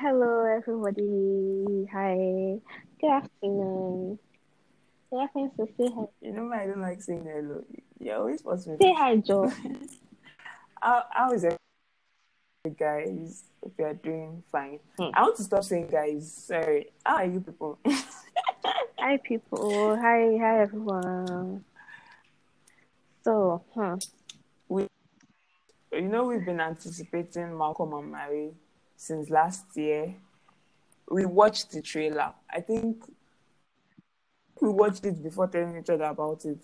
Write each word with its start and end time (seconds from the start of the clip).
hello, 0.00 0.44
everybody. 0.44 1.88
Hi. 1.92 2.60
Good 3.00 3.10
afternoon. 3.10 4.18
Good 5.10 5.20
afternoon, 5.20 5.50
so 5.56 5.66
say 5.76 5.92
hi. 5.92 6.04
You 6.20 6.32
know, 6.32 6.52
I 6.52 6.66
don't 6.66 6.80
like 6.80 7.02
saying 7.02 7.24
hello. 7.24 7.64
You 7.98 8.12
always 8.12 8.38
supposed 8.38 8.66
to 8.66 8.76
Say 8.80 8.94
hi, 8.94 9.16
Joe. 9.16 9.50
how, 10.82 11.04
how 11.10 11.32
is 11.32 11.44
everybody, 11.44 11.58
guys? 12.78 13.42
If 13.66 13.72
you 13.76 13.84
are 13.86 13.94
doing 13.94 14.42
fine. 14.52 14.78
Hmm. 14.96 15.10
I 15.14 15.22
want 15.22 15.36
to 15.38 15.42
stop 15.42 15.64
saying 15.64 15.88
guys. 15.88 16.32
Sorry. 16.32 16.86
How 17.04 17.16
are 17.16 17.26
you 17.26 17.40
people? 17.40 17.78
hi, 18.98 19.18
people. 19.24 19.96
Hi, 19.96 20.38
hi, 20.40 20.60
everyone. 20.60 21.64
So, 23.24 23.64
hmm. 23.74 23.94
you 25.92 26.02
know, 26.02 26.24
we've 26.24 26.44
been 26.44 26.60
anticipating 26.60 27.58
Malcolm 27.58 27.92
and 27.94 28.12
Marie 28.12 28.52
since 28.98 29.30
last 29.30 29.64
year. 29.76 30.14
We 31.10 31.24
watched 31.24 31.70
the 31.70 31.80
trailer. 31.80 32.34
I 32.52 32.60
think 32.60 33.02
we 34.60 34.68
watched 34.68 35.06
it 35.06 35.22
before 35.22 35.46
telling 35.46 35.78
each 35.78 35.88
other 35.88 36.04
about 36.04 36.44
it. 36.44 36.58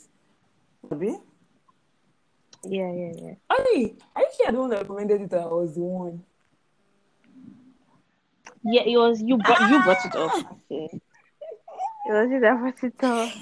Maybe? 0.90 1.16
Yeah, 2.64 2.92
yeah, 2.92 3.12
yeah. 3.16 3.34
Hey, 3.50 3.94
I 4.14 4.20
think 4.20 4.34
you're 4.40 4.52
the 4.52 4.58
one 4.58 4.70
that 4.70 4.80
recommended 4.80 5.20
it. 5.22 5.32
I 5.32 5.46
was 5.46 5.74
the 5.74 5.80
one. 5.80 6.24
Yeah, 8.64 8.82
it 8.82 8.96
was 8.96 9.22
you. 9.22 9.38
Brought, 9.38 9.70
you 9.70 9.82
brought 9.82 10.04
it 10.04 10.16
up. 10.16 10.58
Okay. 10.70 11.00
It 12.06 12.12
was 12.12 12.30
you 12.30 12.40
that 12.40 12.58
brought 12.58 12.82
it 12.82 13.04
up. 13.04 13.32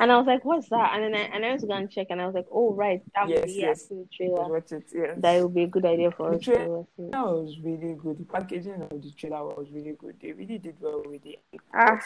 And 0.00 0.10
I 0.10 0.16
was 0.16 0.26
like, 0.26 0.44
"What's 0.46 0.68
that?" 0.70 0.94
And 0.94 1.04
then 1.04 1.14
I 1.14 1.24
and 1.34 1.44
I 1.44 1.48
went 1.50 1.60
to 1.60 1.66
go 1.66 1.74
and 1.74 1.90
check, 1.90 2.06
and 2.10 2.22
I 2.22 2.26
was 2.26 2.34
like, 2.34 2.46
"Oh, 2.50 2.72
right, 2.74 3.02
that 3.14 3.28
Yes, 3.28 3.40
movie. 3.40 3.52
yes. 3.52 3.82
I've 3.82 3.98
the 3.98 4.08
trailer. 4.16 4.56
it. 4.56 4.84
Yes. 4.94 5.18
That 5.18 5.42
would 5.42 5.54
be 5.54 5.62
a 5.64 5.66
good 5.66 5.84
idea 5.84 6.10
for 6.10 6.30
The 6.30 6.36
us 6.36 6.42
trailer- 6.42 6.84
to. 6.96 7.08
That 7.10 7.22
was 7.26 7.58
really 7.62 7.94
good. 7.94 8.18
The 8.18 8.24
packaging 8.24 8.82
of 8.82 8.88
the 9.02 9.12
trailer 9.16 9.44
was 9.44 9.70
really 9.70 9.92
good. 9.92 10.16
They 10.20 10.32
really 10.32 10.56
did 10.58 10.76
well 10.80 11.02
with 11.06 11.24
it. 11.26 11.38
Ah, 11.74 12.00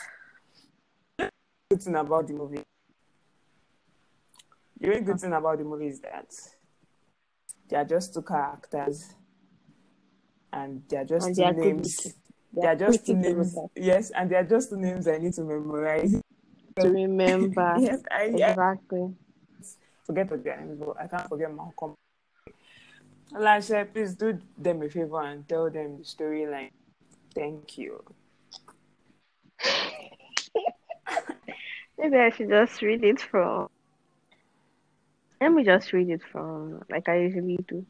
good 1.71 1.83
thing 1.83 1.95
about 1.95 2.27
the 2.27 2.33
movie. 2.35 2.63
The 4.81 4.89
really 4.89 5.01
good 5.03 5.21
thing 5.21 5.33
about 5.33 5.59
the 5.59 5.65
movie 5.65 5.87
is 5.87 6.01
that 6.01 6.27
they 7.69 7.77
are 7.77 7.85
just 7.85 8.13
two 8.13 8.23
characters, 8.23 9.15
and 10.53 10.83
they 10.89 10.97
are 10.97 11.05
just 11.05 11.27
And 11.29 11.37
two 11.37 11.43
they 11.43 11.47
are 11.49 11.53
names. 11.55 12.15
They 12.53 12.67
are 12.67 12.77
just 12.77 13.07
two 13.07 13.15
names. 13.17 13.57
Yes, 13.77 14.11
and 14.11 14.29
they 14.31 14.37
are 14.37 14.45
just 14.45 14.71
two 14.71 14.77
names 14.79 15.07
I 15.07 15.19
need 15.19 15.33
to 15.35 15.43
memorize. 15.45 16.21
To 16.77 16.89
remember. 16.89 17.77
yes, 17.81 18.01
I, 18.11 18.23
I 18.23 18.51
Exactly. 18.51 19.15
forget 20.05 20.31
what 20.31 20.45
their 20.45 20.61
names 20.61 20.81
were. 20.81 20.99
I 21.01 21.07
can't 21.07 21.29
forget 21.29 21.55
Malcolm. 21.55 21.95
Lasha, 23.33 23.93
please 23.93 24.15
do 24.15 24.39
them 24.57 24.83
a 24.83 24.89
favor 24.89 25.23
and 25.23 25.49
tell 25.49 25.71
them 25.71 25.99
the 25.99 26.05
storyline. 26.05 26.71
Thank 27.35 27.79
you. 27.79 28.03
Maybe 31.99 32.17
I 32.17 32.31
should 32.31 32.49
just 32.49 32.83
read 32.83 33.05
it 33.05 33.21
from. 33.21 33.69
Let 35.41 35.53
me 35.53 35.65
just 35.65 35.93
read 35.93 36.11
it 36.11 36.23
from, 36.31 36.83
like 36.89 37.09
I 37.09 37.17
usually 37.21 37.59
do. 37.69 37.85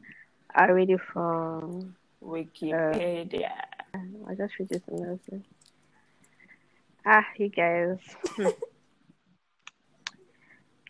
I 0.53 0.71
read 0.71 0.89
it 0.89 1.01
from. 1.01 1.95
Wikipedia. 2.23 3.51
I 4.27 4.35
just 4.35 4.57
read 4.59 4.71
it 4.71 4.83
from 4.85 4.97
there. 4.97 5.41
Ah, 7.05 7.25
you 7.37 7.49
guys. 7.49 7.99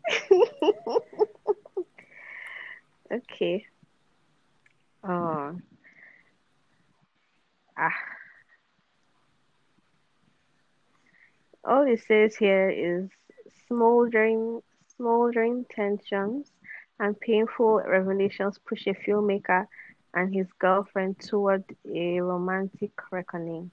okay. 3.12 3.66
Oh. 5.04 5.56
Ah. 7.78 7.92
All 11.64 11.88
it 11.88 12.02
says 12.08 12.36
here 12.36 12.70
is 12.70 13.10
smoldering, 13.68 14.62
smoldering 14.96 15.66
tensions 15.70 16.52
and 17.00 17.20
painful 17.20 17.82
revelations 17.86 18.58
push 18.60 18.88
a 18.88 18.94
filmmaker 18.94 19.68
and 20.14 20.34
his 20.34 20.48
girlfriend 20.60 21.20
toward 21.20 21.64
a 21.94 22.22
romantic 22.22 22.92
reckoning. 23.12 23.72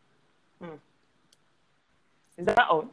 Is 2.39 2.47
that 2.47 2.67
all? 2.69 2.89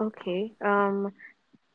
Okay. 0.00 0.52
Um, 0.64 1.12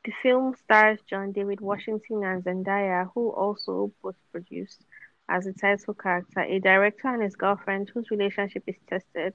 the 0.05 0.11
film 0.23 0.55
stars 0.63 0.99
John 1.09 1.31
David 1.31 1.61
Washington 1.61 2.23
and 2.23 2.43
Zendaya, 2.43 3.09
who 3.13 3.29
also 3.31 3.91
both 4.01 4.15
produced 4.31 4.85
as 5.27 5.45
the 5.45 5.53
title 5.53 5.93
character, 5.93 6.41
a 6.41 6.59
director 6.59 7.07
and 7.09 7.21
his 7.21 7.35
girlfriend 7.35 7.89
whose 7.93 8.09
relationship 8.09 8.63
is 8.67 8.75
tested 8.89 9.33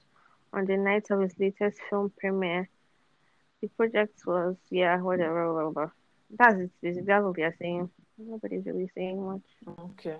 on 0.51 0.65
the 0.65 0.77
night 0.77 1.05
of 1.11 1.21
his 1.21 1.33
latest 1.39 1.79
film 1.89 2.11
premiere. 2.17 2.69
The 3.61 3.69
project 3.69 4.19
was, 4.25 4.55
yeah, 4.69 4.99
whatever, 5.01 5.53
whatever. 5.53 5.93
That's 6.37 6.59
it. 6.81 7.05
That's 7.05 7.23
what 7.23 7.37
we 7.37 7.43
are 7.43 7.55
saying. 7.61 7.89
Nobody's 8.17 8.65
really 8.65 8.89
saying 8.95 9.23
much. 9.23 9.77
Okay. 9.79 10.17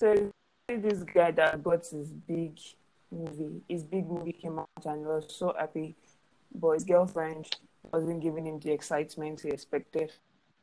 So 0.00 0.30
this 0.68 1.02
guy 1.02 1.30
that 1.32 1.62
got 1.62 1.86
his 1.86 2.08
big 2.08 2.58
movie, 3.10 3.60
his 3.68 3.84
big 3.84 4.08
movie 4.08 4.32
came 4.32 4.58
out 4.58 4.68
and 4.84 5.04
was 5.04 5.26
so 5.28 5.54
happy, 5.56 5.94
but 6.54 6.72
his 6.72 6.84
girlfriend 6.84 7.46
wasn't 7.90 8.20
giving 8.20 8.46
him 8.46 8.60
the 8.60 8.72
excitement 8.72 9.40
he 9.40 9.48
expected. 9.48 10.12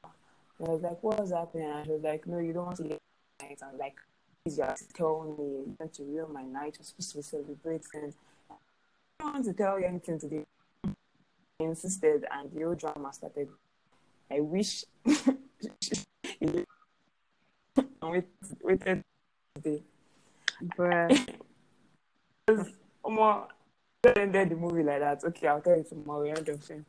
And 0.03 0.68
I 0.68 0.72
was 0.72 0.81
like, 0.81 1.02
"What's 1.02 1.31
happening?" 1.31 1.69
And 1.69 1.85
she 1.85 1.91
was 1.91 2.02
like, 2.02 2.28
"No, 2.28 2.40
you 2.40 2.53
don't 2.53 2.66
want 2.66 2.78
to 2.78 2.84
night." 2.84 3.59
I'm 3.62 3.78
like, 3.78 3.97
"Please, 4.44 4.57
to 4.57 4.75
tell 4.94 5.24
me. 5.38 5.44
You 5.44 5.75
want 5.80 5.94
to 5.94 6.03
ruin 6.03 6.34
my 6.34 6.44
night. 6.44 6.78
We're 6.80 6.85
supposed 6.85 7.12
to 7.12 7.18
be 7.18 7.24
celebrating. 7.24 8.13
I 8.50 8.56
don't 9.19 9.34
want 9.34 9.46
to 9.46 9.53
tell 9.53 9.80
you 9.80 9.85
anything 9.85 10.19
today." 10.19 10.46
He 11.59 11.66
insisted, 11.66 12.25
and 12.31 12.52
the 12.52 12.63
whole 12.63 12.75
drama 12.75 13.13
started. 13.13 13.50
I 14.31 14.40
wish. 14.40 14.86
wait, 18.01 18.28
waited 18.62 19.03
today. 19.56 19.84
Omo, 23.06 23.47
just 24.03 24.18
ended 24.18 24.50
the 24.50 24.56
movie 24.56 24.84
like 24.84 25.00
that. 25.00 25.24
Okay, 25.24 25.47
I'll 25.47 25.62
tell 25.62 25.78
you 25.78 25.84
tomorrow. 25.84 26.30
End 26.30 26.50
of 26.50 26.63
film. 26.63 26.86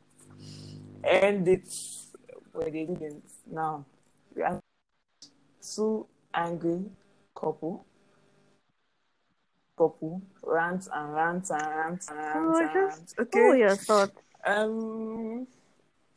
And 1.03 1.47
it's 1.47 2.07
where 2.53 2.69
they 2.69 2.85
didn't. 2.85 3.23
Now 3.51 3.85
we 4.35 4.41
have 4.43 4.59
two 5.61 6.07
angry 6.33 6.85
couple. 7.35 7.85
Couple 9.77 10.21
rants 10.43 10.87
and 10.93 11.13
rants 11.13 11.49
and 11.49 11.61
rants 11.61 12.07
and 12.09 12.17
rants 12.17 12.37
Oh, 12.37 12.57
and 12.59 12.69
just- 12.73 12.97
rants. 12.99 13.13
What 13.17 13.33
were 13.33 13.55
your 13.57 13.75
thoughts? 13.75 14.11
Um, 14.45 15.47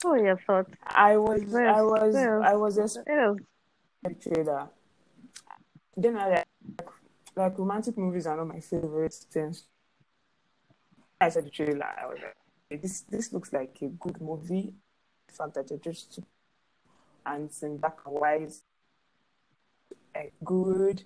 What 0.02 0.10
were 0.10 0.24
your 0.26 0.36
thoughts? 0.36 0.70
I 0.84 1.16
was, 1.16 1.40
I 1.54 1.80
was, 1.82 2.14
well. 2.14 2.42
I 2.42 2.54
was 2.54 2.76
It 2.76 3.06
was 3.06 3.38
a 4.04 4.14
trailer. 4.14 4.68
Then 5.96 6.16
I 6.18 6.28
like, 6.28 6.46
like 7.36 7.58
romantic 7.58 7.96
movies 7.96 8.26
are 8.26 8.36
not 8.36 8.48
my 8.48 8.60
favorite 8.60 9.14
things. 9.14 9.66
I 11.20 11.28
saw 11.30 11.40
the 11.40 11.48
trailer. 11.50 11.84
I 11.86 12.06
was 12.06 12.18
like, 12.20 12.36
this 12.70 13.02
this 13.02 13.32
looks 13.32 13.52
like 13.52 13.76
a 13.82 13.88
good 13.88 14.20
movie. 14.20 14.74
The 15.28 15.34
fact 15.34 15.54
that 15.54 15.70
you're 15.70 15.78
just 15.78 16.20
and 17.26 17.46
it's 17.46 17.62
in 17.62 17.78
black 17.78 17.98
and 18.06 18.14
white, 18.14 18.54
like 20.14 20.32
good. 20.44 21.04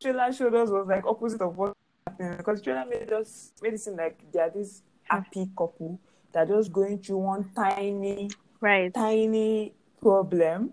Trailer 0.00 0.32
showed 0.32 0.54
us 0.54 0.70
was 0.70 0.86
like 0.86 1.06
opposite 1.06 1.40
of 1.40 1.56
what 1.56 1.74
happened 2.06 2.36
because 2.38 2.60
trailer 2.60 2.84
made 2.86 3.12
us 3.12 3.52
made 3.62 3.74
it 3.74 3.80
seem 3.80 3.96
like 3.96 4.18
they 4.32 4.40
are 4.40 4.50
this 4.50 4.82
happy 5.04 5.48
couple 5.56 5.98
that 6.32 6.50
are 6.50 6.56
just 6.56 6.72
going 6.72 6.98
through 6.98 7.18
one 7.18 7.50
tiny 7.54 8.28
right. 8.60 8.92
tiny 8.92 9.72
problem 10.02 10.72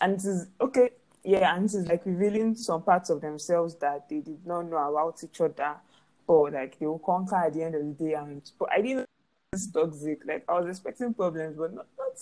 and 0.00 0.14
it 0.14 0.24
is 0.24 0.48
okay 0.60 0.90
yeah 1.24 1.54
and 1.54 1.66
it 1.66 1.74
is 1.74 1.86
like 1.86 2.04
revealing 2.06 2.54
some 2.54 2.82
parts 2.82 3.10
of 3.10 3.20
themselves 3.20 3.74
that 3.76 4.08
they 4.08 4.20
did 4.20 4.44
not 4.46 4.62
know 4.62 4.76
about 4.76 5.22
each 5.22 5.40
other 5.40 5.74
but 6.26 6.52
like 6.52 6.78
they 6.78 6.86
will 6.86 6.98
conquer 6.98 7.36
at 7.36 7.52
the 7.52 7.62
end 7.62 7.74
of 7.74 7.82
the 7.82 8.04
day 8.04 8.14
and 8.14 8.50
but 8.58 8.72
i 8.72 8.80
didn't 8.80 9.06
toxic 9.72 10.20
like 10.26 10.44
i 10.48 10.58
was 10.58 10.66
expecting 10.66 11.12
problems 11.12 11.56
but 11.56 11.74
not, 11.74 11.86
not 11.98 12.18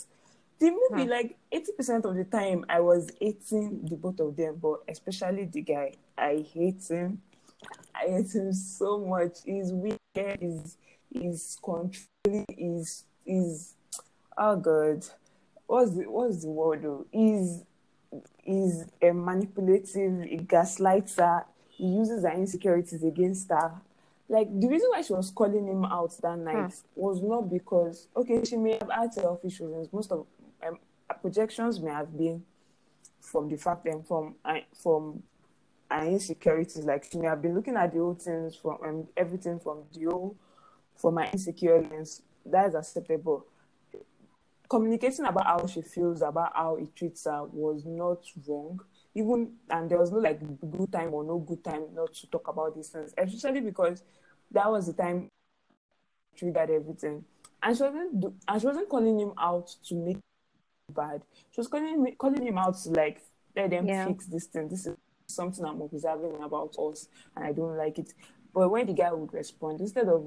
the 0.58 0.70
movie 0.70 1.04
Hmm. 1.04 1.10
like 1.10 1.38
80% 1.52 2.04
of 2.04 2.16
the 2.16 2.24
time 2.24 2.64
i 2.68 2.80
was 2.80 3.08
hating 3.20 3.86
the 3.88 3.96
both 3.96 4.18
of 4.20 4.36
them 4.36 4.58
but 4.60 4.80
especially 4.88 5.44
the 5.46 5.62
guy. 5.62 5.92
I 6.18 6.44
hate 6.52 6.84
him. 6.86 7.22
I 7.94 8.08
hate 8.10 8.34
him 8.34 8.52
so 8.52 8.98
much. 8.98 9.38
He's 9.46 9.72
wicked 9.72 10.38
he's 10.38 10.76
he's 11.10 11.56
controlling. 11.64 12.44
He's 12.54 13.04
he's 13.24 13.74
oh 14.36 14.56
god. 14.56 15.06
What's 15.66 15.92
the 15.92 16.02
what's 16.10 16.42
the 16.42 16.50
word 16.50 16.82
though? 16.82 17.06
He's 17.10 17.62
he's 18.42 18.84
a 19.00 19.12
manipulative, 19.12 20.24
he 20.24 20.36
gaslights 20.38 21.16
her, 21.16 21.46
he 21.70 21.86
uses 21.86 22.24
her 22.24 22.32
insecurities 22.32 23.02
against 23.02 23.48
her. 23.48 23.80
Like 24.30 24.48
the 24.60 24.68
reason 24.68 24.90
why 24.90 25.02
she 25.02 25.12
was 25.12 25.32
calling 25.32 25.66
him 25.66 25.84
out 25.84 26.16
that 26.22 26.38
night 26.38 26.72
was 26.94 27.20
not 27.20 27.50
because 27.50 28.06
okay, 28.16 28.44
she 28.44 28.56
may 28.56 28.78
have 28.80 28.88
had 28.88 29.12
selfish 29.12 29.58
reasons. 29.58 29.92
Most 29.92 30.12
of 30.12 30.24
um, 30.64 30.78
projections 31.20 31.80
may 31.80 31.90
have 31.90 32.16
been 32.16 32.44
from 33.20 33.48
the 33.48 33.56
fact 33.56 33.86
and 33.86 34.06
from 34.06 34.36
uh, 34.44 34.60
from 34.80 35.24
and 35.90 36.10
insecurities. 36.10 36.84
Like 36.84 37.08
she 37.10 37.18
may 37.18 37.26
have 37.26 37.42
been 37.42 37.56
looking 37.56 37.74
at 37.74 37.92
the 37.92 37.98
old 37.98 38.22
things 38.22 38.54
from 38.54 38.78
um, 38.84 39.08
everything 39.16 39.58
from 39.58 39.82
the 39.92 40.06
old 40.06 40.36
from 40.94 41.14
my 41.14 41.28
insecurities. 41.32 42.22
That 42.46 42.68
is 42.68 42.76
acceptable. 42.76 43.46
Communicating 44.68 45.24
about 45.24 45.46
how 45.46 45.66
she 45.66 45.82
feels 45.82 46.22
about 46.22 46.52
how 46.54 46.76
he 46.76 46.86
treats 46.94 47.24
her 47.24 47.42
was 47.46 47.84
not 47.84 48.24
wrong. 48.46 48.78
Even 49.12 49.54
and 49.70 49.90
there 49.90 49.98
was 49.98 50.12
no 50.12 50.18
like 50.18 50.38
good 50.60 50.92
time 50.92 51.12
or 51.12 51.24
no 51.24 51.38
good 51.38 51.64
time 51.64 51.86
not 51.92 52.14
to 52.14 52.28
talk 52.28 52.46
about 52.46 52.76
these 52.76 52.90
things, 52.90 53.12
especially 53.18 53.60
because 53.60 54.04
that 54.52 54.70
was 54.70 54.86
the 54.86 54.92
time 54.92 55.28
triggered 56.36 56.70
everything. 56.70 57.24
And 57.62 57.76
she 57.76 57.82
wasn't 57.82 58.20
do, 58.20 58.34
and 58.48 58.60
she 58.60 58.66
wasn't 58.66 58.88
calling 58.88 59.18
him 59.18 59.32
out 59.38 59.70
to 59.88 59.94
make 59.94 60.18
bad. 60.94 61.22
She 61.50 61.60
was 61.60 61.68
calling 61.68 62.02
me 62.02 62.12
calling 62.18 62.42
him 62.42 62.58
out 62.58 62.76
to 62.82 62.90
like 62.90 63.22
let 63.54 63.70
them 63.70 63.86
Yeah. 63.86 64.06
fix 64.06 64.26
this 64.26 64.46
thing. 64.46 64.68
This 64.68 64.86
is 64.86 64.96
something 65.28 65.64
I'm 65.64 65.80
observing 65.80 66.42
about 66.42 66.74
us 66.78 67.08
and 67.36 67.44
I 67.44 67.52
don't 67.52 67.76
like 67.76 67.98
it. 67.98 68.12
But 68.54 68.70
when 68.70 68.86
the 68.86 68.94
guy 68.94 69.12
would 69.12 69.32
respond, 69.32 69.80
instead 69.80 70.08
of 70.08 70.24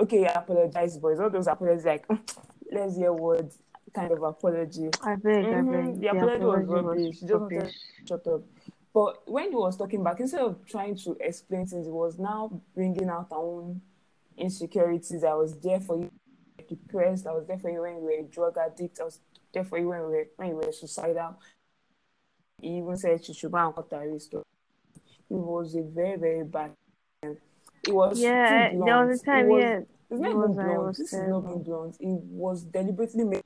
okay, 0.00 0.26
I 0.26 0.32
apologize, 0.40 0.96
boys, 0.98 1.20
all 1.20 1.30
those 1.30 1.46
apologies 1.46 1.84
like 1.84 2.06
let's 2.72 2.96
hear 2.96 3.12
words 3.12 3.58
kind 3.94 4.12
of 4.12 4.22
apology. 4.22 4.88
I 5.02 5.16
beg, 5.16 5.44
I 5.44 5.48
Mhm, 5.48 5.70
beg. 5.70 5.94
the 6.00 6.00
The 6.00 6.08
apology 6.08 6.44
was 6.44 6.64
apology 6.64 6.72
rubbish. 6.86 7.14
She 7.16 7.20
just 7.26 7.32
wanted 7.34 7.56
rubbish. 7.58 7.74
shut 8.08 8.26
up. 8.26 8.42
But 8.92 9.28
when 9.30 9.50
he 9.50 9.56
was 9.56 9.76
talking 9.76 10.02
back, 10.02 10.18
instead 10.20 10.40
of 10.40 10.66
trying 10.66 10.96
to 10.96 11.16
explain 11.20 11.66
things, 11.66 11.86
he 11.86 11.92
was 11.92 12.18
now 12.18 12.60
bringing 12.74 13.08
out 13.08 13.28
our 13.30 13.38
own 13.38 13.80
insecurities. 14.36 15.22
I 15.22 15.34
was 15.34 15.56
there 15.60 15.80
for 15.80 15.98
you 15.98 16.10
depressed. 16.68 17.26
I 17.26 17.32
was 17.32 17.46
there 17.46 17.58
for 17.58 17.70
you 17.70 17.82
when 17.82 17.96
you 17.96 18.02
were 18.02 18.10
a 18.18 18.22
drug 18.22 18.56
addict. 18.58 18.98
I 19.00 19.04
was 19.04 19.20
there 19.52 19.64
for 19.64 19.78
you 19.78 19.88
when 19.88 19.98
you 20.00 20.06
were 20.06 20.26
when 20.36 20.48
you 20.48 20.56
were 20.56 20.72
suicidal. 20.72 21.36
He 22.60 22.78
even 22.78 22.96
said 22.96 23.24
she 23.24 23.32
should 23.32 23.52
go 23.52 23.58
and 23.58 23.74
cut 23.74 23.88
her 23.92 24.10
wrist. 24.10 24.34
It 24.34 24.44
was 25.28 25.74
a 25.76 25.82
very 25.82 26.18
very 26.18 26.44
bad. 26.44 26.72
thing. 27.22 27.36
It 27.86 27.94
was 27.94 28.20
Yeah, 28.20 28.70
there 28.70 29.06
was 29.06 29.22
a 29.22 29.24
time, 29.24 29.46
It 29.46 29.48
was, 29.48 29.62
yeah. 29.62 29.78
It's 29.78 29.88
It 30.10 30.20
not 30.20 30.34
was- 30.36 30.50
even 30.50 30.64
blunt. 30.66 30.82
was 30.82 30.98
This 30.98 31.12
is 31.12 31.28
not 31.28 31.40
being 31.46 31.62
blunt. 31.62 31.96
It 32.00 32.20
was 32.24 32.62
deliberately 32.64 33.24
made. 33.24 33.42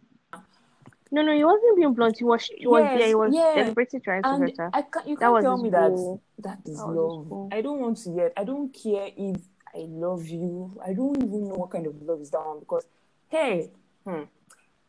No, 1.15 1.23
no, 1.23 1.33
he 1.33 1.45
wasn't 1.45 1.77
being 1.77 1.95
blunt. 1.95 2.19
He 2.19 2.25
was, 2.25 2.51
he 2.57 2.67
was, 2.67 2.83
Yes, 2.83 2.99
yeah, 3.01 3.07
he 3.07 3.15
was 3.15 3.33
yeah. 3.33 3.55
deliberately 3.63 4.01
trying 4.01 4.23
to 4.25 4.29
And 4.31 4.43
hurt 4.43 4.57
her. 4.59 4.71
I 4.73 4.83
can't, 4.83 5.07
you 5.07 5.15
That 5.15 5.21
can't 5.21 5.33
was 5.35 5.45
tell 5.45 5.57
me 5.59 5.71
that 5.71 6.19
that 6.39 6.59
is 6.67 6.77
That 6.77 6.89
love. 6.89 7.49
I 7.53 7.61
don't 7.61 7.79
want 7.79 7.99
to 7.99 8.11
yet. 8.11 8.33
I 8.37 8.43
don't 8.43 8.71
care 8.75 9.11
if 9.17 9.37
I 9.73 9.79
love 9.87 10.27
you. 10.27 10.77
I 10.85 10.93
don't 10.93 11.17
even 11.23 11.49
know 11.49 11.55
what 11.55 11.71
kind 11.71 11.87
of 11.87 12.03
love 12.03 12.21
is 12.21 12.31
that 12.31 12.45
one 12.45 12.59
because, 12.59 12.85
hey, 13.29 13.71
hmm, 14.05 14.23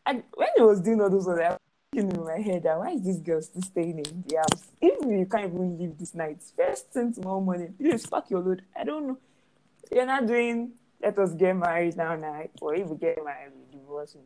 and 0.04 0.24
when 0.34 0.48
he 0.56 0.62
was 0.62 0.80
doing 0.80 1.00
all 1.00 1.10
those 1.10 1.26
ones, 1.26 1.38
I 1.40 1.50
was 1.50 1.58
thinking 1.92 2.10
in 2.10 2.24
my 2.24 2.38
head 2.40 2.64
that 2.64 2.76
why 2.76 2.90
is 2.90 3.02
this 3.02 3.18
girl 3.18 3.40
still 3.40 3.62
staying 3.62 3.98
in 4.00 4.24
the 4.26 4.36
house? 4.38 4.64
Even 4.82 5.12
if 5.12 5.18
you 5.20 5.26
can't 5.26 5.44
even 5.54 5.78
leave 5.78 5.96
this 5.96 6.12
night, 6.12 6.38
first 6.56 6.90
thing 6.90 7.12
tomorrow 7.14 7.40
morning, 7.40 7.72
please 7.78 8.04
pack 8.04 8.30
your 8.30 8.40
load. 8.40 8.62
I 8.76 8.82
don't 8.82 9.06
know. 9.06 9.18
You're 9.92 10.06
not 10.06 10.26
doing. 10.26 10.72
Let 11.00 11.18
us 11.20 11.34
get 11.34 11.54
married 11.54 11.96
now, 11.96 12.16
night, 12.16 12.50
Or 12.60 12.74
if 12.74 12.88
we 12.88 12.96
get 12.96 13.22
married, 13.24 13.52
divorce. 13.86 14.16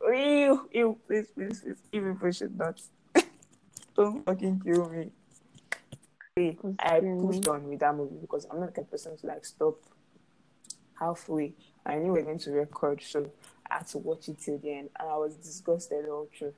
Oh, 0.00 0.12
ew, 0.12 0.68
ew, 0.72 0.98
please, 1.06 1.26
please, 1.34 1.60
please. 1.60 1.76
Even 1.92 2.12
if 2.12 2.22
we 2.22 2.32
should 2.32 2.56
not. 2.56 2.80
Don't 3.96 4.24
fucking 4.24 4.60
kill 4.64 4.88
me. 4.88 5.10
I 6.78 7.00
pushed 7.00 7.46
on 7.48 7.68
with 7.68 7.80
that 7.80 7.94
movie 7.94 8.16
because 8.20 8.46
I'm 8.50 8.60
not 8.60 8.66
the 8.66 8.72
kind 8.72 8.86
of 8.86 8.90
person 8.90 9.16
to 9.18 9.26
like 9.26 9.44
stop 9.44 9.76
halfway. 10.98 11.52
I 11.84 11.96
knew 11.96 12.12
we 12.12 12.20
were 12.20 12.22
going 12.22 12.38
to 12.38 12.52
record, 12.52 13.02
so 13.02 13.30
I 13.70 13.78
had 13.78 13.86
to 13.88 13.98
watch 13.98 14.28
it 14.28 14.38
till 14.38 14.58
the 14.58 14.72
end, 14.72 14.90
and 14.98 15.08
I 15.08 15.16
was 15.16 15.34
disgusted 15.36 16.06
all 16.08 16.28
through. 16.36 16.54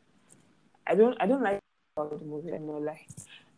I 0.86 0.94
don't, 0.94 1.16
I 1.20 1.26
don't 1.26 1.42
like 1.42 1.58
about 1.96 2.18
the 2.18 2.24
movie. 2.24 2.52
I'm 2.52 2.66
not 2.66 2.82
like, 2.82 3.08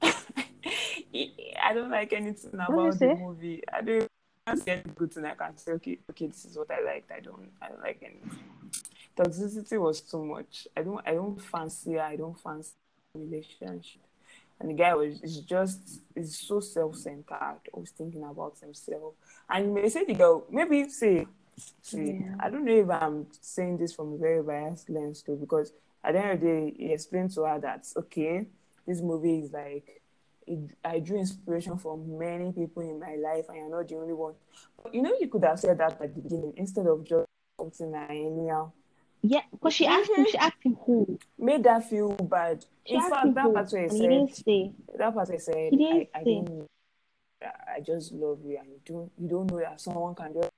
I 0.02 1.74
don't 1.74 1.90
like 1.90 2.12
anything 2.14 2.54
about 2.54 2.98
the 2.98 3.14
movie. 3.14 3.62
I 3.70 3.82
don't 3.82 4.08
can't 4.46 4.62
see 4.62 4.70
any 4.70 4.82
good 4.94 5.12
thing. 5.12 5.24
I 5.24 5.34
can 5.34 5.56
say, 5.56 5.72
okay, 5.72 5.98
okay, 6.10 6.26
this 6.28 6.44
is 6.44 6.56
what 6.56 6.70
I 6.70 6.80
liked. 6.84 7.10
I 7.10 7.20
don't, 7.20 7.48
I 7.60 7.68
don't 7.68 7.82
like 7.82 8.00
anything. 8.02 8.38
Toxicity 9.16 9.80
was 9.80 10.00
too 10.02 10.24
much. 10.24 10.68
I 10.76 10.82
don't, 10.82 11.00
I 11.06 11.14
don't 11.14 11.40
fancy 11.40 11.94
her. 11.94 12.00
I 12.00 12.16
don't 12.16 12.38
fancy 12.38 12.72
relationship. 13.14 14.02
And 14.60 14.70
the 14.70 14.74
guy 14.74 14.94
was 14.94 15.20
is 15.22 15.40
just 15.40 16.00
is 16.14 16.38
so 16.38 16.60
self 16.60 16.96
centered, 16.96 17.60
always 17.72 17.90
thinking 17.90 18.24
about 18.24 18.56
himself. 18.58 19.14
And 19.50 19.66
you 19.66 19.74
may 19.74 19.88
say 19.88 20.04
the 20.04 20.14
girl, 20.14 20.44
maybe 20.50 20.88
say, 20.88 21.26
see, 21.82 22.20
Yeah. 22.24 22.36
I 22.40 22.48
don't 22.48 22.64
know 22.64 22.74
if 22.74 22.88
I'm 22.90 23.26
saying 23.40 23.78
this 23.78 23.94
from 23.94 24.14
a 24.14 24.16
very 24.16 24.42
biased 24.42 24.88
lens 24.88 25.22
too, 25.22 25.36
because 25.36 25.72
at 26.02 26.12
the 26.12 26.20
end 26.20 26.30
of 26.32 26.40
the 26.40 26.46
day, 26.46 26.74
he 26.76 26.92
explained 26.92 27.32
to 27.34 27.42
her 27.42 27.58
that 27.60 27.86
okay, 27.98 28.46
this 28.86 29.02
movie 29.02 29.40
is 29.40 29.52
like 29.52 30.00
I 30.84 31.00
drew 31.00 31.18
inspiration 31.18 31.76
from 31.78 32.18
many 32.18 32.52
people 32.52 32.82
in 32.82 33.00
my 33.00 33.16
life, 33.16 33.46
and 33.48 33.58
you're 33.58 33.70
not 33.70 33.88
the 33.88 33.96
only 33.96 34.14
one. 34.14 34.34
But 34.82 34.94
you 34.94 35.02
know, 35.02 35.12
you 35.20 35.28
could 35.28 35.44
have 35.44 35.58
said 35.58 35.78
that 35.78 36.00
at 36.00 36.14
the 36.14 36.20
beginning 36.20 36.52
instead 36.56 36.86
of 36.86 37.04
just 37.04 37.26
something 37.58 37.94
anyhow. 37.94 38.72
Yeah, 39.22 39.42
but 39.60 39.72
she 39.72 39.86
asked 39.86 40.10
him, 40.16 40.26
she 40.30 40.38
asked 40.38 40.62
him 40.62 40.76
who. 40.84 41.18
Made 41.38 41.64
that 41.64 41.88
feel 41.88 42.12
bad. 42.12 42.64
She 42.86 42.94
In 42.94 43.00
fact, 43.00 43.34
that 43.34 43.52
part 43.52 43.72
where 43.72 43.82
And 43.82 44.28
he 44.28 44.34
said, 44.34 44.74
that 44.98 45.14
part 45.14 45.30
I 45.32 45.36
said, 45.38 45.72
I, 45.74 46.08
I 46.14 46.22
don't 46.22 46.68
I 47.42 47.80
just 47.80 48.12
love 48.12 48.38
you 48.44 48.58
and 48.58 48.68
you 48.68 48.80
don't 48.84 49.10
you 49.18 49.28
don't 49.28 49.50
know 49.50 49.58
that 49.58 49.80
someone 49.80 50.14
can 50.14 50.32
do 50.32 50.40
it 50.40 50.52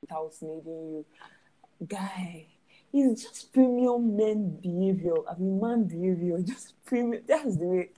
without 0.00 0.32
needing 0.42 0.64
you. 0.64 1.06
Guy, 1.86 2.46
it's 2.92 3.22
just 3.22 3.52
premium 3.52 4.16
men 4.16 4.58
behavior. 4.60 5.14
I 5.28 5.36
mean 5.38 5.60
man 5.60 5.84
behavior, 5.84 6.38
just 6.46 6.74
premium 6.84 7.22
that's 7.26 7.56
the 7.56 7.64
way 7.64 7.88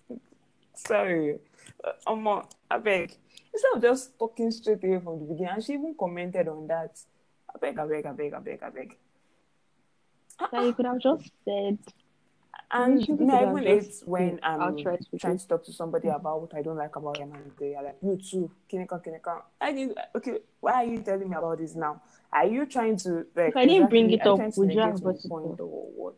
sorry. 0.86 1.38
Uh, 1.82 1.92
Omo, 2.06 2.44
I 2.70 2.78
beg. 2.78 3.16
Instead 3.52 3.72
of 3.74 3.82
just 3.82 4.18
talking 4.18 4.50
straight 4.50 4.82
away 4.84 5.00
from 5.00 5.20
the 5.20 5.26
beginning, 5.26 5.52
and 5.54 5.64
she 5.64 5.74
even 5.74 5.94
commented 5.98 6.48
on 6.48 6.66
that. 6.68 6.98
I 7.54 7.58
beg, 7.58 7.78
I 7.78 7.86
beg, 7.86 8.06
I 8.06 8.12
beg, 8.12 8.32
I 8.34 8.38
beg, 8.38 8.62
I 8.62 8.70
beg. 8.70 8.96
That 10.50 10.64
you 10.64 10.72
could 10.72 10.86
have 10.86 10.98
just 10.98 11.30
said. 11.44 11.78
And 12.74 13.06
You 13.06 13.14
even 13.14 13.64
just 13.64 14.08
when 14.08 14.40
I'm 14.42 14.74
with 14.74 15.20
trying 15.20 15.36
to 15.36 15.46
talk 15.46 15.62
to 15.66 15.72
somebody 15.72 16.08
about 16.08 16.40
what 16.40 16.54
I 16.54 16.62
don't 16.62 16.78
like 16.78 16.96
about 16.96 17.18
them 17.18 17.32
and 17.34 17.52
they 17.60 17.74
are 17.74 17.84
like, 17.84 17.98
you 18.02 18.16
too, 18.16 18.50
Kinika, 18.70 19.04
Kinika. 19.04 19.42
I 19.60 19.72
did, 19.72 19.90
okay, 20.16 20.38
why 20.58 20.72
are 20.72 20.84
you 20.84 21.02
telling 21.02 21.28
me 21.28 21.36
about 21.36 21.58
this 21.58 21.74
now? 21.74 22.00
Are 22.32 22.46
you 22.46 22.64
trying 22.64 22.96
to, 22.98 23.26
like, 23.36 23.48
If 23.50 23.56
I 23.56 23.66
didn't 23.66 23.90
bring 23.90 24.10
it 24.10 24.26
up, 24.26 24.40
would 24.56 24.72
you 24.72 24.80
have 24.80 25.02
brought 25.02 25.22
point 25.28 25.60
or 25.60 25.66
what? 25.66 26.16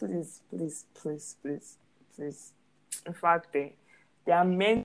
Please, 0.00 0.40
please, 0.50 0.86
please, 1.00 1.36
please, 1.40 1.78
please. 2.16 2.52
In 3.06 3.12
fact, 3.12 3.54
eh, 3.54 3.68
there 4.26 4.36
are 4.36 4.44
many 4.44 4.84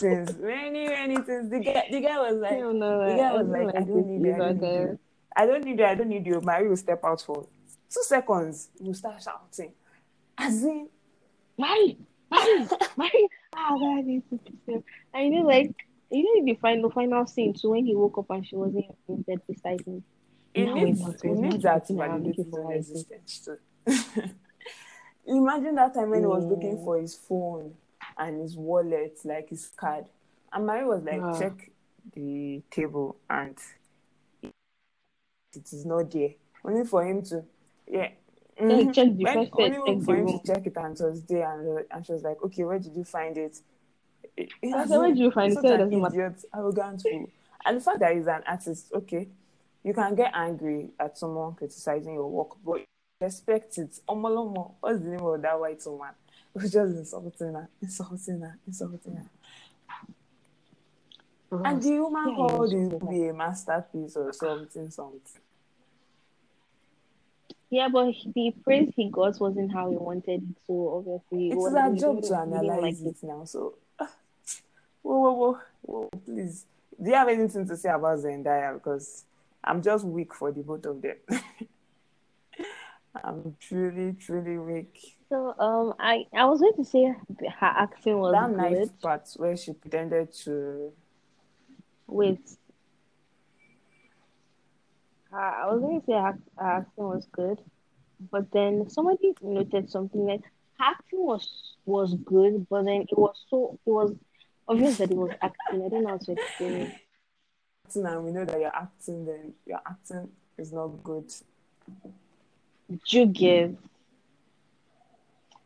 things, 0.00 0.36
many, 0.40 0.86
many 0.88 1.16
things. 1.16 1.50
The 1.50 1.60
guy, 1.60 1.88
the 1.90 2.00
guy 2.00 2.18
was 2.18 2.36
like, 2.40 2.58
No, 2.58 2.72
no, 2.72 3.10
the 3.10 3.16
guy 3.16 3.32
was 3.32 3.46
don't 3.46 3.52
like, 3.52 3.60
I 3.74 3.78
like 3.78 3.86
don't 3.86 4.06
need 4.06 4.26
you, 4.26 4.34
I 4.34 4.38
don't 4.38 4.60
need 4.60 4.72
you. 4.72 4.98
I 5.36 5.46
don't 5.46 5.64
need 5.64 5.78
you, 5.78 5.84
I 5.84 5.94
don't 5.94 6.08
need 6.08 6.26
you. 6.26 6.40
Marie 6.40 6.68
will 6.68 6.76
step 6.76 7.04
out 7.04 7.20
for 7.20 7.46
two 7.90 8.02
seconds. 8.02 8.68
You 8.80 8.94
start 8.94 9.22
shouting. 9.22 9.72
As 10.38 10.62
in, 10.62 10.88
Mary, 11.58 11.98
Mary, 12.30 12.66
Mary. 12.96 13.28
Ah, 13.54 13.74
that 13.78 14.04
is 14.06 14.22
pissed. 14.66 14.84
You 15.14 15.30
know, 15.30 15.46
like, 15.46 15.74
you 16.10 16.22
know, 16.22 16.44
the 16.44 16.58
final, 16.60 16.90
final 16.90 17.26
scene. 17.26 17.54
So 17.56 17.70
when 17.70 17.86
he 17.86 17.94
woke 17.94 18.18
up 18.18 18.30
and 18.30 18.46
she 18.46 18.54
wasn't 18.56 18.84
in 19.08 19.22
bed 19.22 19.40
beside 19.48 19.80
him. 19.80 20.02
it 20.54 20.66
Now 20.66 20.74
needs, 20.74 21.00
went 21.00 21.14
out, 21.14 21.24
it 21.24 21.30
was 21.30 21.38
needs 21.40 21.64
not 21.64 21.86
that 21.86 21.96
validate 21.96 22.50
for 22.50 22.60
own 22.60 22.66
why 22.66 22.74
is 22.74 22.90
it? 22.90 23.06
existence 23.10 23.48
too. 23.86 24.22
Imagine 25.26 25.74
that 25.76 25.94
time 25.94 26.10
when 26.10 26.20
he 26.20 26.26
was 26.26 26.44
looking 26.44 26.76
for 26.84 26.98
his 27.00 27.14
phone 27.14 27.74
and 28.18 28.40
his 28.40 28.56
wallet, 28.56 29.18
like 29.24 29.48
his 29.50 29.70
card. 29.76 30.06
And 30.52 30.66
Mary 30.66 30.84
was 30.86 31.02
like, 31.02 31.20
check 31.38 31.70
the 32.14 32.62
table 32.70 33.16
and 33.28 33.56
it 34.42 35.72
is 35.72 35.84
not 35.84 36.10
there. 36.10 36.30
Only 36.64 36.84
for 36.84 37.04
him 37.04 37.22
to, 37.22 37.44
yeah. 37.86 38.10
Mhm. 38.60 38.94
check 38.94 39.08
the 39.16 39.24
When- 39.24 39.78
only 39.86 40.04
for 40.04 40.16
him 40.16 40.26
to 40.28 40.40
check 40.46 40.66
it 40.66 40.76
and 40.76 40.98
it 40.98 41.04
was 41.04 41.22
there 41.24 41.50
and, 41.50 41.84
and 41.90 42.06
she 42.06 42.12
was 42.12 42.22
like, 42.22 42.42
okay, 42.42 42.64
where 42.64 42.78
did 42.78 42.94
you 42.96 43.04
find 43.04 43.36
it? 43.36 43.60
It- 44.36 44.50
it 44.62 44.74
I 44.74 44.86
said, 44.86 44.98
where 44.98 45.08
did 45.08 45.18
you 45.18 45.30
find 45.30 45.52
it? 45.52 45.56
Such 45.56 45.62
Say 45.64 45.74
it 45.74 45.80
an 45.80 46.00
matter. 46.00 46.14
idiot, 46.14 46.44
arrogant 46.54 47.02
fool. 47.02 47.26
And 47.64 47.76
the 47.76 47.80
fact 47.80 47.98
that 48.00 48.14
he's 48.14 48.26
an 48.26 48.42
artist, 48.46 48.92
okay, 48.94 49.28
you 49.82 49.92
can 49.92 50.14
get 50.14 50.30
angry 50.34 50.90
at 50.98 51.18
someone 51.18 51.54
criticizing 51.54 52.14
your 52.14 52.28
work, 52.30 52.56
but 52.64 52.82
respect 53.20 53.78
it. 53.78 54.00
Omolomo, 54.08 54.74
what's 54.80 55.00
the 55.00 55.08
name 55.10 55.20
of 55.24 55.42
that 55.42 55.58
white 55.60 55.82
woman? 55.86 56.14
It 56.56 56.62
was 56.62 56.72
just 56.72 56.96
insulting 56.96 57.52
her, 57.52 57.68
insulting 57.82 58.40
her, 58.40 58.58
insulting. 58.66 59.28
And 61.52 61.82
the 61.82 62.00
woman 62.00 62.28
Yeah, 62.28 62.30
he 62.30 62.36
called 62.36 62.60
was 62.60 62.72
it 62.72 62.90
so 62.98 63.06
be 63.06 63.28
a 63.28 63.34
masterpiece 63.34 64.16
or 64.16 64.32
something, 64.32 64.90
something. 64.90 65.20
Yeah, 67.68 67.88
but 67.92 68.14
the 68.34 68.54
praise 68.64 68.90
he 68.96 69.10
got 69.10 69.38
wasn't 69.38 69.70
how 69.70 69.90
he 69.90 69.98
wanted 69.98 70.42
it. 70.44 70.56
So 70.66 71.04
obviously, 71.06 71.50
It 71.50 71.58
what- 71.58 71.76
our 71.76 71.94
job 71.94 72.22
to 72.22 72.38
analyze 72.38 73.02
like 73.02 73.12
it 73.12 73.22
now. 73.22 73.44
So, 73.44 73.74
whoa, 74.00 74.08
whoa, 75.02 75.32
whoa, 75.34 75.58
whoa, 75.82 76.10
please. 76.24 76.64
Do 76.98 77.10
you 77.10 77.16
have 77.16 77.28
anything 77.28 77.68
to 77.68 77.76
say 77.76 77.90
about 77.90 78.20
Zendaya? 78.20 78.72
Because 78.72 79.26
I'm 79.62 79.82
just 79.82 80.06
weak 80.06 80.32
for 80.32 80.50
the 80.52 80.62
both 80.62 80.86
of 80.86 81.02
them. 81.02 81.16
I'm 83.24 83.56
truly, 83.60 84.14
truly 84.14 84.58
weak. 84.58 85.16
So 85.28 85.54
um, 85.58 85.94
I 85.98 86.26
I 86.34 86.44
was 86.46 86.60
going 86.60 86.76
to 86.76 86.84
say 86.84 87.04
her 87.04 87.46
acting 87.60 88.18
was 88.18 88.32
that 88.32 88.48
good. 88.48 88.56
knife 88.56 89.00
part 89.00 89.28
where 89.36 89.56
she 89.56 89.72
pretended 89.72 90.32
to 90.44 90.92
Wait. 92.06 92.40
Uh, 95.32 95.36
I 95.36 95.66
was 95.66 95.80
going 95.80 96.00
to 96.00 96.06
say 96.06 96.12
her, 96.12 96.38
her 96.56 96.66
acting 96.78 97.04
was 97.04 97.26
good, 97.32 97.60
but 98.30 98.50
then 98.52 98.88
somebody 98.88 99.34
noted 99.42 99.90
something 99.90 100.24
like 100.24 100.42
her 100.78 100.84
acting 100.84 101.26
was 101.26 101.74
was 101.84 102.14
good, 102.24 102.66
but 102.70 102.84
then 102.84 103.02
it 103.02 103.18
was 103.18 103.36
so 103.48 103.78
it 103.84 103.90
was 103.90 104.14
obvious 104.68 104.98
that 104.98 105.10
it 105.10 105.16
was 105.16 105.32
acting. 105.42 105.84
I 105.84 105.88
don't 105.88 106.04
know 106.04 106.10
how 106.10 106.18
to 106.18 106.32
explain 106.32 106.72
it. 106.72 106.94
acting 107.86 108.06
and 108.06 108.24
we 108.24 108.32
know 108.32 108.44
that 108.44 108.60
you're 108.60 108.74
acting 108.74 109.26
then 109.26 109.54
your 109.66 109.80
acting 109.86 110.28
is 110.58 110.72
not 110.72 111.02
good. 111.02 111.32
Do 112.88 112.98
you 113.18 113.26
give? 113.26 113.76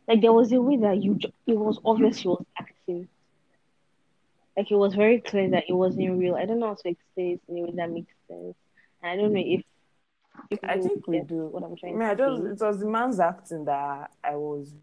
like 0.07 0.21
there 0.21 0.33
was 0.33 0.51
a 0.51 0.61
way 0.61 0.77
that 0.77 1.01
you 1.01 1.15
ju- 1.15 1.31
it 1.47 1.57
was 1.57 1.79
obvious 1.85 2.19
she 2.19 2.27
was 2.27 2.43
acting. 2.59 3.07
Like 4.57 4.71
it 4.71 4.75
was 4.75 4.95
very 4.95 5.21
clear 5.21 5.49
that 5.51 5.65
it 5.69 5.73
wasn't 5.73 6.19
real. 6.19 6.35
I 6.35 6.45
don't 6.45 6.59
know 6.59 6.67
how 6.67 6.75
to 6.75 6.89
explain 6.89 7.33
it 7.35 7.41
in 7.47 7.57
a 7.57 7.61
way 7.67 7.71
that 7.75 7.89
makes 7.91 8.13
sense. 8.27 8.55
And 9.01 9.11
I 9.11 9.15
don't 9.15 9.33
know 9.33 9.41
if 9.43 9.63
if 10.51 10.59
I 10.63 10.77
think 10.77 11.07
we 11.07 11.19
do. 11.21 11.47
what 11.47 11.63
I'm 11.63 11.75
I 11.75 11.75
trying 11.79 11.93
mean, 11.93 12.03
I 12.03 12.13
to 12.13 12.17
don't, 12.17 12.45
say. 12.45 12.51
it 12.51 12.59
was 12.59 12.79
the 12.79 12.87
man's 12.87 13.19
acting 13.19 13.65
that 13.65 14.11
I 14.23 14.35
was 14.35 14.73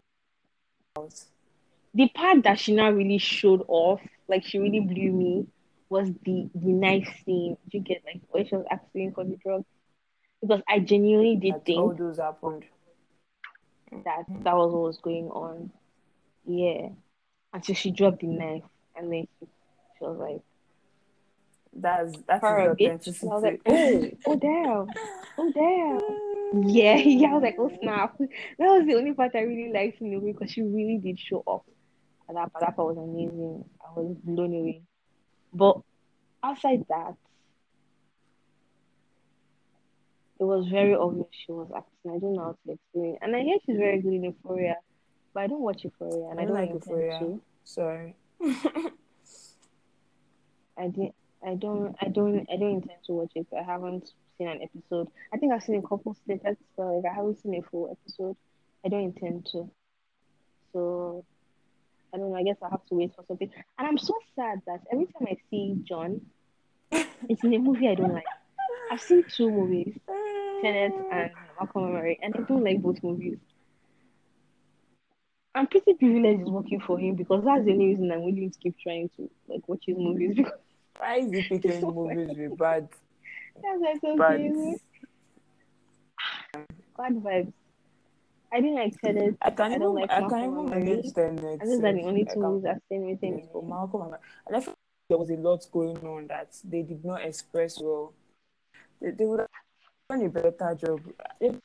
The 1.93 2.07
part 2.09 2.43
that 2.43 2.59
she 2.59 2.73
now 2.73 2.91
really 2.91 3.17
showed 3.19 3.63
off, 3.67 4.01
like 4.27 4.43
she 4.45 4.59
really 4.59 4.79
blew 4.79 5.11
me, 5.11 5.47
was 5.89 6.09
the 6.23 6.49
the 6.55 6.71
knife 6.71 7.07
scene. 7.25 7.57
Do 7.69 7.77
you 7.77 7.83
get 7.83 8.03
like 8.05 8.21
when 8.29 8.45
she 8.47 8.55
was 8.55 8.65
acting 8.71 9.11
for 9.13 9.23
the 9.23 9.37
drugs? 9.37 9.65
Because 10.41 10.61
I 10.67 10.79
genuinely 10.79 11.35
did 11.35 11.53
that 11.65 11.73
all 11.73 11.89
think 11.89 11.99
those 11.99 12.17
happened. 12.17 12.65
that 13.91 14.23
that 14.43 14.55
was 14.55 14.71
what 14.71 14.83
was 14.83 14.97
going 14.99 15.29
on. 15.29 15.71
Yeah. 16.45 16.89
Until 17.53 17.75
she 17.75 17.91
dropped 17.91 18.21
the 18.21 18.27
knife 18.27 18.63
and 18.95 19.11
then 19.11 19.27
she, 19.39 19.47
she 19.97 20.03
was 20.05 20.17
like, 20.17 20.41
That's 21.73 22.17
that's 22.27 22.41
her 22.41 22.71
is 22.71 22.71
a 22.71 22.75
bitch. 22.75 23.21
And 23.21 23.31
I 23.31 23.35
was 23.35 23.43
like, 23.43 23.61
oh, 23.65 24.11
oh 24.27 24.35
damn. 24.39 24.87
Oh 25.37 25.51
damn. 25.53 26.67
Yeah, 26.67 26.95
yeah, 26.97 27.29
I 27.29 27.33
was 27.33 27.43
like, 27.43 27.55
oh 27.59 27.71
snap. 27.81 28.17
That 28.17 28.29
was 28.59 28.85
the 28.87 28.95
only 28.95 29.13
part 29.13 29.35
I 29.35 29.41
really 29.41 29.71
liked 29.71 30.01
in 30.01 30.09
the 30.09 30.17
movie 30.17 30.31
because 30.33 30.51
she 30.51 30.61
really 30.61 30.97
did 30.97 31.19
show 31.19 31.43
off. 31.45 31.63
And 32.27 32.37
that, 32.37 32.51
part, 32.53 32.61
that 32.61 32.75
part 32.75 32.95
was 32.95 32.97
amazing. 32.97 33.65
I 33.81 33.99
was 33.99 34.15
blown 34.23 34.53
away. 34.53 34.81
But 35.53 35.81
outside 36.43 36.85
that, 36.89 37.15
it 40.39 40.43
was 40.43 40.67
very 40.69 40.95
obvious 40.95 41.27
she 41.45 41.51
was 41.51 41.69
acting. 41.75 42.11
I 42.15 42.19
don't 42.19 42.33
know 42.33 42.43
how 42.43 42.57
to 42.65 42.71
explain. 42.73 43.17
And 43.21 43.35
I 43.35 43.41
hear 43.41 43.57
she's 43.65 43.77
very 43.77 44.01
good 44.01 44.13
in 44.13 44.23
Euphoria, 44.23 44.75
but 45.33 45.41
I 45.43 45.47
don't 45.47 45.61
watch 45.61 45.83
Euphoria 45.83 46.29
and 46.29 46.39
I 46.39 46.43
I 46.43 46.45
don't 46.45 46.55
like 46.55 46.69
Euphoria. 46.69 47.19
to. 47.19 47.41
Sorry. 47.65 48.15
I 50.77 50.87
did. 50.87 51.11
I 51.45 51.55
don't. 51.55 51.95
I 52.01 52.07
don't. 52.07 52.47
I 52.51 52.55
don't 52.57 52.75
intend 52.75 52.99
to 53.07 53.13
watch 53.13 53.31
it. 53.35 53.47
I 53.57 53.63
haven't 53.63 54.11
seen 54.37 54.47
an 54.47 54.61
episode. 54.61 55.09
I 55.33 55.37
think 55.37 55.53
I've 55.53 55.63
seen 55.63 55.75
a 55.75 55.81
couple 55.81 56.15
snippets, 56.25 56.61
but 56.77 56.85
like 56.85 57.11
I 57.11 57.15
haven't 57.15 57.41
seen 57.41 57.55
a 57.55 57.61
full 57.69 57.89
episode. 57.91 58.35
I 58.85 58.89
don't 58.89 59.03
intend 59.03 59.45
to. 59.51 59.69
So 60.73 61.25
I 62.13 62.17
don't 62.17 62.29
know. 62.29 62.35
I 62.37 62.43
guess 62.43 62.57
I 62.63 62.69
have 62.69 62.85
to 62.87 62.95
wait 62.95 63.13
for 63.15 63.23
something. 63.27 63.49
And 63.77 63.87
I'm 63.87 63.97
so 63.97 64.13
sad 64.35 64.61
that 64.67 64.81
every 64.91 65.05
time 65.07 65.27
I 65.29 65.37
see 65.49 65.75
John, 65.83 66.21
it's 66.91 67.43
in 67.43 67.53
a 67.53 67.59
movie 67.59 67.87
I 67.89 67.95
don't 67.95 68.13
like. 68.13 68.23
I've 68.91 69.01
seen 69.01 69.23
two 69.35 69.51
movies, 69.51 69.97
Tenet 70.61 70.93
and 71.11 71.31
Malcolm 71.59 71.85
and 71.85 71.93
Marie, 71.93 72.19
and 72.21 72.35
I 72.35 72.41
don't 72.41 72.63
like 72.63 72.81
both 72.81 73.01
movies. 73.03 73.37
I'm 75.55 75.67
pretty 75.67 75.93
privileged 75.93 76.41
it's 76.41 76.49
working 76.49 76.79
for 76.79 76.97
him 76.99 77.15
because 77.15 77.43
that's 77.43 77.65
the 77.65 77.71
only 77.71 77.87
reason 77.87 78.11
I'm 78.11 78.23
willing 78.23 78.51
to 78.51 78.59
keep 78.59 78.75
trying 78.79 79.09
to 79.17 79.29
like 79.47 79.67
watch 79.67 79.83
his 79.85 79.97
movies 79.97 80.33
because 80.37 80.53
Why 80.97 81.15
is 81.17 81.31
he 81.31 81.41
picking 81.41 81.81
So 81.81 81.91
movies 81.91 82.37
with 82.37 82.57
bad, 82.57 82.87
that's 83.61 83.81
like 83.81 84.01
so 84.01 84.17
bad? 84.17 84.39
crazy. 84.39 84.81
Bad 86.97 87.13
vibes. 87.23 87.53
I 88.51 88.61
didn't 88.61 88.75
like 88.75 89.01
Tenet. 89.01 89.37
I 89.41 89.51
can 89.51 89.71
I 89.71 89.75
even 89.75 89.93
like 89.93 90.11
I 90.11 90.19
Malcolm 90.21 90.39
can 90.39 90.51
even 90.51 90.73
and 90.73 90.85
manage 90.85 91.13
Tenet. 91.13 91.61
And 91.61 91.71
these 91.71 91.79
are 91.79 91.93
the 91.93 92.03
only 92.03 92.25
two 92.25 92.39
movies 92.39 92.69
I've 92.69 92.81
seen 92.89 93.09
with 93.09 93.21
him. 93.21 93.41
But 93.53 93.63
Malcolm 93.65 94.01
and 94.01 94.15
and 94.47 94.55
I 94.55 94.61
feel 94.61 94.75
there 95.09 95.17
was 95.17 95.29
a 95.29 95.35
lot 95.35 95.65
going 95.71 95.97
on 96.05 96.27
that 96.27 96.55
they 96.63 96.81
did 96.83 97.03
not 97.03 97.21
express 97.23 97.79
well. 97.79 98.13
They, 99.01 99.11
they 99.11 99.25
would 99.25 99.39
have 99.39 99.49
done 100.09 100.23
a 100.23 100.29
better 100.29 100.75
job. 100.75 101.01
If 101.39 101.55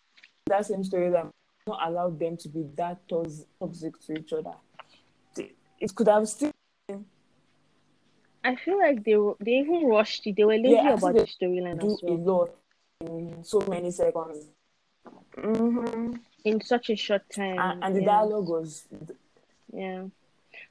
that 0.47 0.67
same 0.67 0.85
story 0.85 1.11
that 1.11 1.27
not 1.67 1.89
allowed 1.89 2.19
them 2.19 2.37
to 2.37 2.49
be 2.49 2.67
that 2.77 2.99
toxic 3.09 3.99
to 4.07 4.19
each 4.19 4.33
other. 4.33 4.55
It 5.81 5.95
could 5.95 6.09
have 6.09 6.29
still 6.29 6.53
I 8.45 8.57
feel 8.57 8.79
like 8.79 9.03
they 9.05 9.17
they 9.41 9.53
even 9.53 9.87
rushed 9.87 10.27
it. 10.27 10.37
They 10.37 10.45
were 10.45 10.59
lazy 10.59 10.75
Yeah, 10.75 10.93
about 10.93 11.15
the 11.15 11.23
storyline 11.23 11.83
as 11.83 12.03
a 12.03 12.07
lot 12.11 12.51
in 13.01 13.43
so 13.43 13.61
many 13.67 13.91
seconds. 13.91 14.49
hmm 15.35 16.13
in 16.45 16.61
such 16.61 16.91
a 16.91 16.97
short 16.97 17.23
time. 17.35 17.59
And, 17.59 17.85
and 17.85 17.97
the 17.97 18.01
yeah. 18.01 18.07
dialogue 18.07 18.49
was 18.49 18.87
Yeah. 19.73 20.05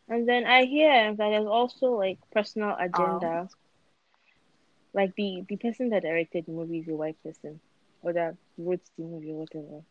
And 0.08 0.30
then 0.30 0.46
I 0.46 0.66
hear 0.66 1.16
that 1.16 1.30
there's 1.30 1.48
also 1.48 1.88
like 1.98 2.20
personal 2.32 2.76
agenda. 2.80 3.50
Like 4.94 5.16
the 5.16 5.44
the 5.48 5.58
person 5.58 5.90
that 5.90 6.04
directed 6.04 6.46
the 6.46 6.52
movie 6.54 6.80
is 6.80 6.88
a 6.90 6.96
white 6.96 7.22
person, 7.24 7.60
or 8.02 8.14
that 8.14 8.36
wrote 8.58 8.82
the 8.98 9.04
movie 9.04 9.32
or 9.32 9.40
whatever. 9.42 9.84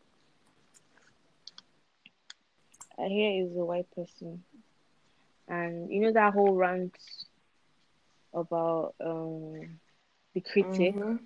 I 2.97 3.07
hear 3.07 3.45
is 3.45 3.55
a 3.57 3.65
white 3.65 3.89
person, 3.91 4.43
and 5.47 5.91
you 5.91 6.01
know 6.01 6.11
that 6.11 6.33
whole 6.33 6.55
rant 6.55 6.95
about 8.33 8.93
um 8.99 9.79
the 10.33 10.41
critic 10.41 10.95
Mhm. 10.95 11.19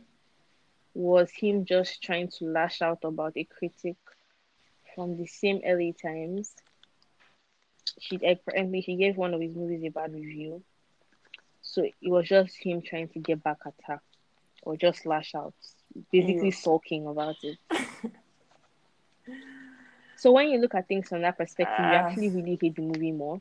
was 0.96 1.32
him 1.32 1.66
just 1.66 2.02
trying 2.04 2.28
to 2.28 2.46
lash 2.46 2.82
out 2.82 3.04
about 3.04 3.38
a 3.38 3.44
critic 3.46 3.98
from 4.96 5.18
the 5.18 5.26
same 5.26 5.62
LA 5.64 5.94
Times. 5.94 6.56
She 8.00 8.16
apparently 8.26 8.82
she 8.82 8.96
gave 8.96 9.18
one 9.18 9.34
of 9.34 9.42
his 9.42 9.56
movies 9.56 9.84
a 9.84 9.90
bad 9.90 10.14
review, 10.14 10.64
so 11.78 11.84
it 11.84 12.10
was 12.10 12.28
just 12.28 12.56
him 12.58 12.82
trying 12.82 13.08
to 13.10 13.20
get 13.20 13.44
back 13.44 13.58
at 13.68 13.76
her, 13.86 14.02
or 14.64 14.76
just 14.78 15.06
lash 15.06 15.36
out, 15.36 15.54
basically 16.12 16.50
sulking 16.50 17.06
about 17.06 17.36
it. 17.44 17.58
so 20.18 20.32
when 20.32 20.50
you 20.50 20.58
look 20.60 20.74
at 20.74 20.88
things 20.88 21.08
from 21.08 21.22
that 21.22 21.38
perspective, 21.38 21.76
you 21.78 21.86
Ah. 21.86 22.08
actually 22.08 22.30
really 22.30 22.58
hate 22.60 22.76
the 22.76 22.82
movie 22.82 23.12
more. 23.12 23.40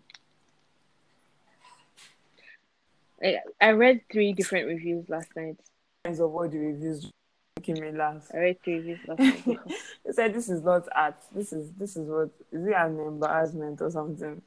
I, 3.23 3.39
I 3.59 3.71
read 3.71 4.03
three 4.13 4.35
different 4.35 4.67
reviews 4.67 5.09
last 5.09 5.29
night. 5.35 5.57
of 6.05 6.21
all 6.21 6.47
the 6.49 6.59
reviews 6.59 7.11
making 7.59 7.81
me 7.81 7.91
laugh. 7.91 8.29
I 8.35 8.37
read 8.39 8.63
three 8.63 8.75
reviews 8.77 9.01
last 9.09 9.21
night. 9.21 9.59
They 10.05 10.13
said 10.13 10.35
this 10.35 10.49
is 10.51 10.63
not 10.63 10.87
art. 10.95 11.17
This 11.35 11.53
is 11.53 11.73
this 11.73 11.97
is 11.97 12.07
what 12.07 12.31
is 12.53 12.67
it 12.67 12.75
an 12.75 13.01
embarrassment 13.01 13.81
or 13.81 13.91
something? 13.91 14.43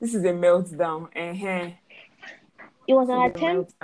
This 0.00 0.14
is 0.14 0.24
a 0.24 0.32
meltdown. 0.32 1.02
uh 1.14 1.34
It 2.86 2.94
was 2.94 3.08
an 3.08 3.16
attempt. 3.36 3.74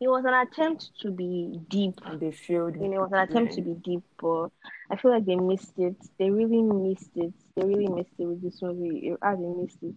It 0.00 0.08
was 0.08 0.24
an 0.24 0.34
attempt 0.34 0.90
to 1.00 1.10
be 1.10 1.60
deep. 1.68 2.00
And 2.04 2.20
they 2.20 2.32
failed. 2.32 2.76
You 2.76 2.88
know, 2.88 2.96
it 2.96 3.00
was 3.10 3.12
an 3.12 3.18
attempt 3.28 3.54
to 3.54 3.62
be 3.62 3.74
deep, 3.74 4.02
but 4.20 4.48
I 4.90 4.96
feel 4.96 5.12
like 5.12 5.24
they 5.24 5.36
missed 5.36 5.72
it. 5.78 5.96
They 6.18 6.30
really 6.30 6.60
missed 6.62 7.10
it. 7.16 7.32
They 7.56 7.64
really 7.64 7.88
missed 7.88 8.12
it 8.18 8.26
with 8.26 8.42
this 8.42 8.60
movie. 8.60 9.08
It- 9.08 9.18
Ah, 9.22 9.34
they 9.34 9.42
missed 9.62 9.82
it. 9.82 9.94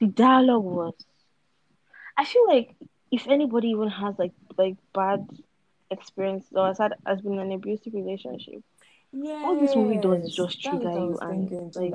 The 0.00 0.06
dialogue 0.06 0.64
was. 0.64 0.94
I 2.16 2.24
feel 2.24 2.46
like 2.48 2.74
if 3.10 3.26
anybody 3.28 3.68
even 3.68 3.88
has 3.88 4.18
like 4.18 4.32
like 4.56 4.76
bad 4.92 5.28
experience 5.90 6.46
or 6.54 6.66
has 6.66 6.78
had 6.78 6.94
has 7.06 7.20
been 7.20 7.38
an 7.38 7.52
abusive 7.52 7.94
relationship, 7.94 8.62
Yes, 9.12 9.44
all 9.44 9.56
this 9.56 9.74
movie 9.76 9.98
does 9.98 10.24
is 10.24 10.34
just 10.34 10.62
trigger 10.62 10.90
you 10.94 11.18
and, 11.30 11.50
like- 11.76 11.92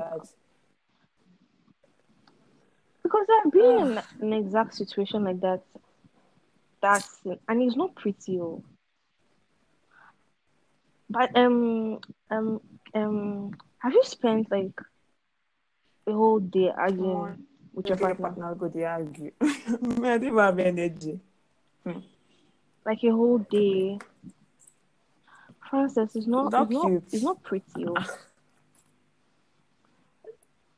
because 3.14 3.26
I've 3.44 3.52
been 3.52 3.98
in 4.20 4.32
an 4.32 4.32
exact 4.32 4.74
situation 4.74 5.24
like 5.24 5.40
that. 5.40 5.62
That's 6.80 7.20
and 7.48 7.62
it's 7.62 7.76
not 7.76 7.94
pretty. 7.94 8.40
Oh. 8.40 8.62
But 11.08 11.36
um 11.36 12.00
um 12.30 12.60
um, 12.94 13.56
have 13.78 13.92
you 13.92 14.02
spent 14.04 14.50
like 14.50 14.80
a 16.06 16.12
whole 16.12 16.40
day 16.40 16.70
arguing 16.76 17.44
with 17.72 17.86
your 17.86 17.96
partner? 17.96 18.28
partner 18.28 18.54
go 18.54 18.68
they 18.68 18.84
argue. 18.84 19.32
I 19.40 20.18
don't 20.18 20.38
have 20.38 20.58
energy. 20.58 21.20
Like 22.84 23.02
a 23.04 23.10
whole 23.10 23.38
day. 23.38 23.98
Francis, 25.70 26.14
it's 26.14 26.26
not. 26.26 26.46
It's 26.46 26.70
not. 26.70 26.86
cute. 26.86 27.04
It's 27.12 27.22
not 27.22 27.42
pretty. 27.42 27.86
Oh. 27.86 27.94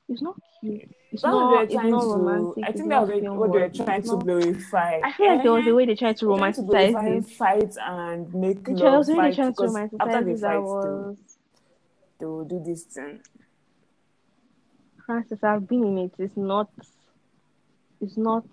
It's 0.09 0.23
not 0.23 0.40
cute. 0.61 0.88
It's 1.16 1.23
That's 1.23 1.32
not. 1.32 1.50
they're 1.50 1.62
It's 1.62 1.73
trying 1.73 1.92
to. 1.92 2.62
I 2.62 2.73
think 2.73 2.88
that 2.90 3.08
was 3.08 3.20
film 3.23 3.37
what 3.38 3.52
they 3.52 3.58
were 3.61 3.68
trying 3.70 4.02
to 4.02 4.16
glorify. 4.18 5.00
I 5.02 5.12
feel 5.12 5.28
like 5.28 5.42
there 5.42 5.52
was 5.52 5.66
a 5.66 5.75
way 5.75 5.87
they 5.87 5.94
tried 5.94 6.18
to 6.18 6.26
romanticize 6.26 7.16
it. 7.16 7.30
fight 7.30 7.75
and 7.80 8.35
make 8.35 8.68
love 8.68 8.99
was 8.99 9.08
a 9.08 9.14
way 9.14 9.30
they 9.30 9.37
tried 9.37 9.56
to 9.56 9.64
after 9.64 9.66
romanticize 9.66 10.28
it 10.28 10.40
that 10.42 10.52
fight, 10.52 10.61
was 10.61 11.16
they 12.20 12.26
will 12.26 12.44
do 12.44 12.62
this 12.62 12.82
thing. 12.82 13.20
Francis, 15.06 15.42
I've 15.42 15.66
been 15.66 15.85
in 15.85 15.99
it. 15.99 16.12
It's 16.18 16.37
not. 16.37 16.68
It's 18.02 18.18
not. 18.18 18.44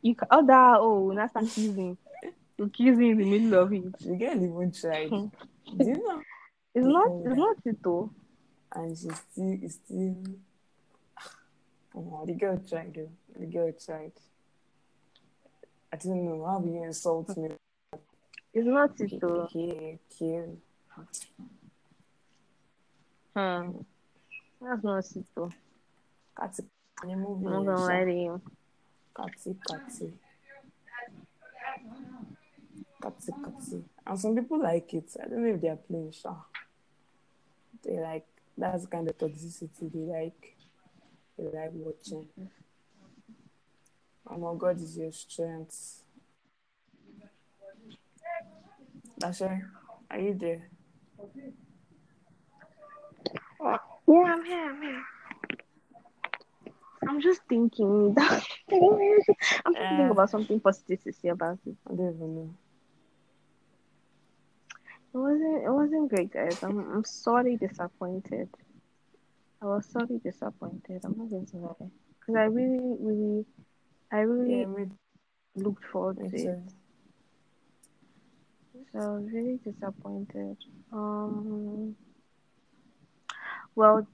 You 0.00 0.14
can, 0.14 0.28
oh 0.30 0.46
that 0.46 0.76
oh 0.78 1.10
now 1.10 1.26
start 1.26 1.46
that's 1.46 1.58
accusing. 1.58 1.98
accusing 2.60 3.10
in 3.10 3.18
the 3.18 3.24
middle 3.24 3.60
of 3.60 3.72
it. 3.72 3.98
The 3.98 4.14
girl 4.14 4.36
even 4.36 4.72
tried. 4.72 5.08
Hmm. 5.08 5.26
do 5.76 5.84
you 5.84 5.94
know? 5.94 6.22
It's 6.76 6.86
not. 6.86 7.08
It's 7.26 7.36
not 7.36 7.56
it 7.64 7.82
though. 7.82 8.12
And 8.72 8.96
she 8.96 9.08
still, 9.08 9.58
it's 9.60 9.80
still. 9.84 10.14
Oh, 11.94 12.24
the 12.26 12.34
girl 12.34 12.60
tried 12.68 12.94
though. 12.94 13.10
The 13.38 13.46
girl 13.46 13.72
tried. 13.72 14.12
I 15.92 15.96
don't 15.96 16.24
know 16.24 16.44
how 16.44 16.60
you 16.64 16.82
insult 16.82 17.36
me. 17.36 17.50
It's 18.52 18.66
not 18.66 18.98
it 18.98 19.20
though. 19.20 19.42
Okay, 19.42 19.98
okay. 20.12 20.48
Hmm. 23.36 23.70
That's 24.60 24.82
not 24.82 25.04
it 25.04 25.26
though. 25.34 25.52
Kati, 26.36 26.64
the 27.02 27.16
movie. 27.16 27.46
I'm 27.46 27.52
not 27.52 27.64
gonna 27.64 27.84
lie 27.84 28.04
to 28.04 28.12
you. 28.12 28.40
Kati, 29.14 29.56
Kati. 29.68 30.12
Kati, 33.02 33.30
Kati. 33.30 33.82
And 34.06 34.20
some 34.20 34.34
people 34.34 34.60
like 34.60 34.92
it. 34.94 35.16
I 35.22 35.28
don't 35.28 35.44
know 35.44 35.54
if 35.54 35.60
they're 35.60 35.76
playing 35.76 36.10
Shah. 36.12 36.34
They 37.84 38.00
like 38.00 38.26
that's 38.58 38.82
the 38.82 38.88
kind 38.88 39.08
of 39.08 39.16
toxicity 39.18 39.92
they 39.92 40.12
like. 40.12 40.53
They 41.38 41.44
like 41.44 41.70
watching. 41.72 42.28
Oh 44.30 44.36
my 44.38 44.54
God 44.58 44.80
is 44.80 44.96
your 44.96 45.12
strength. 45.12 46.02
Dasha, 49.18 49.60
are 50.10 50.18
you 50.18 50.34
there? 50.34 50.68
Yeah, 54.06 54.32
I'm 54.34 54.44
here. 54.44 54.70
I'm 54.70 54.82
here. 54.82 55.02
I'm 57.08 57.20
just 57.20 57.42
thinking 57.48 58.14
that 58.14 58.44
I'm 58.70 59.74
thinking 59.74 60.00
Uh. 60.00 60.10
about 60.10 60.30
something 60.30 60.60
positive 60.60 61.02
to 61.04 61.12
say 61.12 61.28
about 61.28 61.58
it. 61.66 61.76
I 61.90 61.94
don't 61.94 62.14
even 62.14 62.34
know. 62.34 62.54
It 65.14 65.18
wasn't 65.18 65.64
it 65.64 65.70
wasn't 65.70 66.08
great, 66.10 66.32
guys. 66.32 66.62
I'm 66.62 66.78
I'm 66.92 67.04
sorely 67.04 67.56
disappointed. 67.56 68.48
I 69.64 69.66
was 69.66 69.86
sorely 69.86 70.18
disappointed. 70.18 71.00
I'm 71.04 71.16
not 71.16 71.30
going 71.30 71.46
to 71.46 71.56
lie. 71.56 71.90
Because 72.20 72.36
I 72.36 72.44
really, 72.44 72.96
really 73.00 73.46
I 74.12 74.18
really 74.18 74.60
Yeah, 74.60 74.66
me, 74.66 74.86
looked 75.56 75.84
forward 75.86 76.18
to 76.18 76.24
it. 76.26 76.60
So 78.92 78.98
I 79.00 79.08
was 79.08 79.24
really 79.32 79.58
disappointed. 79.64 80.58
Um 80.92 81.96
well 83.74 84.06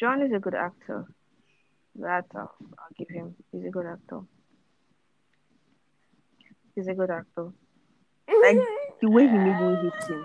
John 0.00 0.20
is 0.22 0.32
a 0.32 0.40
good 0.40 0.56
actor. 0.56 1.04
That 1.96 2.26
uh, 2.34 2.40
I'll 2.40 2.94
give 2.98 3.08
him. 3.08 3.36
He's 3.52 3.64
a 3.66 3.70
good 3.70 3.86
actor. 3.86 4.20
He's 6.74 6.88
a 6.88 6.94
good 6.94 7.10
actor. 7.10 7.52
Like 8.42 8.58
the 9.00 9.10
way 9.10 9.28
he 9.28 9.32
made 9.32 9.60
me 9.60 9.76
hate 9.76 10.08
him. 10.10 10.24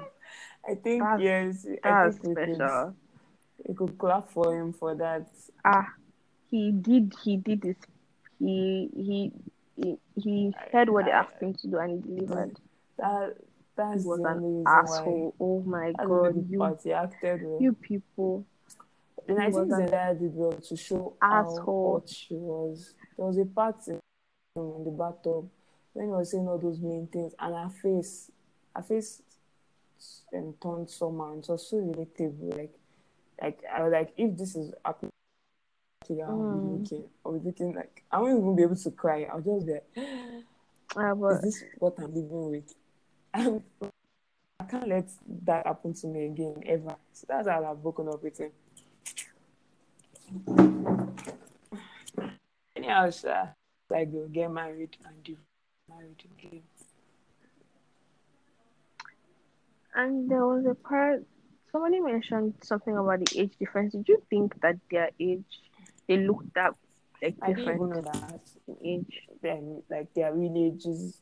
I 0.68 0.76
think 0.76 1.04
That's- 1.04 1.22
yes. 1.22 1.68
I 1.84 1.90
That's 1.90 2.18
think 2.18 2.38
we 2.38 2.44
special. 2.44 2.96
We 3.68 3.74
could 3.74 3.98
clap 3.98 4.30
for 4.30 4.56
him 4.56 4.74
for 4.74 4.96
that. 4.96 5.28
Ah, 5.64 5.94
he 6.50 6.72
did. 6.72 7.14
He 7.24 7.38
did 7.38 7.62
this. 7.62 7.78
He 8.40 8.90
he 8.96 9.32
he, 9.76 9.98
he 10.16 10.56
heard 10.72 10.90
what 10.90 11.06
they 11.06 11.12
asked 11.12 11.42
him 11.42 11.54
to 11.54 11.68
do 11.68 11.78
and 11.78 12.04
he 12.04 12.16
delivered. 12.16 12.58
That 12.98 13.36
He 13.38 13.44
that's 13.76 14.06
was 14.06 14.20
an 14.20 14.42
reason 14.42 14.64
why. 14.64 14.82
asshole. 14.82 15.36
Oh 15.40 15.62
my 15.64 15.92
That's 15.98 16.08
god, 16.08 16.46
you 16.50 16.60
part. 16.60 16.82
He 16.84 16.94
acted 16.94 17.42
well. 17.44 17.58
you 17.62 17.74
people. 17.74 18.46
and 19.28 19.40
I 19.42 19.52
think 19.52 19.70
Zendaya 19.72 20.18
did 20.18 20.34
well 20.36 20.54
to 20.54 20.78
show 20.78 21.14
asshole. 21.22 21.66
how 21.66 22.00
hot 22.00 22.10
she 22.10 22.36
was. 22.36 22.94
There 23.18 23.26
was 23.26 23.38
a 23.38 23.46
part 23.46 23.76
in, 23.88 24.00
in 24.56 24.84
the 24.86 24.92
bathtub 24.92 25.50
when 25.94 26.06
he 26.06 26.12
was 26.12 26.32
saying 26.32 26.48
all 26.48 26.58
those 26.58 26.80
mean 26.80 27.08
things, 27.08 27.34
and 27.40 27.56
her 27.56 27.70
face, 27.70 28.32
her 28.76 28.82
face, 28.84 29.22
and 30.32 30.60
turned 30.62 30.90
somehow. 30.90 31.34
and 31.34 31.44
It 31.44 31.50
was 31.50 31.68
so 31.70 31.78
relatable. 31.78 32.58
Like, 32.58 32.74
like 33.42 33.60
I 33.74 33.84
was 33.84 33.92
like, 33.92 34.14
if 34.18 34.38
this 34.38 34.56
is 34.56 34.74
happening, 34.84 35.12
to 36.06 36.14
you, 36.14 36.22
I'll 36.24 36.44
be 36.44 36.56
Mm. 36.56 36.82
looking. 36.82 37.04
I'll 37.26 37.34
be 37.34 37.46
looking 37.46 37.74
like 37.74 38.04
I 38.12 38.20
won't 38.20 38.38
even 38.40 38.56
be 38.56 38.64
able 38.64 38.76
to 38.76 38.92
cry. 38.92 39.24
I'll 39.24 39.42
just 39.42 39.66
be 39.66 39.74
like, 39.74 39.88
is 39.98 41.16
but 41.20 41.42
this 41.42 41.64
what 41.80 41.96
I'm 42.00 42.14
living 42.14 42.52
with? 42.52 42.74
I 44.60 44.64
can't 44.70 44.88
let 44.88 45.10
that 45.46 45.66
happen 45.66 45.94
to 45.94 46.08
me 46.08 46.26
again 46.28 46.64
ever. 46.66 46.96
So 47.14 47.26
that's 47.28 47.48
how 47.48 47.64
I've 47.66 47.82
broken 47.82 48.08
up 48.08 48.24
with 48.24 48.38
him. 48.40 48.52
Anyhow, 52.76 53.10
sir, 53.10 53.50
like 53.90 54.12
they'll 54.12 54.28
get 54.28 54.52
married 54.52 54.98
and 55.06 55.24
do 55.24 55.38
married 55.90 56.24
again. 56.38 56.62
and 59.96 60.30
there 60.30 60.46
was 60.46 60.66
a 60.66 60.76
part. 60.76 61.24
Somebody 61.76 62.00
mentioned 62.00 62.54
something 62.64 62.98
about 62.98 63.20
the 63.20 63.42
age 63.42 63.52
difference. 63.60 63.92
Did 63.92 64.08
you 64.08 64.24
think 64.30 64.62
that 64.62 64.78
their 64.90 65.10
age, 65.20 65.44
they 66.08 66.16
looked 66.16 66.54
that 66.54 66.74
like 67.22 67.36
I 67.42 67.48
didn't 67.48 67.66
different 67.66 67.82
know 67.82 68.02
that. 68.02 68.40
age? 68.82 69.28
Then, 69.42 69.84
like 69.90 70.14
their 70.14 70.34
real 70.34 70.56
ages. 70.56 71.20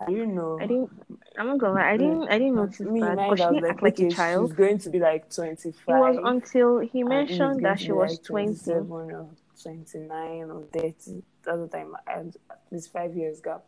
I 0.00 0.04
didn't 0.08 0.36
know. 0.36 0.56
I 0.62 0.66
didn't. 0.66 0.90
I'm 1.36 1.48
not 1.48 1.58
gonna 1.58 1.74
lie. 1.74 1.90
I 1.90 1.96
didn't. 1.96 2.28
I 2.28 2.38
didn't 2.38 2.54
notice 2.54 2.78
Me, 2.78 3.00
that 3.00 3.16
because 3.16 3.38
she 3.40 3.44
was 3.44 3.54
didn't 3.54 3.62
like, 3.64 3.72
act 3.72 3.82
like 3.82 3.92
okay, 3.94 4.06
a 4.06 4.12
child. 4.12 4.50
she's 4.50 4.56
going 4.56 4.78
to 4.78 4.90
be 4.90 5.00
like 5.00 5.34
25. 5.34 5.74
It 5.74 5.98
was 5.98 6.18
until 6.22 6.78
he 6.78 7.00
and 7.00 7.08
mentioned 7.08 7.64
that 7.64 7.80
she 7.80 7.90
was 7.90 8.12
like 8.12 8.22
20. 8.22 8.54
27 8.54 8.92
or 8.92 9.30
29 9.60 10.50
or 10.50 10.62
30. 10.72 10.92
That's 10.92 11.24
the 11.44 11.68
time 11.72 11.96
had 12.06 12.36
this 12.70 12.86
five 12.86 13.16
years 13.16 13.40
gap. 13.40 13.64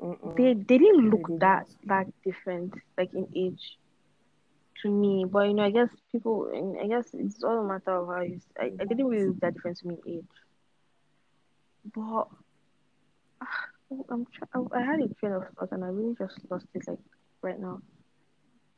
Mm-mm. 0.00 0.36
They 0.36 0.54
they 0.54 0.78
didn't 0.78 1.10
look 1.10 1.40
that 1.40 1.66
that 1.84 2.06
different, 2.24 2.74
like 2.96 3.12
in 3.14 3.26
age, 3.34 3.76
to 4.82 4.90
me. 4.90 5.24
But 5.24 5.48
you 5.48 5.54
know, 5.54 5.64
I 5.64 5.70
guess 5.70 5.88
people. 6.12 6.50
I 6.82 6.86
guess 6.86 7.10
it's 7.14 7.42
all 7.42 7.58
a 7.58 7.64
matter 7.66 7.96
of 7.96 8.06
how 8.08 8.20
you. 8.22 8.40
I, 8.58 8.66
I 8.80 8.84
didn't 8.84 9.06
really 9.06 9.26
look 9.28 9.40
that 9.40 9.54
different 9.54 9.78
to 9.78 9.88
me 9.88 9.96
in 10.06 10.12
age. 10.18 10.24
But 11.94 12.28
I'm. 14.10 14.26
try- 14.26 14.48
I 14.54 14.78
I 14.78 14.82
had 14.82 15.00
a 15.00 15.08
train 15.14 15.32
of 15.32 15.44
thought 15.58 15.72
and 15.72 15.84
I 15.84 15.88
really 15.88 16.14
just 16.16 16.38
lost 16.50 16.66
it 16.74 16.86
like 16.86 16.98
right 17.42 17.58
now. 17.58 17.80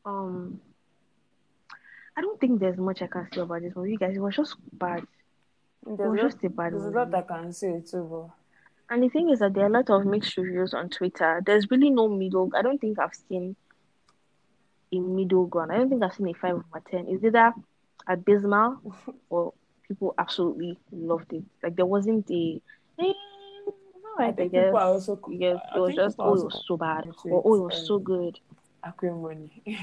Um, 0.06 0.61
I 2.16 2.22
don't 2.22 2.40
think 2.40 2.61
there's 2.61 2.78
much 2.78 3.02
I 3.02 3.06
can 3.06 3.28
say 3.33 3.40
about 3.40 3.62
this 3.62 3.76
movie, 3.76 3.96
guys. 3.96 4.16
It 4.16 4.20
was 4.20 4.37
just 4.37 4.56
bad. 4.72 5.06
It 5.87 5.96
There's, 5.96 6.11
was 6.11 6.20
a, 6.20 6.22
just 6.22 6.44
a 6.44 6.48
bad 6.50 6.72
there's 6.72 6.85
a 6.85 6.90
lot 6.90 7.14
I 7.14 7.22
can 7.22 7.52
say 7.52 7.80
too, 7.80 8.30
And 8.90 9.05
the 9.05 9.09
thing 9.09 9.31
is 9.31 9.38
that 9.38 9.55
there 9.55 9.64
are 9.64 9.68
a 9.68 9.70
lot 9.70 9.88
of 9.88 10.05
mixed 10.05 10.37
reviews 10.37 10.74
on 10.74 10.88
Twitter. 10.90 11.40
There's 11.46 11.70
really 11.70 11.90
no 11.90 12.09
middle. 12.09 12.50
I 12.57 12.62
don't 12.62 12.81
think 12.81 12.98
I've 12.98 13.14
seen 13.29 13.55
a 14.92 14.98
middle 14.98 15.46
ground. 15.46 15.70
I 15.70 15.76
don't 15.76 15.88
think 15.88 16.03
I've 16.03 16.12
seen 16.12 16.29
a 16.29 16.35
five 16.35 16.57
over 16.57 16.83
ten. 16.90 17.07
Is 17.07 17.24
either 17.24 17.53
abysmal 18.09 18.81
or 19.31 19.55
people 19.87 20.12
absolutely 20.18 20.76
loved 20.90 21.33
it. 21.33 21.44
Like 21.62 21.76
there 21.76 21.87
wasn't 21.87 22.29
a. 22.33 22.61
Eh, 22.98 23.03
I 23.05 23.12
alright, 24.11 24.33
I 24.33 24.33
think 24.33 24.53
guess. 24.53 24.74
also. 24.74 25.20
Yes, 25.29 25.61
I 25.72 25.76
it 25.76 25.81
was 25.81 25.94
just 25.94 26.16
oh, 26.18 26.35
it 26.35 26.44
was 26.44 26.64
so 26.66 26.76
bad, 26.76 27.07
or 27.24 27.42
oh, 27.44 27.55
it 27.55 27.61
was 27.61 27.87
so 27.87 28.00
good. 28.00 28.40
acrimony. 28.83 29.62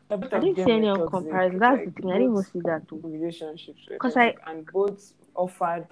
I 0.11 0.39
didn't 0.39 0.55
see 0.65 0.71
any 0.71 0.87
on 0.87 1.07
comparison. 1.09 1.59
That's 1.59 1.77
like, 1.77 1.95
the 1.95 2.01
thing. 2.01 2.11
I 2.11 2.13
didn't 2.19 2.31
even 2.31 2.43
see 2.43 2.59
that 2.65 2.87
too. 2.87 3.01
relationships 3.03 3.81
were 3.89 3.97
'Cause 3.97 4.17
I- 4.17 4.35
and 4.47 4.65
both 4.71 5.13
offered 5.35 5.87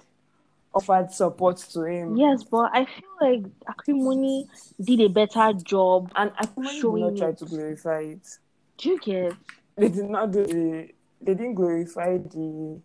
offered 0.72 1.10
support 1.12 1.56
to 1.56 1.82
him. 1.82 2.16
Yes, 2.16 2.44
but 2.44 2.70
I 2.72 2.84
feel 2.84 3.08
like 3.20 3.44
Acrimony 3.68 4.46
did 4.80 5.00
a 5.00 5.08
better 5.08 5.52
job. 5.54 6.12
And 6.14 6.30
acrimony 6.38 6.80
did 6.80 7.00
not 7.00 7.16
try 7.16 7.32
to 7.32 7.44
glorify 7.46 8.00
it. 8.00 8.38
Do 8.78 8.88
you 8.90 9.00
get? 9.00 9.34
They 9.76 9.88
did 9.88 10.08
not 10.10 10.30
do 10.30 10.44
the. 10.46 10.88
They 11.22 11.34
didn't 11.34 11.54
glorify 11.54 12.18
the 12.18 12.80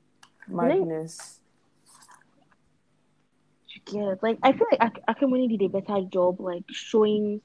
madness. 0.48 1.40
you 3.70 3.82
get 3.86 4.24
like 4.24 4.38
I 4.42 4.54
feel 4.54 4.68
like 4.72 4.82
Ak- 4.82 5.04
Acrimony 5.08 5.48
did 5.48 5.62
a 5.64 5.68
better 5.68 6.02
job 6.08 6.40
like 6.40 6.64
showing 6.70 7.42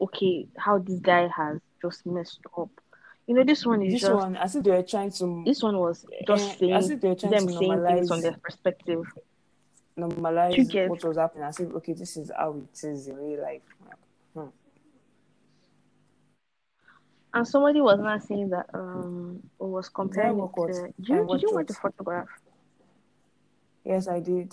okay 0.00 0.46
how 0.56 0.78
this 0.78 0.98
guy 1.00 1.28
has 1.28 1.60
just 1.82 2.04
messed 2.06 2.40
up. 2.56 2.70
You 3.26 3.34
know, 3.34 3.44
this 3.44 3.64
one 3.64 3.82
is 3.82 3.92
This 3.94 4.02
just 4.02 4.14
one, 4.14 4.36
I 4.36 4.44
if 4.44 4.52
they 4.52 4.70
were 4.70 4.82
trying 4.82 5.10
to 5.12 5.42
this 5.46 5.62
one 5.62 5.78
was 5.78 6.04
just 6.26 6.44
Eh, 6.50 6.56
saying 6.58 6.72
as 6.74 6.90
if 6.90 7.00
they 7.00 7.08
were 7.08 7.14
trying 7.14 7.32
them 7.32 7.46
to 7.46 7.52
saying 7.54 7.84
things 7.86 8.08
from 8.08 8.20
their 8.20 8.32
perspective. 8.42 9.04
You 9.96 10.04
normalize 10.04 10.70
get- 10.70 10.90
what 10.90 11.04
was 11.04 11.16
happening. 11.16 11.44
I 11.44 11.50
said, 11.52 11.72
okay, 11.72 11.92
this 11.94 12.16
is 12.16 12.30
how 12.36 12.56
it 12.56 12.84
is 12.84 13.08
in 13.08 13.16
real 13.16 13.40
life. 13.42 13.62
Hmm. 14.34 14.48
And 17.32 17.48
somebody 17.48 17.80
was 17.80 17.98
not 17.98 18.22
saying 18.24 18.50
that 18.50 18.66
um 18.74 19.40
or 19.58 19.70
was 19.70 19.88
comparing 19.88 20.38
it 20.38 20.50
to 20.56 20.92
did 20.98 21.08
you, 21.08 21.26
did 21.26 21.42
you 21.42 21.50
watch 21.52 21.66
the 21.68 21.74
photograph? 21.74 22.28
Yes, 23.84 24.06
I 24.08 24.20
did. 24.20 24.50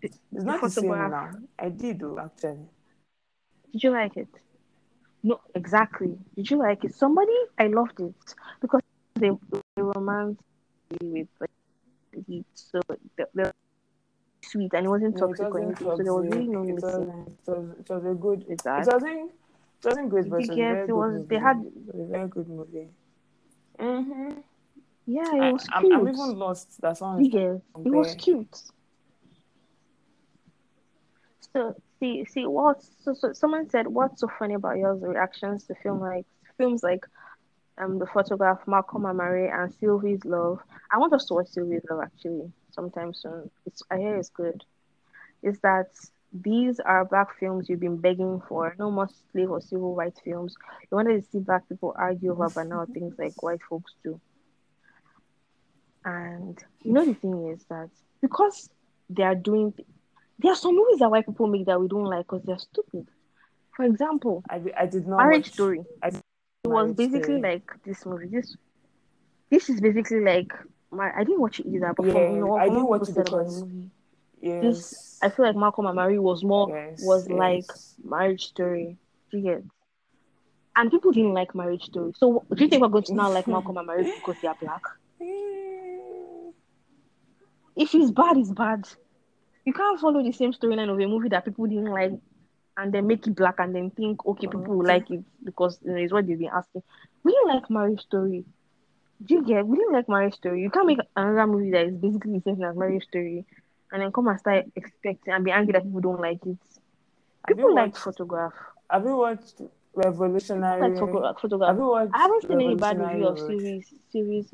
The, 0.00 0.08
It's 0.32 0.44
not 0.44 0.60
the 0.60 0.70
same 0.70 0.88
now. 0.88 1.30
I 1.58 1.68
did 1.68 2.00
though, 2.00 2.18
actually. 2.18 2.66
Did 3.72 3.82
you 3.84 3.90
like 3.90 4.16
it? 4.16 4.28
No, 5.22 5.40
exactly. 5.54 6.16
Did 6.36 6.50
you 6.50 6.58
like 6.58 6.84
it? 6.84 6.94
Somebody, 6.94 7.32
I 7.58 7.66
loved 7.66 8.00
it 8.00 8.14
because 8.60 8.80
they, 9.14 9.30
they 9.50 9.82
romance 9.82 10.38
with 11.00 11.28
like 11.40 11.50
heat, 12.26 12.46
so 12.54 12.80
they, 13.16 13.24
they're 13.34 13.52
sweet 14.42 14.72
and 14.74 14.86
it 14.86 14.88
wasn't 14.88 15.16
No, 15.16 15.26
toxic 15.26 15.46
or 15.54 15.60
anything. 15.62 15.86
So 15.86 15.96
there 15.96 16.14
was 16.14 16.26
really 16.30 16.46
no 16.46 16.62
wasn't. 16.62 17.28
It 17.46 17.50
was, 17.50 17.66
it 17.80 17.90
was 17.90 18.04
a 18.04 18.14
good. 18.14 18.44
with 18.48 18.66
It 18.66 18.86
wasn't. 18.86 19.30
It 19.80 19.84
wasn't 19.86 20.10
great, 20.10 20.28
but 20.30 20.36
it 20.36 20.38
was 20.40 20.50
a 20.50 20.54
very 20.54 20.80
it 20.82 20.86
good 20.86 20.94
was- 20.96 21.12
movie. 21.12 21.26
they 21.28 21.38
had- 21.38 21.64
It 21.64 21.94
was 21.94 22.08
a 22.08 22.10
very 22.10 22.28
good 22.28 22.48
movie. 22.48 22.88
Mm-hmm. 23.78 24.30
Yeah, 25.06 25.34
it 25.34 25.40
I, 25.42 25.52
was 25.52 25.66
I'm, 25.72 25.82
cute. 25.82 25.94
I'm 25.94 26.08
even 26.08 26.38
lost. 26.38 26.80
That's 26.80 27.00
all. 27.00 27.18
It? 27.18 27.34
It 27.34 27.62
was 27.74 28.14
cute. 28.16 28.60
So 31.54 31.80
see, 31.98 32.24
see 32.24 32.46
what? 32.46 32.82
So, 33.02 33.14
so 33.14 33.32
someone 33.32 33.68
said, 33.70 33.86
"What's 33.86 34.20
so 34.20 34.28
funny 34.38 34.54
about 34.54 34.78
your 34.78 34.94
reactions 34.94 35.64
to 35.66 35.74
film 35.74 36.00
like 36.00 36.26
films 36.56 36.82
like 36.82 37.04
um 37.78 37.98
the 37.98 38.06
photograph, 38.06 38.60
Malcolm 38.66 39.04
and 39.06 39.18
Marie, 39.18 39.48
and 39.48 39.72
Sylvie's 39.74 40.24
Love?" 40.24 40.60
I 40.90 40.98
want 40.98 41.12
us 41.14 41.26
to 41.26 41.34
watch 41.34 41.48
Sylvie's 41.48 41.84
Love 41.90 42.00
actually 42.02 42.52
sometime 42.70 43.12
soon. 43.14 43.50
It's 43.66 43.82
I 43.90 43.98
hear 43.98 44.16
it's 44.16 44.30
good. 44.30 44.64
Is 45.42 45.58
that 45.60 45.88
these 46.32 46.80
are 46.80 47.04
black 47.04 47.38
films 47.38 47.68
you've 47.68 47.80
been 47.80 47.98
begging 47.98 48.40
for? 48.48 48.74
No 48.78 48.90
more 48.90 49.08
slave 49.32 49.50
or 49.50 49.60
civil 49.60 49.94
rights 49.94 50.20
films. 50.24 50.54
You 50.90 50.96
wanted 50.96 51.22
to 51.22 51.30
see 51.30 51.38
black 51.40 51.68
people 51.68 51.94
argue 51.96 52.32
over 52.32 52.50
banal 52.50 52.86
things 52.86 53.14
like 53.18 53.42
white 53.42 53.62
folks 53.68 53.94
do. 54.04 54.20
And 56.04 56.58
you 56.82 56.92
know 56.92 57.04
the 57.04 57.14
thing 57.14 57.48
is 57.48 57.64
that 57.68 57.90
because 58.20 58.70
they 59.10 59.22
are 59.22 59.34
doing, 59.34 59.74
there 60.38 60.52
are 60.52 60.56
some 60.56 60.74
movies 60.76 60.98
that 61.00 61.10
white 61.10 61.26
people 61.26 61.46
make 61.46 61.66
that 61.66 61.80
we 61.80 61.88
don't 61.88 62.04
like 62.04 62.26
because 62.26 62.42
they're 62.44 62.58
stupid. 62.58 63.08
For 63.74 63.84
example, 63.84 64.42
I, 64.48 64.60
I 64.76 64.86
did 64.86 65.06
not 65.06 65.18
Marriage 65.18 65.46
watch. 65.46 65.52
Story. 65.52 65.80
I 66.02 66.08
It 66.08 66.22
was 66.64 66.92
basically 66.94 67.38
Story. 67.38 67.40
like 67.40 67.70
this 67.84 68.04
movie. 68.06 68.26
This 68.26 68.56
this 69.50 69.68
is 69.70 69.80
basically 69.80 70.20
like 70.20 70.52
my. 70.90 71.10
I 71.14 71.24
didn't 71.24 71.40
watch 71.40 71.60
it 71.60 71.66
either, 71.66 71.92
but 71.96 72.06
from 72.06 72.14
Yeah, 72.16 72.30
you 72.30 72.40
know, 72.44 72.56
I 72.56 72.68
didn't 72.68 72.86
watch 72.88 73.02
it 73.02 73.14
said 73.14 73.28
about 73.28 73.46
the 73.46 73.64
because- 73.64 73.64
Yes. 74.40 75.18
I 75.20 75.30
feel 75.30 75.46
like 75.46 75.56
Malcolm 75.56 75.86
and 75.86 75.96
Marie 75.96 76.20
was 76.20 76.44
more 76.44 76.68
yes, 76.70 77.02
was 77.04 77.28
like. 77.28 77.64
Marriage 78.04 78.46
Story. 78.46 78.96
Do 79.32 79.38
you 79.38 79.42
get? 79.42 79.64
And 80.76 80.92
people 80.92 81.10
didn't 81.10 81.34
like 81.34 81.56
Marriage 81.56 81.82
Story. 81.86 82.12
So 82.16 82.44
do 82.54 82.62
you 82.62 82.70
think 82.70 82.82
we're 82.82 82.88
going 82.88 83.02
to 83.04 83.14
now 83.14 83.32
like 83.32 83.48
Malcolm 83.48 83.76
and 83.78 83.86
Marie 83.88 84.12
because 84.24 84.40
they 84.40 84.46
are 84.48 84.56
black? 84.60 84.82
If 87.76 87.94
it's 87.94 88.10
bad, 88.10 88.36
it's 88.36 88.50
bad. 88.50 88.88
You 89.64 89.72
can't 89.72 90.00
follow 90.00 90.22
the 90.22 90.32
same 90.32 90.52
storyline 90.52 90.90
of 90.90 90.98
a 90.98 91.06
movie 91.06 91.28
that 91.30 91.44
people 91.44 91.66
didn't 91.66 91.90
like 91.90 92.12
and 92.76 92.92
then 92.92 93.06
make 93.06 93.26
it 93.26 93.34
black 93.34 93.56
and 93.58 93.74
then 93.74 93.90
think, 93.90 94.24
okay, 94.24 94.46
mm-hmm. 94.46 94.58
people 94.58 94.76
will 94.76 94.86
like 94.86 95.10
it 95.10 95.22
because 95.44 95.78
you 95.84 95.92
know, 95.92 95.98
it's 95.98 96.12
what 96.12 96.26
they've 96.26 96.38
been 96.38 96.50
asking. 96.52 96.82
We 97.24 97.32
didn't 97.32 97.48
like 97.48 97.70
Marriage 97.70 98.00
Story. 98.02 98.44
Do 99.24 99.34
you 99.34 99.44
get? 99.44 99.66
We 99.66 99.76
didn't 99.76 99.92
like 99.92 100.08
Marriage 100.08 100.34
Story. 100.34 100.62
You 100.62 100.70
can't 100.70 100.86
make 100.86 101.00
another 101.16 101.46
movie 101.46 101.72
that 101.72 101.86
is 101.86 101.96
basically 101.96 102.38
the 102.38 102.42
same 102.44 102.56
thing 102.56 102.64
as 102.64 102.76
Marriage 102.76 103.04
Story 103.04 103.44
and 103.92 104.02
then 104.02 104.12
come 104.12 104.28
and 104.28 104.38
start 104.38 104.66
expecting 104.76 105.32
and 105.32 105.44
be 105.44 105.50
angry 105.50 105.72
that 105.72 105.82
people 105.82 106.00
don't 106.00 106.20
like 106.20 106.44
it. 106.46 106.56
People 107.46 107.74
like 107.74 107.92
watched? 107.92 108.04
photograph. 108.04 108.52
Have 108.90 109.04
you 109.04 109.16
watched 109.16 109.60
Revolutionary? 109.94 110.80
Like 110.90 110.98
photo- 110.98 111.34
photograph. 111.34 111.68
Have 111.68 111.78
you 111.78 111.88
watched? 111.88 112.12
I 112.14 112.18
haven't 112.18 112.42
seen 112.42 112.60
any 112.60 112.74
bad 112.74 112.98
review 112.98 113.26
of 113.26 113.38
series. 113.38 113.92
Series. 114.12 114.46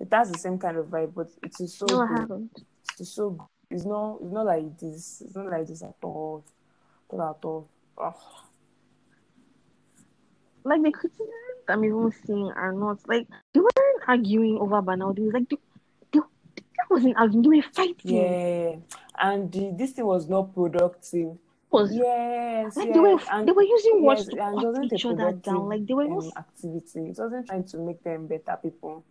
It 0.00 0.08
has 0.12 0.30
the 0.30 0.38
same 0.38 0.58
kind 0.58 0.76
of 0.76 0.86
vibe, 0.86 1.14
but 1.14 1.28
it 1.42 1.52
is 1.60 1.74
so 1.74 1.86
No, 1.88 2.00
I 2.02 2.20
haven't. 2.20 2.62
Is 3.02 3.12
so. 3.12 3.48
It's 3.68 3.84
not. 3.84 4.18
It's 4.22 4.32
not 4.32 4.46
like 4.46 4.78
this. 4.78 5.22
It's 5.24 5.34
not 5.34 5.50
like 5.50 5.66
this 5.66 5.82
at 5.82 5.96
all. 6.02 6.44
Not 7.12 7.38
at 7.38 7.44
all. 7.44 7.68
Oh, 7.98 8.14
like 10.64 10.82
the 10.82 10.90
criticisms 10.92 11.28
I'm 11.68 11.84
even 11.84 12.12
seeing 12.24 12.50
are 12.52 12.72
not 12.72 12.98
like 13.08 13.26
they 13.52 13.60
weren't 13.60 14.02
arguing 14.06 14.58
over 14.58 14.80
banal 14.82 15.14
things. 15.14 15.32
Like 15.34 15.48
they, 15.48 15.56
they, 16.12 16.20
they 16.56 16.62
wasn't 16.90 17.16
arguing, 17.16 17.42
they 17.42 17.56
were 17.56 17.72
fighting. 17.72 17.96
yeah. 18.16 18.76
And 19.18 19.50
the, 19.52 19.72
this 19.76 19.92
thing 19.92 20.06
was 20.06 20.28
not 20.28 20.54
productive. 20.54 21.36
Was 21.70 21.94
Yes. 21.94 22.76
like 22.76 22.86
yes. 22.88 22.94
they 22.94 23.00
were 23.00 23.18
and 23.32 23.48
they 23.48 23.52
were 23.52 23.62
using 23.62 24.02
words 24.02 24.28
yes, 24.32 24.54
to 24.54 24.62
cut 24.62 24.92
each 24.92 25.06
other 25.06 25.32
down. 25.32 25.68
Like 25.68 25.86
they 25.86 25.94
were 25.94 26.04
um, 26.04 26.18
not 26.18 26.36
activity. 26.36 27.10
It 27.10 27.18
wasn't 27.18 27.46
trying 27.46 27.64
to 27.64 27.78
make 27.78 28.02
them 28.04 28.26
better 28.26 28.58
people. 28.62 29.04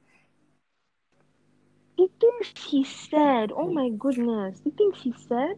The 2.01 2.09
things 2.19 2.53
he 2.67 2.83
said. 2.83 3.51
Oh 3.55 3.71
my 3.71 3.89
goodness, 3.89 4.59
the 4.61 4.71
things 4.71 4.97
he 5.01 5.13
said. 5.27 5.53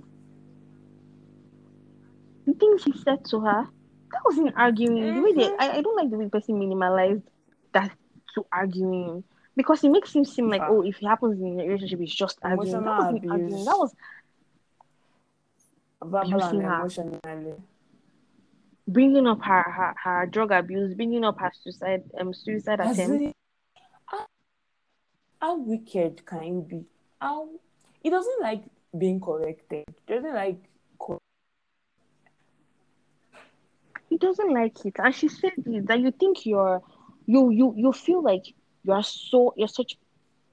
The 2.45 2.53
things 2.53 2.84
he 2.84 2.93
said 3.03 3.23
to 3.32 3.39
her. 3.39 3.67
That 4.12 4.21
wasn't 4.25 4.53
arguing. 4.56 5.15
The 5.15 5.21
way 5.21 5.34
they. 5.34 5.56
I, 5.58 5.77
I 5.77 5.82
don't 5.82 5.95
like 5.95 6.10
the 6.10 6.17
way 6.17 6.29
person 6.29 6.60
minimalized 6.60 7.23
that 7.73 7.91
to 8.36 8.45
arguing 8.51 9.23
because 9.56 9.84
it 9.84 9.89
makes 9.89 10.13
him 10.13 10.25
seem 10.25 10.49
like 10.49 10.62
oh 10.65 10.84
if 10.84 11.01
it 11.01 11.06
happens 11.06 11.39
in 11.39 11.60
a 11.60 11.63
relationship 11.63 12.01
it's 12.01 12.13
just 12.13 12.39
arguing. 12.43 12.84
That 12.84 12.97
wasn't 12.97 13.17
abuse. 13.17 13.32
arguing. 13.32 13.65
That 13.65 13.77
was 13.77 13.95
Verbal 16.03 16.19
and 16.19 16.34
Abusing 16.34 16.62
her. 16.62 16.75
emotionally. 16.75 17.56
bringing 18.88 19.27
up 19.27 19.41
her, 19.41 19.63
her, 19.63 19.95
her 20.03 20.25
drug 20.25 20.51
abuse, 20.51 20.93
bringing 20.95 21.23
up 21.23 21.39
her 21.39 21.51
suicide 21.63 22.03
um 22.19 22.34
suicide 22.34 22.79
attempt. 22.82 23.34
How, 25.43 25.58
wicked 25.58 26.25
can 26.25 26.43
you 26.45 26.62
be? 26.62 26.86
How 27.19 27.49
he 28.01 28.10
doesn't 28.10 28.41
like 28.41 28.63
being 28.97 29.19
corrected. 29.19 29.84
He 30.08 30.13
doesn't 30.13 30.34
like 30.34 30.58
cor- 30.97 31.19
He 34.10 34.17
doesn't 34.17 34.53
like 34.53 34.86
it, 34.86 34.95
and 34.99 35.13
she 35.13 35.27
said 35.27 35.51
that 35.65 35.99
you 35.99 36.12
think 36.12 36.45
you're 36.45 36.82
you 37.25 37.49
you 37.51 37.73
you 37.75 37.91
feel 37.91 38.23
like 38.23 38.53
you 38.84 38.93
are 38.93 39.03
so 39.03 39.53
you're 39.58 39.67
such 39.67 39.97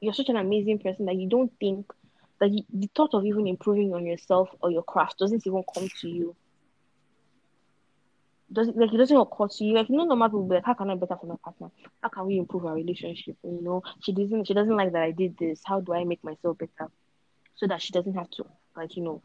you're 0.00 0.14
such 0.14 0.28
an 0.28 0.36
amazing 0.36 0.78
person 0.80 1.06
that 1.06 1.16
you 1.16 1.28
don't 1.28 1.52
think 1.60 1.92
that 2.40 2.50
you, 2.50 2.64
the 2.72 2.88
thought 2.96 3.14
of 3.14 3.24
even 3.24 3.46
improving 3.46 3.94
on 3.94 4.06
yourself 4.06 4.48
or 4.60 4.70
your 4.70 4.82
craft 4.82 5.18
doesn't 5.18 5.46
even 5.46 5.62
come 5.72 5.88
to 6.00 6.08
you. 6.08 6.34
Doesn't 8.52 8.76
like 8.76 8.92
it 8.92 8.96
doesn't 8.96 9.16
occur 9.16 9.46
to 9.46 9.64
you. 9.64 9.74
Like 9.74 9.88
you 9.88 9.96
know, 9.96 10.04
normal 10.04 10.28
people 10.28 10.48
be 10.48 10.54
like, 10.56 10.64
how 10.64 10.74
can 10.74 10.90
I 10.90 10.96
better 10.96 11.16
for 11.20 11.26
my 11.26 11.36
partner? 11.42 11.70
How 12.02 12.08
can 12.08 12.26
we 12.26 12.38
improve 12.38 12.66
our 12.66 12.74
relationship? 12.74 13.36
You 13.44 13.60
know, 13.62 13.82
she 14.02 14.12
doesn't 14.12 14.46
she 14.46 14.54
doesn't 14.54 14.76
like 14.76 14.92
that 14.92 15.02
I 15.02 15.12
did 15.12 15.36
this. 15.38 15.60
How 15.64 15.80
do 15.80 15.94
I 15.94 16.04
make 16.04 16.22
myself 16.24 16.58
better? 16.58 16.90
So 17.54 17.66
that 17.68 17.80
she 17.80 17.92
doesn't 17.92 18.14
have 18.14 18.30
to 18.30 18.46
like, 18.76 18.96
you 18.96 19.04
know, 19.04 19.22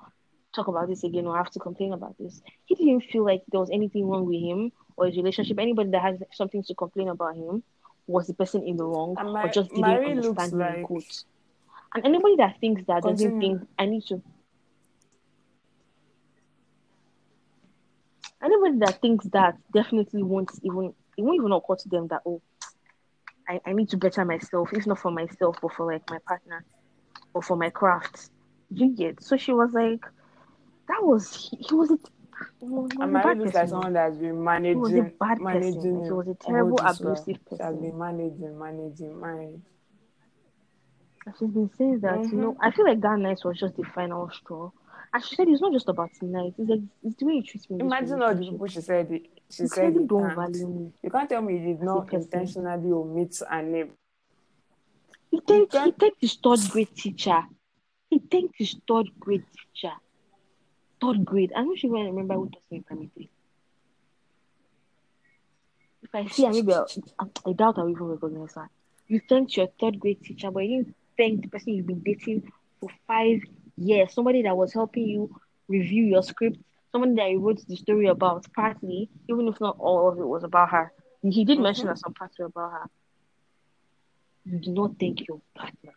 talk 0.53 0.67
about 0.67 0.87
this 0.89 1.03
again 1.03 1.25
or 1.25 1.37
have 1.37 1.49
to 1.51 1.59
complain 1.59 1.93
about 1.93 2.15
this. 2.19 2.41
He 2.65 2.75
didn't 2.75 3.01
feel 3.05 3.25
like 3.25 3.43
there 3.51 3.59
was 3.59 3.69
anything 3.71 4.07
wrong 4.07 4.25
with 4.25 4.41
him 4.41 4.71
or 4.95 5.07
his 5.07 5.17
relationship. 5.17 5.57
Anybody 5.59 5.89
that 5.91 6.01
has 6.01 6.19
something 6.33 6.61
to 6.63 6.75
complain 6.75 7.09
about 7.09 7.35
him 7.35 7.63
was 8.07 8.27
the 8.27 8.33
person 8.33 8.63
in 8.63 8.77
the 8.77 8.85
wrong 8.85 9.15
And 9.17 9.29
or 9.29 9.47
just 9.49 9.71
didn't 9.71 9.85
understand 9.85 10.53
him 10.53 10.59
like- 10.59 10.83
quotes. 10.83 11.25
And 11.95 12.05
anybody 12.05 12.35
that 12.37 12.59
thinks 12.59 12.83
that 12.87 13.03
doesn't 13.03 13.39
think 13.39 13.61
I 13.79 13.85
need 13.85 14.03
to 14.07 14.21
anybody 18.45 18.79
that 18.79 19.01
thinks 19.01 19.25
that 19.33 19.55
definitely 19.73 20.23
won't 20.23 20.51
even 20.63 20.93
it 21.17 21.23
won't 21.23 21.37
even 21.37 21.51
occur 21.53 21.75
to 21.75 21.89
them 21.89 22.07
that 22.09 22.21
oh 22.27 22.41
I, 23.47 23.61
I 23.65 23.73
need 23.73 23.89
to 23.89 23.97
better 23.97 24.25
myself, 24.25 24.69
if 24.73 24.87
not 24.87 24.99
for 24.99 25.11
myself, 25.11 25.57
but 25.61 25.73
for 25.73 25.85
like 25.91 26.03
my 26.09 26.19
partner 26.27 26.65
or 27.33 27.41
for 27.41 27.57
my 27.57 27.69
craft. 27.69 28.29
You 28.69 28.95
get 28.95 29.23
so 29.23 29.37
she 29.37 29.53
was 29.53 29.71
like 29.73 30.01
that 30.87 30.99
was 31.03 31.49
he, 31.49 31.57
he 31.67 31.75
was 31.75 31.91
a, 31.91 31.97
a 33.03 33.07
And 33.07 33.13
bad 33.21 33.39
looks 33.39 33.55
like 33.55 33.67
person. 33.67 33.69
someone 33.69 33.93
that's 33.93 34.17
been 34.17 34.43
He 34.71 34.77
managing, 34.77 34.79
was 34.79 34.95
a 34.95 35.03
bad 35.19 35.39
managing 35.39 36.03
person. 36.03 36.03
He 36.05 36.13
was 36.13 36.27
a 36.27 36.35
terrible 36.35 36.81
abusive 36.85 37.37
She 37.55 37.63
has 37.63 37.75
person. 37.75 37.77
been 37.77 37.97
managing, 37.97 38.57
managing, 38.57 39.19
managing. 39.19 39.63
She's 41.37 41.49
been 41.51 41.69
saying 41.69 41.99
that, 42.01 42.31
you 42.31 42.37
Mm-hmm. 42.37 42.39
know, 42.39 42.55
I 42.61 42.71
feel 42.71 42.85
like 42.85 43.01
that 43.01 43.19
night 43.19 43.39
was 43.45 43.59
just 43.59 43.75
the 43.75 43.83
final 43.83 44.29
straw. 44.31 44.71
And 45.15 45.23
she 45.23 45.33
said 45.37 45.47
it's 45.47 45.61
not 45.61 45.71
just 45.71 45.87
about 45.87 46.09
tonight, 46.19 46.55
it's 46.57 46.69
like 46.69 46.81
it's 47.01 47.15
the 47.15 47.25
way 47.25 47.35
you 47.35 47.43
treat 47.43 47.69
me. 47.71 47.79
Imagine 47.79 48.21
all 48.21 48.35
the 48.35 48.41
people 48.51 48.67
she 48.67 48.81
said 48.81 49.09
it. 49.09 49.27
She 49.49 49.63
You 49.63 49.69
said 49.69 49.95
it. 49.95 50.07
don't 50.09 50.35
value 50.35 50.67
me. 50.67 50.91
You 51.01 51.09
can't 51.09 51.29
tell 51.29 51.41
me 51.41 51.53
you 51.57 51.67
did 51.67 51.81
not 51.83 52.11
intentionally 52.11 52.91
omit 52.91 53.39
her 53.49 53.61
name. 53.61 53.91
He 55.31 55.39
thanked, 55.39 55.73
he 55.73 55.91
thanked 55.91 56.17
his 56.19 56.33
third 56.43 56.59
grade 56.69 56.93
teacher. 56.97 57.43
He 58.09 58.19
thanked 58.19 58.55
his 58.57 58.75
third 58.85 59.07
grade 59.17 59.45
teacher. 59.55 59.93
Third 61.01 61.23
grade. 61.23 61.53
I'm 61.55 61.69
not 61.69 61.77
sure 61.77 61.91
when 61.91 62.01
I 62.01 62.09
remember 62.09 62.33
who 62.33 62.49
taught 62.49 62.63
me 62.69 62.77
in 62.79 62.83
primary 62.83 63.09
three. 63.13 63.29
If 66.03 66.13
I 66.13 66.25
see 66.27 66.43
her, 66.43 66.51
maybe 66.51 66.73
I'll, 66.73 66.87
I 67.47 67.53
doubt 67.53 67.77
I'll 67.77 67.89
even 67.89 68.03
recognize 68.03 68.53
her. 68.55 68.69
You 69.07 69.21
thanked 69.29 69.55
your 69.55 69.67
third 69.79 69.97
grade 69.97 70.21
teacher, 70.25 70.51
but 70.51 70.65
you 70.65 70.83
didn't 70.83 70.95
thank 71.17 71.41
the 71.43 71.47
person 71.47 71.73
you've 71.73 71.87
been 71.87 72.01
dating 72.01 72.51
for 72.81 72.89
five 73.07 73.39
years. 73.77 74.13
Somebody 74.13 74.41
that 74.43 74.55
was 74.55 74.73
helping 74.73 75.07
you 75.07 75.35
review 75.67 76.03
your 76.05 76.23
script. 76.23 76.57
Somebody 76.91 77.15
that 77.15 77.29
you 77.31 77.39
wrote 77.39 77.65
the 77.67 77.75
story 77.75 78.07
about, 78.07 78.45
partly, 78.53 79.09
even 79.29 79.47
if 79.47 79.59
not 79.59 79.75
all 79.79 80.07
of 80.09 80.17
it 80.19 80.25
was 80.25 80.43
about 80.43 80.69
her. 80.69 80.93
He 81.21 81.43
did 81.43 81.59
mention 81.59 81.85
Mhm. 81.85 81.89
that 81.89 81.99
some 81.99 82.13
parts 82.13 82.37
were 82.39 82.45
about 82.45 82.71
her. 82.71 82.89
You 84.45 84.59
do 84.59 84.71
not 84.71 84.97
thank 84.99 85.27
your 85.27 85.41
partner. 85.55 85.93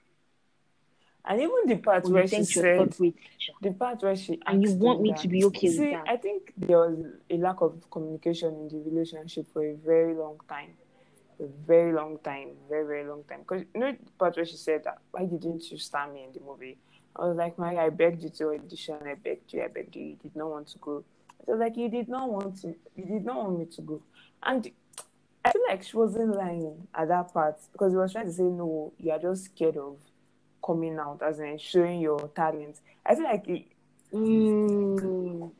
And 1.24 1.40
even 1.42 1.66
the 1.66 1.76
part 1.76 2.06
you 2.06 2.14
where 2.14 2.26
she 2.26 2.42
said, 2.44 2.62
third 2.78 2.96
grade 2.96 3.14
teacher. 3.16 3.52
the 3.60 3.72
part 3.72 4.02
where 4.02 4.16
she 4.16 4.40
And 4.46 4.62
you 4.62 4.72
want 4.74 5.02
me 5.02 5.10
that- 5.10 5.18
to 5.18 5.28
be 5.28 5.44
okay 5.44 5.68
with 5.68 5.76
See, 5.76 5.90
that. 5.90 6.08
I 6.08 6.16
think 6.16 6.54
there 6.56 6.78
was 6.78 6.98
a 7.28 7.36
lack 7.36 7.60
of 7.60 7.90
communication 7.90 8.54
in 8.54 8.68
the 8.68 8.78
relationship 8.90 9.46
for 9.48 9.62
a 9.64 9.74
very 9.74 10.14
long 10.14 10.40
time. 10.48 10.76
A 11.40 11.46
very 11.46 11.92
long 11.92 12.18
time, 12.20 12.56
very 12.68 12.86
very 12.86 13.04
long 13.06 13.22
time. 13.24 13.40
Because 13.40 13.64
you 13.74 13.80
know 13.80 13.92
the 13.92 14.10
part 14.18 14.34
where 14.36 14.46
she 14.46 14.56
said 14.56 14.82
that 14.84 14.98
why 15.10 15.24
didn't 15.26 15.70
you 15.70 15.76
star 15.78 16.10
me 16.10 16.24
in 16.24 16.32
the 16.32 16.40
movie? 16.40 16.78
I 17.16 17.26
was 17.26 17.36
like, 17.36 17.58
Mike, 17.58 17.78
I 17.78 17.88
begged 17.90 18.22
you 18.22 18.30
to 18.30 18.50
audition. 18.50 18.98
I 19.04 19.14
begged 19.14 19.52
you. 19.52 19.62
I 19.62 19.68
begged 19.68 19.96
you. 19.96 20.04
You 20.04 20.16
did 20.22 20.36
not 20.36 20.50
want 20.50 20.68
to 20.68 20.78
go. 20.78 21.04
I 21.46 21.50
was 21.50 21.60
like, 21.60 21.76
you 21.76 21.88
did 21.88 22.08
not 22.08 22.30
want 22.30 22.60
to. 22.62 22.74
You 22.96 23.04
did 23.04 23.24
not 23.24 23.36
want 23.36 23.58
me 23.58 23.64
to 23.66 23.82
go. 23.82 24.02
And 24.42 24.70
I 25.44 25.52
feel 25.52 25.62
like 25.68 25.82
she 25.82 25.96
wasn't 25.96 26.36
lying 26.36 26.86
at 26.94 27.08
that 27.08 27.32
part 27.32 27.56
because 27.72 27.92
he 27.92 27.96
was 27.96 28.12
trying 28.12 28.26
to 28.26 28.32
say, 28.32 28.42
no, 28.42 28.92
you 28.98 29.10
are 29.10 29.18
just 29.18 29.46
scared 29.46 29.76
of 29.76 29.96
coming 30.64 30.98
out, 30.98 31.22
as 31.22 31.40
in 31.40 31.58
showing 31.58 32.00
your 32.00 32.28
talent. 32.34 32.80
I 33.04 33.14
feel 33.14 33.24
like 33.24 33.48
it, 33.48 33.64
Mm. 34.12 35.52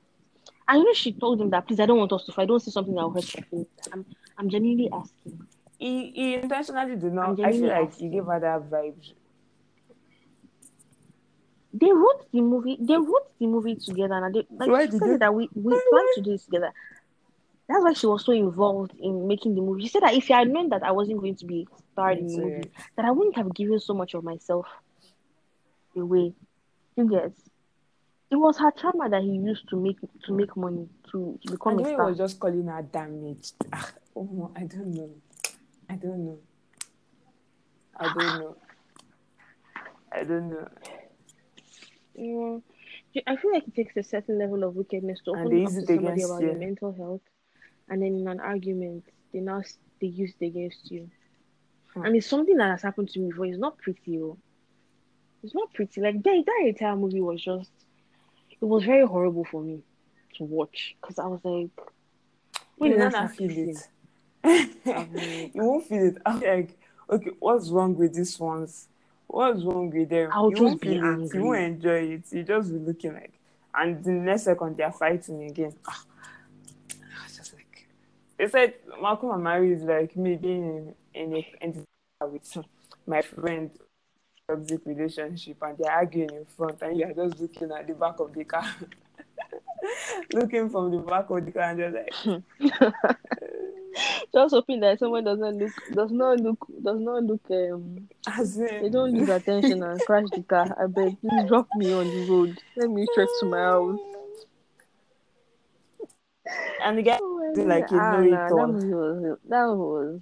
You 0.71 0.85
know, 0.85 0.93
she 0.95 1.13
told 1.13 1.41
him 1.41 1.51
that, 1.51 1.67
please, 1.67 1.81
I 1.81 1.87
don't 1.87 1.99
want 1.99 2.13
us 2.13 2.25
to 2.25 2.33
fight. 2.33 2.49
Don't 2.49 2.61
say 2.61 2.71
something 2.71 2.95
that 2.95 3.03
will 3.03 3.13
hurt 3.13 3.35
your 3.35 3.45
feelings. 3.45 3.69
I'm, 3.93 4.05
I'm 4.37 4.51
genuinely 4.51 4.91
asking. 4.93 5.47
he, 5.79 6.11
he 6.11 6.35
intentionally 6.35 6.97
did 6.97 7.13
not. 7.13 7.41
I 7.41 7.53
feel 7.53 7.69
like 7.69 7.95
he 7.95 8.09
gave 8.09 8.27
her 8.27 8.41
that 8.41 8.71
vibe. 8.71 9.13
They 11.81 11.93
wrote 11.93 12.27
the 12.33 12.41
movie. 12.41 12.77
They 12.81 12.97
wrote 12.97 13.31
the 13.38 13.47
movie 13.47 13.77
together, 13.77 14.14
and 14.14 14.35
they 14.35 14.47
like 14.51 14.69
Why 14.71 14.85
she 14.87 14.91
did 14.93 15.01
said 15.01 15.11
they- 15.12 15.17
that 15.19 15.35
we 15.35 15.49
we 15.55 15.71
planned 15.91 16.09
to 16.14 16.23
do 16.23 16.31
this 16.33 16.45
together. 16.45 16.73
That's 17.69 17.85
why 17.85 17.93
she 17.93 18.07
was 18.07 18.25
so 18.25 18.33
involved 18.33 18.93
in 18.99 19.29
making 19.29 19.55
the 19.55 19.61
movie. 19.61 19.83
She 19.83 19.88
said 19.88 20.03
that 20.03 20.14
if 20.14 20.31
I 20.31 20.38
had 20.38 20.49
known 20.49 20.71
that 20.71 20.83
I 20.83 20.91
wasn't 20.93 21.21
going 21.21 21.37
to 21.37 21.45
be 21.45 21.69
starred 21.93 22.19
in 22.19 22.27
the 22.27 22.38
movie, 22.38 22.71
that 22.97 23.05
I 23.05 23.11
wouldn't 23.11 23.37
have 23.37 23.53
given 23.55 23.79
so 23.79 23.93
much 23.93 24.14
of 24.14 24.25
myself 24.25 24.67
away. 25.95 26.33
You 26.97 27.09
get? 27.11 27.33
It 28.31 28.37
was 28.37 28.59
her 28.59 28.71
trauma 28.71 29.09
that 29.11 29.23
he 29.23 29.33
used 29.33 29.69
to 29.69 29.77
make 29.77 29.99
to 30.25 30.33
make 30.33 30.57
money 30.57 30.88
to, 31.12 31.38
to 31.45 31.53
become 31.53 31.73
And 31.79 31.81
a 31.81 31.83
way 31.85 31.91
he 31.91 31.97
was 31.97 32.17
just 32.19 32.41
calling 32.41 32.67
her 32.67 32.83
damaged. 32.83 33.55
Ah, 33.73 33.93
oh, 34.17 34.51
I 34.57 34.64
don't 34.64 34.95
know. 34.95 35.11
I 35.91 35.95
don't 35.97 36.25
know. 36.27 36.38
I 37.97 38.05
don't 38.14 38.38
know. 38.38 38.57
I 40.11 40.25
don't 40.25 40.51
know. 40.51 40.69
Yeah. 42.18 43.22
I 43.26 43.37
feel 43.37 43.52
like 43.52 43.66
it 43.68 43.74
takes 43.74 43.96
a 43.96 44.02
certain 44.02 44.38
level 44.38 44.64
of 44.64 44.74
wickedness 44.74 45.20
to 45.24 45.31
open 45.31 45.64
up 45.64 45.72
to 45.72 45.87
somebody 45.87 46.22
about 46.22 46.40
you. 46.40 46.48
your 46.48 46.57
mental 46.57 46.92
health, 46.92 47.20
and 47.88 48.02
then 48.02 48.14
in 48.14 48.28
an 48.28 48.40
argument, 48.40 49.04
they 49.33 49.40
now 49.40 49.62
they 50.00 50.09
use 50.09 50.33
it 50.40 50.46
against 50.46 50.90
you. 50.90 51.09
Hmm. 51.94 52.07
And 52.07 52.16
it's 52.16 52.26
something 52.26 52.57
that 52.57 52.70
has 52.70 52.83
happened 52.83 53.11
to 53.11 53.20
me 53.20 53.28
before. 53.28 53.46
It's 53.46 53.59
not 53.59 53.78
pretty, 53.78 54.18
oh. 54.18 54.37
It's 55.42 55.54
not 55.54 55.72
pretty. 55.72 56.00
Like 56.00 56.22
that, 56.22 56.42
that 56.46 56.66
entire 56.66 56.96
movie 56.96 57.20
was 57.20 57.42
just. 57.42 57.70
It 58.61 58.64
was 58.64 58.85
very 58.85 59.07
horrible 59.07 59.44
for 59.44 59.62
me 59.62 59.83
to 60.37 60.44
watch 60.44 60.96
because 61.00 61.20
I 61.20 61.26
was 61.26 61.40
like, 61.44 61.70
when 62.76 62.90
you 62.90 62.96
did 62.96 63.02
I 63.02 63.04
will 63.04 63.11
start 63.11 63.24
not 63.24 63.37
feel 63.37 63.68
it. 63.68 65.50
you 65.54 65.62
won't 65.62 65.87
feel 65.87 66.07
it. 66.07 66.18
I'm 66.26 66.40
like, 66.40 66.76
okay, 67.09 67.31
what's 67.38 67.68
wrong 67.68 67.94
with 67.96 68.14
these 68.14 68.38
ones? 68.40 68.88
What's 69.29 69.62
wrong 69.62 69.91
with 69.91 70.09
them? 70.09 70.31
I'll 70.33 70.51
you 70.51 70.57
just 70.57 70.62
won't 70.62 70.81
be 70.81 70.88
feel 70.88 71.23
it. 71.23 71.35
You 71.35 71.43
won't 71.45 71.61
enjoy 71.61 72.01
it. 72.14 72.33
You 72.33 72.43
just 72.43 72.73
be 72.73 72.79
looking 72.79 73.12
like, 73.12 73.33
and 73.75 74.03
the 74.03 74.11
next 74.11 74.45
second 74.45 74.77
they're 74.77 74.91
fighting 74.91 75.45
again. 75.45 75.75
Ah, 75.87 76.03
just 77.29 77.55
like, 77.55 77.87
they 78.38 78.49
said 78.49 78.75
Malcolm 79.01 79.31
and 79.31 79.45
Marie 79.45 79.75
is 79.75 79.83
like 79.83 80.17
me 80.17 80.37
being 80.37 80.95
in, 81.14 81.33
in 81.33 81.37
a 81.37 81.55
in 81.61 81.85
with 82.27 82.59
my 83.07 83.23
friend 83.23 83.71
toxic 84.49 84.81
relationship 84.87 85.57
and 85.62 85.79
they're 85.79 85.93
arguing 85.93 86.31
in 86.31 86.45
front 86.45 86.81
and 86.83 86.99
you're 86.99 87.12
just 87.12 87.38
looking 87.38 87.71
at 87.71 87.87
the 87.87 87.95
back 87.95 88.19
of 88.19 88.33
the 88.33 88.45
car 88.45 88.64
looking 90.33 90.69
from 90.69 90.91
the 90.91 90.99
back 90.99 91.29
of 91.31 91.45
the 91.45 91.53
car 91.53 91.62
and 91.62 91.79
just 91.79 91.95
like 91.95 92.95
Just 94.35 94.55
hoping 94.55 94.81
that 94.81 94.99
someone 94.99 95.25
doesn't 95.25 95.59
look, 95.59 95.73
does 95.93 96.11
not 96.13 96.41
look, 96.41 96.67
does 96.83 97.01
not 97.01 97.25
look. 97.25 97.41
Um, 97.51 98.09
as 98.27 98.57
in, 98.59 98.83
they 98.83 98.89
don't 98.89 99.13
lose 99.13 99.29
attention 99.29 99.83
and 99.83 100.01
crash 100.01 100.27
the 100.33 100.43
car. 100.43 100.77
I 100.81 100.87
beg, 100.87 101.21
please 101.21 101.49
drop 101.49 101.69
me 101.77 101.93
on 101.93 102.07
the 102.07 102.27
road. 102.31 102.59
Let 102.77 102.91
me 102.91 103.07
trek 103.15 103.29
to 103.41 103.47
my 103.47 103.59
house. 103.59 103.99
and 106.83 106.99
the 106.99 107.03
guy 107.03 107.19
Oh, 107.57 107.63
like 107.63 107.91
you 107.91 107.99
ah, 107.99 108.21
know 108.21 108.23
it 108.23 108.53
all? 108.53 108.73
That 108.73 108.89
was 108.95 109.39
that 109.49 109.67
was 109.67 110.21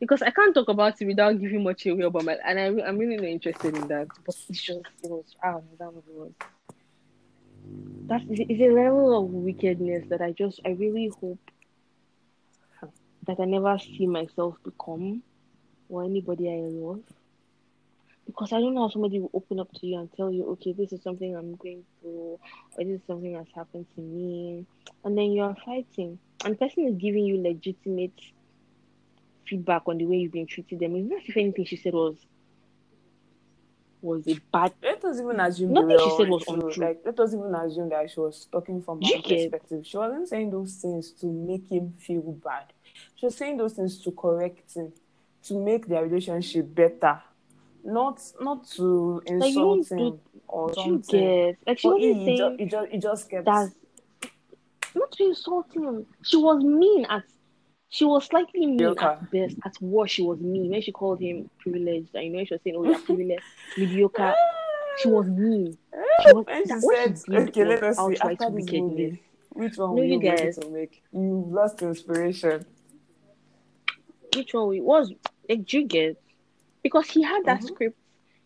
because 0.00 0.22
I 0.22 0.30
can't 0.30 0.54
talk 0.54 0.68
about 0.68 1.00
it 1.00 1.06
without 1.06 1.40
giving 1.40 1.64
much 1.64 1.86
away 1.86 2.02
about 2.02 2.24
my 2.24 2.36
and 2.46 2.58
I, 2.58 2.86
I'm 2.86 2.98
really 2.98 3.16
not 3.16 3.26
interested 3.26 3.76
in 3.76 3.88
that. 3.88 4.06
But 4.24 4.36
it's 4.48 4.62
just 4.62 4.80
it 5.02 5.10
was 5.10 5.24
ah 5.42 5.60
that 5.78 5.92
was 5.92 6.32
that 8.06 8.22
is 8.30 8.60
a 8.60 8.70
level 8.72 9.18
of 9.18 9.30
wickedness 9.30 10.06
that 10.08 10.20
I 10.20 10.32
just 10.32 10.60
I 10.64 10.70
really 10.70 11.10
hope 11.20 11.40
that 13.28 13.38
I 13.40 13.44
never 13.44 13.78
see 13.78 14.06
myself 14.06 14.56
become 14.64 15.22
or 15.88 16.02
anybody 16.02 16.48
I 16.48 16.60
love. 16.60 17.02
Because 18.26 18.52
I 18.52 18.60
don't 18.60 18.74
know 18.74 18.82
how 18.82 18.88
somebody 18.88 19.20
will 19.20 19.30
open 19.32 19.60
up 19.60 19.72
to 19.74 19.86
you 19.86 19.98
and 19.98 20.12
tell 20.14 20.32
you, 20.32 20.46
okay, 20.52 20.72
this 20.72 20.92
is 20.92 21.02
something 21.02 21.36
I'm 21.36 21.54
going 21.56 21.84
through, 22.00 22.38
or 22.76 22.84
this 22.84 23.00
is 23.00 23.06
something 23.06 23.34
that's 23.34 23.54
happened 23.54 23.86
to 23.94 24.00
me, 24.00 24.66
and 25.04 25.16
then 25.16 25.32
you're 25.32 25.56
fighting, 25.64 26.18
and 26.44 26.54
the 26.54 26.58
person 26.58 26.88
is 26.88 26.96
giving 26.96 27.24
you 27.24 27.40
legitimate 27.40 28.20
feedback 29.46 29.82
on 29.86 29.98
the 29.98 30.04
way 30.04 30.16
you've 30.16 30.32
been 30.32 30.46
treating 30.46 30.78
them. 30.78 30.96
It's 30.96 31.08
not 31.08 31.22
if 31.24 31.36
anything 31.36 31.64
she 31.64 31.76
said 31.76 31.94
was 31.94 32.16
was 34.00 34.26
a 34.28 34.38
bad. 34.52 34.72
let 34.82 35.04
us 35.04 35.20
even 35.20 35.40
assume 35.40 35.72
Nothing 35.72 35.98
she 35.98 36.16
said 36.16 36.28
was 36.28 36.44
untrue. 36.48 36.84
Like 36.84 37.00
let 37.04 37.18
us 37.18 37.34
even 37.34 37.54
assume 37.54 37.88
that 37.88 38.10
she 38.10 38.20
was 38.20 38.46
talking 38.50 38.82
from 38.82 39.00
you 39.02 39.16
her 39.16 39.22
perspective. 39.22 39.86
She 39.86 39.96
wasn't 39.96 40.28
saying 40.28 40.50
those 40.50 40.74
things 40.74 41.12
to 41.12 41.26
make 41.26 41.68
him 41.70 41.94
feel 41.98 42.22
bad. 42.22 42.72
She 43.16 43.26
was 43.26 43.36
saying 43.36 43.56
those 43.58 43.74
things 43.74 43.98
to 44.04 44.12
correct 44.12 44.74
him, 44.74 44.92
to 45.44 45.58
make 45.58 45.86
their 45.86 46.02
relationship 46.04 46.74
better. 46.74 47.20
Not 47.84 48.20
not 48.40 48.68
to 48.72 49.22
insult 49.26 49.88
don't 49.88 49.98
him 50.00 50.20
or 50.46 50.70
Do 50.72 50.80
you 50.80 50.86
something. 51.02 51.20
get? 51.20 51.56
Like 51.66 51.78
she 51.78 51.88
But 51.88 51.94
wasn't 51.94 52.14
he, 52.16 52.18
he, 52.18 52.24
saying 52.24 52.38
just, 52.38 52.58
he, 52.60 52.66
just, 52.66 52.90
he 52.92 52.98
just 52.98 53.30
kept 53.30 53.44
that's 53.44 53.74
not 54.94 55.12
to 55.12 55.24
insult 55.24 55.72
him. 55.74 56.06
She 56.22 56.36
was 56.36 56.62
mean 56.62 57.06
at 57.08 57.22
she 57.90 58.04
was 58.04 58.26
slightly 58.26 58.60
mean 58.66 58.76
Mediocre. 58.76 59.04
at 59.22 59.30
best. 59.30 59.56
At 59.64 59.80
worst, 59.80 60.14
she 60.14 60.22
was 60.22 60.38
mean. 60.40 60.70
When 60.70 60.82
she 60.82 60.92
called 60.92 61.20
him 61.20 61.48
privileged, 61.60 62.14
and 62.14 62.24
you 62.26 62.30
know 62.32 62.44
she 62.44 62.54
was 62.54 62.60
saying, 62.62 62.76
"Oh, 62.76 62.84
you're 62.84 62.98
privileged, 62.98 63.42
mediocre." 63.78 64.34
She 65.02 65.08
was 65.08 65.26
mean. 65.26 65.78
She 66.26 66.32
was, 66.34 66.44
when 66.46 66.66
she 66.66 66.72
what 66.86 67.16
she 67.26 67.36
"Okay, 67.36 67.64
let 67.64 67.82
us 67.84 67.96
see 67.96 68.16
after 68.20 68.50
this 68.50 68.70
movie, 68.72 69.22
which 69.50 69.78
one 69.78 69.90
No, 69.90 69.94
will 69.94 70.04
you 70.04 70.14
you 70.14 70.20
be 70.20 70.26
able 70.28 70.36
guys. 70.44 70.58
to 70.58 70.68
make?" 70.70 71.02
You 71.12 71.46
lost 71.50 71.80
inspiration. 71.80 72.66
Which 74.34 74.54
one 74.54 74.68
we 74.68 74.80
was 74.80 75.12
like? 75.48 75.64
Do 75.66 75.78
you 75.78 75.86
get? 75.86 76.16
Because 76.82 77.10
he 77.10 77.22
had 77.22 77.44
that 77.46 77.62
Mhm. 77.62 77.64
script. 77.64 77.98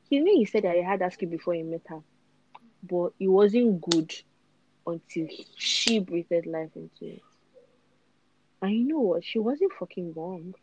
He 0.09 0.21
knew 0.21 0.37
he 0.37 0.45
said 0.45 0.65
that 0.65 0.77
he 0.77 0.83
had 0.83 1.01
that 1.01 1.13
script 1.13 1.33
before 1.33 1.55
he 1.55 1.63
met 1.63 1.83
her, 1.89 2.01
but 2.83 3.13
it 3.21 3.29
wasn't 3.29 3.81
good 3.81 4.13
until 4.87 5.29
she 5.57 5.99
breathed 6.01 6.47
life 6.47 6.71
into 6.77 7.07
it. 7.17 7.23
And 8.63 8.73
you 8.73 8.87
know 8.87 9.01
what? 9.01 9.25
She 9.25 9.39
wasn't 9.39 9.73
fucking 9.73 10.15
wrong. 10.15 10.55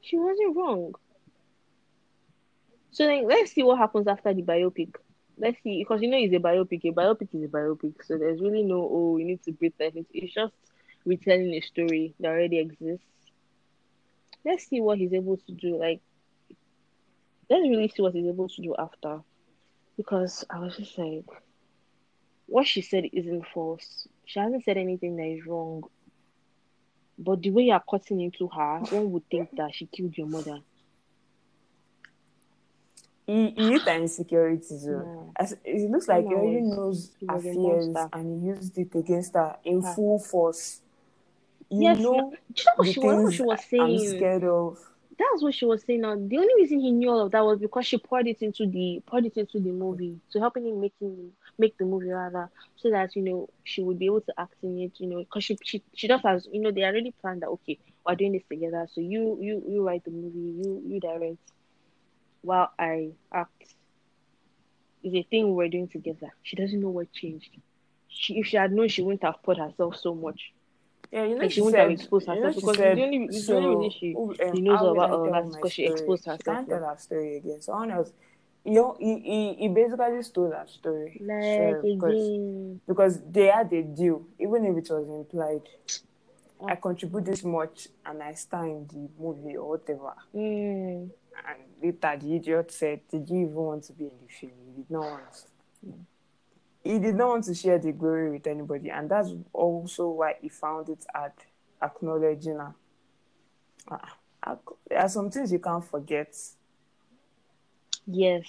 She 0.00 0.16
wasn't 0.18 0.56
wrong. 0.56 0.94
So 2.90 3.06
then 3.06 3.26
let's 3.28 3.52
see 3.52 3.62
what 3.62 3.78
happens 3.78 4.06
after 4.08 4.32
the 4.32 4.42
biopic. 4.42 4.94
Let's 5.38 5.60
see, 5.62 5.80
because 5.82 6.02
you 6.02 6.08
know 6.08 6.18
it's 6.18 6.34
a 6.34 6.38
biopic. 6.38 6.84
A 6.84 6.92
biopic 6.92 7.34
is 7.34 7.44
a 7.44 7.48
biopic, 7.48 7.94
so 8.04 8.16
there's 8.18 8.40
really 8.40 8.62
no 8.62 8.88
oh 8.90 9.12
we 9.12 9.24
need 9.24 9.42
to 9.44 9.52
breathe 9.52 9.74
life 9.80 9.94
into. 9.96 10.10
It's 10.14 10.34
just 10.34 10.54
retelling 11.04 11.54
a 11.54 11.60
story 11.60 12.14
that 12.20 12.28
already 12.28 12.58
exists. 12.58 13.06
Let's 14.44 14.66
see 14.66 14.80
what 14.80 14.98
he's 14.98 15.12
able 15.12 15.36
to 15.38 15.52
do. 15.52 15.78
Like, 15.78 16.00
let's 17.48 17.62
really 17.62 17.88
see 17.88 18.02
what 18.02 18.14
he's 18.14 18.26
able 18.26 18.48
to 18.48 18.62
do 18.62 18.74
after, 18.78 19.20
because 19.96 20.44
I 20.50 20.58
was 20.58 20.76
just 20.76 20.98
like, 20.98 21.24
what 22.46 22.66
she 22.66 22.82
said 22.82 23.04
isn't 23.12 23.46
false. 23.54 24.06
She 24.26 24.38
hasn't 24.38 24.64
said 24.64 24.76
anything 24.76 25.16
that 25.16 25.26
is 25.26 25.46
wrong. 25.46 25.84
But 27.18 27.42
the 27.42 27.50
way 27.50 27.64
you're 27.64 27.82
cutting 27.88 28.20
into 28.20 28.48
her, 28.48 28.80
one 28.80 29.12
would 29.12 29.28
think 29.30 29.50
that 29.56 29.74
she 29.74 29.86
killed 29.86 30.16
your 30.18 30.26
mother. 30.26 30.58
Mm, 33.28 33.56
he, 33.56 33.64
he 33.64 33.72
hit 33.72 33.82
her 33.82 33.96
insecurities. 33.96 34.86
oh. 34.86 34.90
No. 34.90 35.32
As, 35.36 35.56
it 35.64 35.90
looks 35.90 36.08
like 36.08 36.26
he 36.26 36.34
already 36.34 36.60
knows 36.60 37.12
her 37.26 37.38
fears 37.40 37.56
monster. 37.88 38.08
and 38.12 38.42
he 38.42 38.48
used 38.48 38.78
it 38.78 38.94
against 38.94 39.34
her 39.34 39.56
in 39.64 39.82
full 39.82 40.18
force. 40.18 40.80
You 41.76 41.94
Yes, 41.94 42.04
know 42.04 42.36
Do 42.52 42.62
you 42.62 42.64
know 42.66 42.72
what 42.76 42.88
she, 42.88 43.00
what 43.00 43.32
she 43.32 43.42
was 43.42 43.62
I'm 43.78 43.98
saying? 43.98 44.28
scared 44.28 44.44
of. 44.44 44.78
That's 45.18 45.42
what 45.42 45.54
she 45.54 45.64
was 45.66 45.84
saying. 45.84 46.00
Now, 46.02 46.14
the 46.16 46.36
only 46.38 46.54
reason 46.56 46.80
he 46.80 46.90
knew 46.92 47.10
all 47.10 47.20
of 47.26 47.32
that 47.32 47.44
was 47.44 47.58
because 47.58 47.86
she 47.86 47.98
poured 47.98 48.26
it 48.26 48.42
into 48.42 48.66
the 48.66 49.02
poured 49.06 49.26
it 49.26 49.36
into 49.36 49.60
the 49.60 49.70
movie, 49.72 50.20
to 50.32 50.40
helping 50.40 50.66
him 50.66 50.80
making 50.80 51.32
make 51.58 51.76
the 51.78 51.84
movie 51.84 52.10
rather, 52.10 52.50
so 52.76 52.90
that 52.90 53.14
you 53.16 53.22
know 53.22 53.48
she 53.64 53.82
would 53.82 53.98
be 53.98 54.06
able 54.06 54.20
to 54.22 54.34
act 54.38 54.54
in 54.62 54.78
it. 54.80 54.92
You 54.98 55.08
know, 55.08 55.18
because 55.18 55.44
she, 55.44 55.56
she 55.62 55.82
she 55.94 56.08
just 56.08 56.24
has 56.24 56.46
you 56.52 56.60
know 56.60 56.70
they 56.72 56.82
already 56.84 57.12
planned 57.20 57.42
that 57.42 57.48
okay 57.48 57.78
we're 58.06 58.14
doing 58.16 58.32
this 58.32 58.44
together. 58.50 58.86
So 58.92 59.00
you 59.00 59.38
you 59.40 59.62
you 59.68 59.86
write 59.86 60.04
the 60.04 60.10
movie, 60.10 60.38
you 60.62 60.82
you 60.86 61.00
direct, 61.00 61.38
while 62.42 62.70
I 62.78 63.12
act. 63.32 63.74
is 65.02 65.14
a 65.14 65.22
thing 65.22 65.54
we're 65.54 65.68
doing 65.68 65.88
together. 65.88 66.32
She 66.42 66.56
doesn't 66.56 66.80
know 66.80 66.90
what 66.90 67.12
changed. 67.12 67.50
She, 68.08 68.38
if 68.38 68.46
she 68.46 68.56
had 68.56 68.72
known, 68.72 68.88
she 68.88 69.02
wouldn't 69.02 69.22
have 69.24 69.42
put 69.42 69.58
herself 69.58 69.96
so 69.96 70.14
much. 70.14 70.52
Yeah, 71.14 71.24
you 71.26 71.36
know, 71.36 71.42
Like 71.42 71.50
she 71.52 71.54
she 71.54 71.60
wouldn't 71.60 71.80
have 71.80 71.90
said, 71.90 72.00
exposed 72.00 72.26
you 72.26 72.34
know, 72.40 72.40
herself 72.46 72.54
because 72.56 72.76
said, 72.76 72.96
the 72.96 73.02
only, 73.04 73.28
the 73.28 73.40
so, 73.40 73.56
only 73.56 73.76
reason 73.76 73.90
she, 74.00 74.12
who- 74.14 74.34
she 74.50 74.60
um, 74.60 74.64
knows 74.64 74.80
about 74.82 75.10
all 75.12 75.24
tell 75.24 75.32
that 75.32 75.44
is 75.44 75.54
because 75.54 75.72
she 75.72 75.82
story? 75.84 75.94
exposed 75.94 76.24
She 76.24 76.30
herself. 76.30 76.44
can't 76.44 76.68
now. 76.68 76.78
tell 76.80 76.88
her 76.88 76.98
story 76.98 77.36
again. 77.36 77.60
Someone 77.62 77.90
else, 77.92 78.10
you 78.64 78.72
know, 78.72 78.96
he, 78.98 79.20
he, 79.20 79.54
he 79.60 79.68
basically 79.68 80.22
stole 80.24 80.50
that 80.50 80.68
story. 80.68 81.20
Like 81.24 81.56
Sure, 81.56 81.82
because, 81.82 82.30
because 82.88 83.20
they 83.30 83.46
had 83.46 83.72
a 83.72 83.82
deal, 83.82 84.26
even 84.40 84.64
if 84.64 84.76
it 84.76 84.92
was 84.92 85.08
implied. 85.08 85.62
I 86.66 86.76
contribute 86.76 87.26
this 87.26 87.44
much 87.44 87.88
and 88.06 88.22
I 88.22 88.32
star 88.34 88.66
in 88.66 88.86
the 88.86 89.08
movie 89.18 89.56
or 89.56 89.70
whatever. 89.70 90.14
Mm, 90.34 91.10
And 91.46 91.58
later 91.82 92.16
the 92.20 92.36
idiot 92.36 92.72
said, 92.72 93.00
Did 93.10 93.28
you 93.28 93.40
even 93.42 93.54
want 93.54 93.84
to 93.84 93.92
be 93.92 94.04
in 94.04 94.12
the 94.26 94.32
film? 94.32 94.52
He 94.66 94.82
did 94.82 94.90
not 94.90 95.02
want. 95.02 95.44
He 96.84 96.98
did 96.98 97.14
not 97.14 97.28
want 97.28 97.44
to 97.44 97.54
share 97.54 97.78
the 97.78 97.92
glory 97.92 98.30
with 98.30 98.46
anybody, 98.46 98.90
and 98.90 99.10
that's 99.10 99.30
also 99.54 100.08
why 100.10 100.34
he 100.40 100.50
found 100.50 100.90
it 100.90 101.04
hard 101.14 101.32
acknowledging 101.82 102.58
her. 102.58 102.74
Ah, 103.90 104.16
ah 104.42 104.58
There 104.88 104.98
are 104.98 105.08
some 105.08 105.30
things 105.30 105.50
you 105.50 105.58
can't 105.58 105.84
forget. 105.84 106.34
yes. 108.06 108.44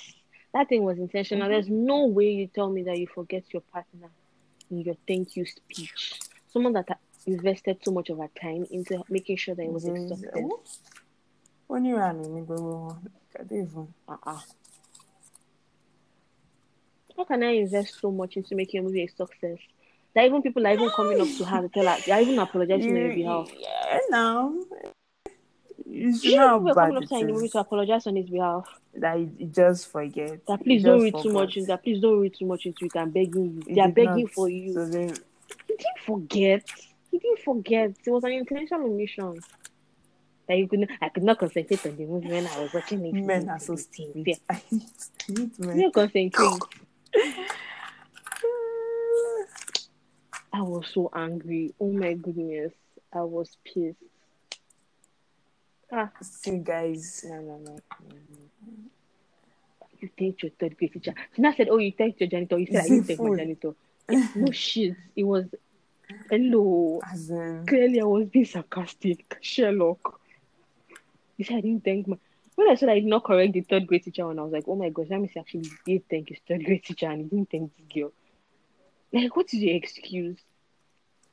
That 0.54 0.69
thing 0.69 0.84
was 0.84 0.98
intentional. 1.00 1.45
Mm-hmm. 1.45 1.52
There's 1.54 1.69
no 1.69 2.06
way 2.08 2.32
you 2.32 2.48
tell 2.48 2.69
me 2.69 2.84
that 2.84 2.98
you 2.98 3.08
forget 3.08 3.43
your 3.52 3.62
partner 3.62 4.10
in 4.71 4.82
your 4.82 4.95
thank 5.08 5.36
you 5.36 5.45
speech. 5.45 6.19
Someone 6.52 6.74
that 6.74 6.98
invested 7.26 7.78
so 7.84 7.91
much 7.91 8.10
of 8.10 8.19
her 8.19 8.30
time 8.39 8.65
into 8.71 9.04
making 9.10 9.38
sure 9.38 9.56
that 9.56 9.63
it 9.63 9.71
was 9.71 9.86
a 9.86 9.91
Yes. 9.91 10.10
success. 10.10 10.80
When 11.67 11.84
you 11.86 11.98
ran 11.98 12.19
in 12.19 12.45
go, 12.45 12.98
I 13.39 13.43
don't 13.43 13.52
even. 13.52 13.93
Uh-uh. 14.08 14.39
How 17.17 17.23
can 17.23 17.43
I 17.43 17.51
invest 17.51 17.99
so 18.01 18.12
much 18.12 18.36
into 18.38 18.56
making 18.56 18.82
a 18.82 18.84
movie 18.84 19.04
a 19.04 19.08
success? 19.08 19.58
That 20.13 20.25
even 20.25 20.41
people 20.41 20.65
are 20.65 20.73
even 20.73 20.89
coming 20.89 21.19
up 21.19 21.28
to 21.38 21.45
her 21.45 21.62
to 21.62 21.69
tell 21.69 21.86
her, 21.86 21.97
they're 22.06 22.21
even 22.21 22.39
apologizing 22.39 22.95
on 22.95 23.01
your 23.01 23.13
behalf. 23.13 23.49
yeah, 23.58 23.99
no. 24.10 24.65
You 25.86 26.36
know 26.36 26.58
we're 26.60 26.73
how 26.73 26.73
coming 26.73 26.97
up 26.97 27.06
to 27.10 27.15
in 27.17 27.28
the 27.28 27.34
movie 27.34 27.49
to 27.49 27.60
apologize 27.60 28.08
on 28.08 28.15
his 28.15 28.30
behalf. 28.30 28.65
That 28.95 29.51
just 29.51 29.91
forget. 29.91 30.45
That 30.47 30.63
please 30.63 30.84
don't 30.84 31.01
read 31.01 31.15
too 31.21 31.32
much. 31.34 31.58
That 31.67 31.84
please 31.84 32.01
don't 32.01 32.19
read 32.19 32.34
too 32.38 32.45
much 32.45 32.65
into 32.65 32.86
it. 32.86 32.95
I'm 32.95 33.12
begging 33.12 33.56
you. 33.58 33.63
He 33.67 33.75
They 33.75 33.82
are 33.82 33.89
begging 33.89 34.23
not. 34.23 34.32
for 34.32 34.49
you. 34.49 34.73
So 34.73 34.86
then, 34.86 35.15
He 35.67 35.75
didn't 35.75 35.99
forget. 36.06 36.63
He 37.12 37.19
didn't 37.19 37.39
forget. 37.39 37.91
It 38.06 38.10
was 38.10 38.23
an 38.23 38.32
intentional 38.32 38.89
mission. 38.89 39.43
That 40.47 40.58
you 40.58 40.67
could 40.67 40.88
I 41.01 41.10
could 41.10 41.23
not 41.23 41.39
concentrate 41.39 41.86
on 41.86 41.97
the 41.97 42.06
movie 42.06 42.30
when 42.30 42.47
I 42.47 42.60
was 42.62 42.73
watching 42.73 43.06
it. 43.06 43.13
men 43.13 43.49
are 43.49 43.60
so 43.60 43.75
stupid. 43.75 44.38
I 44.49 44.54
hate 44.54 45.60
men. 45.60 45.80
You 45.80 45.91
concentrate. 45.91 46.60
I 50.54 50.62
was 50.62 50.88
so 50.93 51.10
angry. 51.13 51.73
Oh 51.80 51.91
my 51.91 52.13
goodness. 52.13 52.71
I 53.13 53.21
was 53.21 53.58
pissed. 53.65 53.97
Ah, 55.91 56.10
See, 56.21 56.58
guys, 56.58 57.23
no, 57.28 57.36
no, 57.36 57.58
no. 57.58 57.73
no. 57.75 57.80
You 59.99 60.10
thanked 60.17 60.43
your 60.43 60.51
third 60.60 60.78
grade 60.78 60.93
teacher. 60.93 61.13
She 61.36 61.41
now 61.41 61.54
said, 61.56 61.67
Oh, 61.69 61.78
you 61.78 61.91
thanked 61.91 62.19
your 62.19 62.30
janitor. 62.30 62.58
You 62.58 62.67
said, 62.67 62.78
I 62.78 62.88
didn't 62.88 63.04
thank 63.06 63.19
my 63.21 63.36
janitor. 63.36 63.75
Yeah, 64.10 64.28
no 64.36 64.51
shit. 64.51 64.95
It 65.15 65.23
was, 65.23 65.45
hello. 66.30 67.01
as 67.12 67.30
in, 67.32 67.65
Clearly, 67.65 68.01
I 68.01 68.04
was 68.04 68.25
being 68.28 68.45
sarcastic. 68.45 69.38
Sherlock. 69.41 70.19
You 71.38 71.45
said, 71.45 71.58
I 71.58 71.62
didn't 71.62 71.84
thank 71.84 72.08
my. 72.08 72.17
When 72.55 72.69
I 72.69 72.75
said 72.75 72.89
I 72.89 72.95
did 72.95 73.05
not 73.05 73.23
correct 73.23 73.53
the 73.53 73.61
third 73.61 73.85
grade 73.85 74.03
teacher, 74.03 74.29
and 74.29 74.39
I 74.39 74.43
was 74.43 74.53
like, 74.53 74.65
Oh 74.67 74.75
my 74.75 74.89
gosh, 74.89 75.07
that 75.09 75.19
means 75.19 75.31
he 75.33 75.39
actually 75.39 75.69
did 75.85 76.09
thank 76.09 76.29
his 76.29 76.39
third 76.47 76.63
grade 76.63 76.83
teacher 76.83 77.07
and 77.07 77.21
he 77.21 77.27
didn't 77.27 77.51
thank 77.51 77.71
this 77.75 77.85
girl. 77.93 78.11
Like, 79.11 79.35
what 79.35 79.53
is 79.53 79.59
your 79.59 79.75
excuse? 79.75 80.37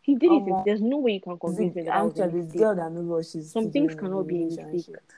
He 0.03 0.17
did 0.17 0.33
it. 0.33 0.65
There's 0.65 0.81
no 0.81 0.99
way 0.99 1.13
you 1.13 1.21
can 1.21 1.39
convince 1.39 1.75
me 1.77 1.83
that 1.83 2.05
was 2.05 2.19
actually, 2.19 2.31
the 2.31 2.37
mistake. 2.39 2.61
girl 2.61 2.75
that 2.75 2.93
knows 2.93 3.07
what 3.07 3.27
she's 3.27 3.53
Some 3.53 3.71
things 3.71 3.95
cannot 3.95 4.27
be 4.27 4.43
a 4.43 4.45
mistake. 4.47 4.67
relationship. 4.67 5.13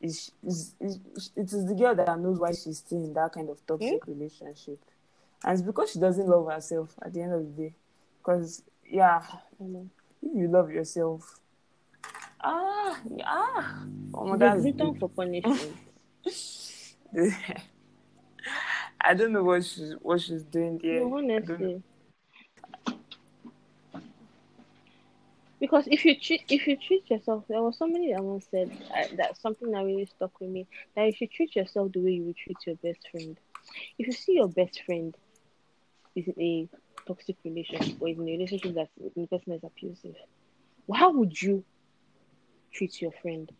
Is, 0.00 0.32
is, 0.44 0.74
is, 0.80 0.98
it 1.36 1.52
is 1.52 1.66
the 1.66 1.74
girl 1.74 1.94
that 1.94 2.18
knows 2.18 2.38
why 2.38 2.52
she's 2.52 2.78
still 2.78 3.04
in 3.04 3.12
that 3.12 3.32
kind 3.32 3.50
of 3.50 3.58
hmm? 3.58 3.66
toxic 3.66 4.06
relationship. 4.06 4.80
And 5.44 5.52
it's 5.52 5.62
because 5.62 5.92
she 5.92 5.98
doesn't 6.00 6.26
love 6.26 6.50
herself 6.50 6.94
at 7.04 7.12
the 7.12 7.20
end 7.20 7.34
of 7.34 7.40
the 7.40 7.62
day. 7.62 7.74
Because, 8.18 8.62
yeah, 8.88 9.22
if 9.60 10.34
you 10.34 10.48
love 10.48 10.70
yourself, 10.70 11.38
ah, 12.42 13.00
ah, 13.24 13.84
oh 14.14 14.36
God, 14.36 14.64
written 14.64 14.94
for 14.98 15.08
punishment. 15.08 15.76
I 19.00 19.14
don't 19.14 19.32
know 19.32 19.42
what 19.44 19.64
she's 19.64 19.94
what 20.00 20.20
she's 20.20 20.44
doing 20.44 20.78
there. 20.82 21.00
No, 21.00 21.18
I 21.18 21.20
don't 21.20 21.48
know. 21.48 21.54
honestly. 21.54 21.82
Because 25.62 25.86
if 25.86 26.04
you 26.04 26.18
treat 26.18 26.42
if 26.48 26.66
you 26.66 26.76
treat 26.76 27.08
yourself, 27.08 27.44
there 27.48 27.62
was 27.62 27.78
somebody 27.78 28.12
that 28.12 28.22
once 28.22 28.46
said 28.50 28.70
uh, 28.96 29.04
that 29.16 29.40
something 29.40 29.70
that 29.70 29.84
really 29.84 30.06
stuck 30.06 30.40
with 30.40 30.50
me. 30.50 30.66
That 30.96 31.06
if 31.06 31.20
you 31.20 31.28
treat 31.28 31.54
yourself 31.54 31.92
the 31.92 32.00
way 32.00 32.12
you 32.12 32.24
would 32.24 32.36
treat 32.36 32.56
your 32.66 32.76
best 32.76 33.08
friend, 33.10 33.36
if 33.98 34.06
you 34.06 34.12
see 34.12 34.34
your 34.34 34.48
best 34.48 34.82
friend 34.84 35.16
is 36.16 36.26
in 36.26 36.42
a 36.42 36.68
toxic 37.06 37.36
relationship 37.44 37.96
or 38.00 38.08
is 38.08 38.18
in 38.18 38.28
a 38.28 38.32
relationship 38.32 38.74
that 38.74 38.88
the 39.14 39.26
person 39.28 39.52
is 39.52 39.62
abusive, 39.62 40.16
how 40.92 41.12
would 41.12 41.40
you 41.40 41.64
treat 42.72 43.00
your 43.00 43.12
friend? 43.22 43.50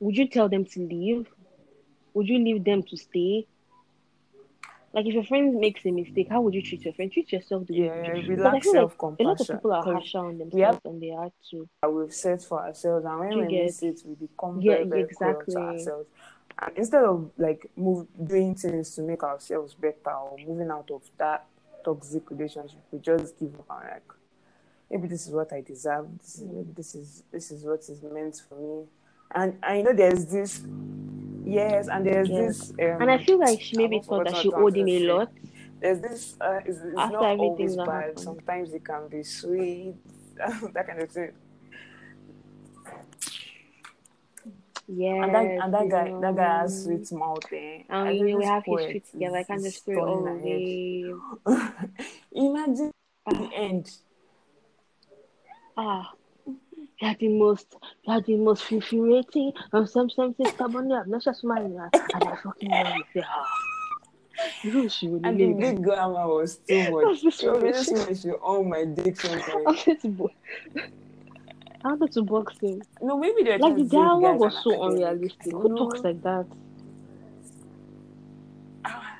Would 0.00 0.16
you 0.16 0.28
tell 0.28 0.48
them 0.48 0.64
to 0.66 0.80
leave? 0.80 1.26
Would 2.14 2.28
you 2.28 2.38
leave 2.38 2.64
them 2.64 2.82
to 2.82 2.96
stay? 2.96 3.46
Like 4.94 5.06
if 5.06 5.14
your 5.14 5.24
friend 5.24 5.54
makes 5.58 5.86
a 5.86 5.90
mistake, 5.90 6.26
how 6.30 6.42
would 6.42 6.52
you 6.54 6.62
treat 6.62 6.84
your 6.84 6.92
friend? 6.92 7.10
Treat 7.10 7.32
yourself 7.32 7.66
the 7.66 7.80
way 7.80 7.86
Yeah, 7.86 8.14
you 8.14 8.22
Because 8.36 8.44
I 8.44 8.52
like 8.52 8.64
a 8.66 9.22
lot 9.24 9.40
of 9.40 9.48
people 9.48 9.72
are 9.72 9.82
harsher 9.82 10.18
on 10.18 10.38
themselves 10.38 10.64
have- 10.64 10.80
than 10.84 11.00
they 11.00 11.10
are 11.12 11.30
to. 11.50 11.68
that 11.82 11.90
we've 11.90 12.12
set 12.12 12.42
for 12.42 12.60
ourselves, 12.60 13.04
and 13.06 13.18
when 13.18 13.38
we 13.38 13.46
get- 13.48 13.64
miss 13.64 13.82
it, 13.82 14.02
we 14.04 14.14
become 14.14 14.60
Yeah, 14.60 14.74
very, 14.74 14.84
very 14.88 15.04
cruel 15.14 15.30
exactly. 15.40 15.54
to 15.54 15.60
ourselves. 15.60 16.08
And 16.58 16.76
instead 16.76 17.04
of 17.04 17.30
like 17.38 17.70
move 17.76 18.06
doing 18.22 18.54
things 18.54 18.94
to 18.96 19.02
make 19.02 19.22
ourselves 19.22 19.74
better 19.74 20.10
or 20.12 20.36
moving 20.46 20.70
out 20.70 20.90
of 20.90 21.02
that 21.16 21.46
toxic 21.82 22.30
relationship, 22.30 22.80
we 22.90 22.98
just 22.98 23.38
give 23.38 23.54
up 23.58 23.66
and 23.70 23.90
like 23.92 24.12
maybe 24.92 25.08
this 25.08 25.26
is 25.26 25.32
what 25.32 25.52
I 25.52 25.62
deserve. 25.62 26.06
This 26.18 26.36
is 26.38 26.42
maybe 26.44 26.72
this 26.76 26.94
is 26.94 27.22
this 27.32 27.50
is 27.50 27.64
what 27.64 27.80
is 27.80 28.02
meant 28.02 28.42
for 28.48 28.54
me. 28.56 28.84
And 29.34 29.58
I 29.62 29.80
know 29.82 29.92
there's 29.94 30.26
this 30.26 30.60
yes, 31.44 31.88
and 31.88 32.04
there's 32.06 32.28
Yes. 32.28 32.58
this 32.68 32.70
um, 32.72 33.02
And 33.02 33.10
I 33.10 33.18
feel 33.24 33.38
like 33.40 33.60
she 33.60 33.76
maybe 33.76 34.00
thought 34.00 34.24
that 34.24 34.36
she 34.36 34.52
owed 34.52 34.76
him 34.76 34.88
a 34.88 34.98
lot. 35.12 35.32
there's 35.80 36.00
this 36.00 36.36
uh, 36.40 36.60
it's, 36.66 36.78
it's 36.78 36.96
After 36.98 37.12
not 37.14 37.24
everything 37.24 37.48
always 37.48 37.76
bad. 37.76 37.86
happened. 37.88 38.20
Sometimes 38.20 38.72
it 38.74 38.84
can 38.84 39.08
be 39.08 39.22
sweet, 39.22 39.94
that 40.74 40.86
kind 40.86 41.02
of 41.02 41.10
thing. 41.10 41.32
Yeah, 44.88 45.24
And 45.24 45.34
that 45.34 45.44
and 45.64 45.74
that 45.74 45.88
guy 45.88 46.12
that 46.20 46.36
guy 46.36 46.58
has 46.60 46.84
sweet 46.84 47.10
mouth 47.12 47.38
eh? 47.52 47.82
And 47.88 48.08
I 48.08 48.10
you 48.10 48.28
know, 48.28 48.38
we 48.38 48.44
have 48.44 48.64
poet 48.64 48.80
history 48.92 49.00
together. 49.12 49.36
I 49.38 49.42
can't 49.44 49.62
just 49.62 49.84
throw 49.84 50.04
it 50.04 50.08
all 50.08 50.26
away. 50.26 51.14
Imagine 52.32 52.90
the 53.26 53.50
end. 53.54 53.90
Ah. 55.76 56.12
You 56.46 57.08
are 57.08 57.16
the 57.18 57.28
most, 57.28 57.74
you 58.04 58.12
are 58.12 58.20
the 58.20 58.36
most 58.36 58.70
infuriating 58.70 59.52
and 59.72 59.88
some 59.88 60.08
something 60.08 60.46
stubbornly 60.46 60.94
obnoxious 60.94 61.42
man, 61.42 61.64
and 61.66 61.80
I 62.24 62.36
fucking 62.36 62.70
love 62.70 62.86
you. 62.96 63.04
Yeah. 63.14 63.44
You 64.62 64.72
know 64.72 64.88
she 64.88 65.08
would 65.08 65.24
And 65.26 65.38
the 65.38 65.52
big 65.52 65.82
grammar 65.82 66.26
was 66.26 66.56
too 66.58 66.90
much. 66.90 67.34
So 67.34 67.58
the 67.58 67.66
this 68.08 68.24
one 68.24 68.36
own 68.42 68.68
my 68.70 68.84
diction. 68.84 69.38
I 69.38 69.50
point. 69.50 69.64
wanted 69.64 70.00
to, 70.00 70.08
bo- 70.08 70.30
I 71.84 71.88
wanted 71.88 72.12
to 72.12 72.22
box 72.22 72.58
him. 72.60 72.82
No, 73.00 73.18
maybe 73.18 73.42
they're 73.42 73.58
Like 73.58 73.76
the 73.76 73.84
dialogue 73.84 74.38
was 74.38 74.58
so 74.62 74.82
unrealistic. 74.84 75.52
Who 75.52 75.76
talks 75.76 76.00
like 76.00 76.22
that? 76.22 76.46
Ah, 78.84 79.16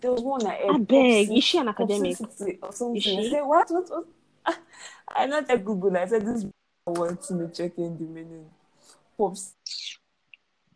There 0.00 0.12
was 0.12 0.22
one 0.22 0.40
that 0.44 0.58
I 0.68 0.78
beg, 0.78 1.30
is 1.30 1.44
she 1.44 1.58
an 1.58 1.68
academic? 1.68 2.16
Or 2.62 2.72
something. 2.72 2.96
Is 2.96 3.06
I 3.06 3.10
she? 3.22 3.30
said, 3.30 3.42
what? 3.42 3.70
What? 3.70 3.90
what? 3.90 4.04
I 5.08 5.26
not 5.26 5.50
at 5.50 5.64
Google. 5.64 5.96
I 5.96 6.06
said, 6.06 6.24
this 6.26 6.46
wants 6.86 7.30
me 7.30 7.46
checking 7.54 7.96
the 7.96 8.04
meaning. 8.04 8.46
Pops. 9.16 9.54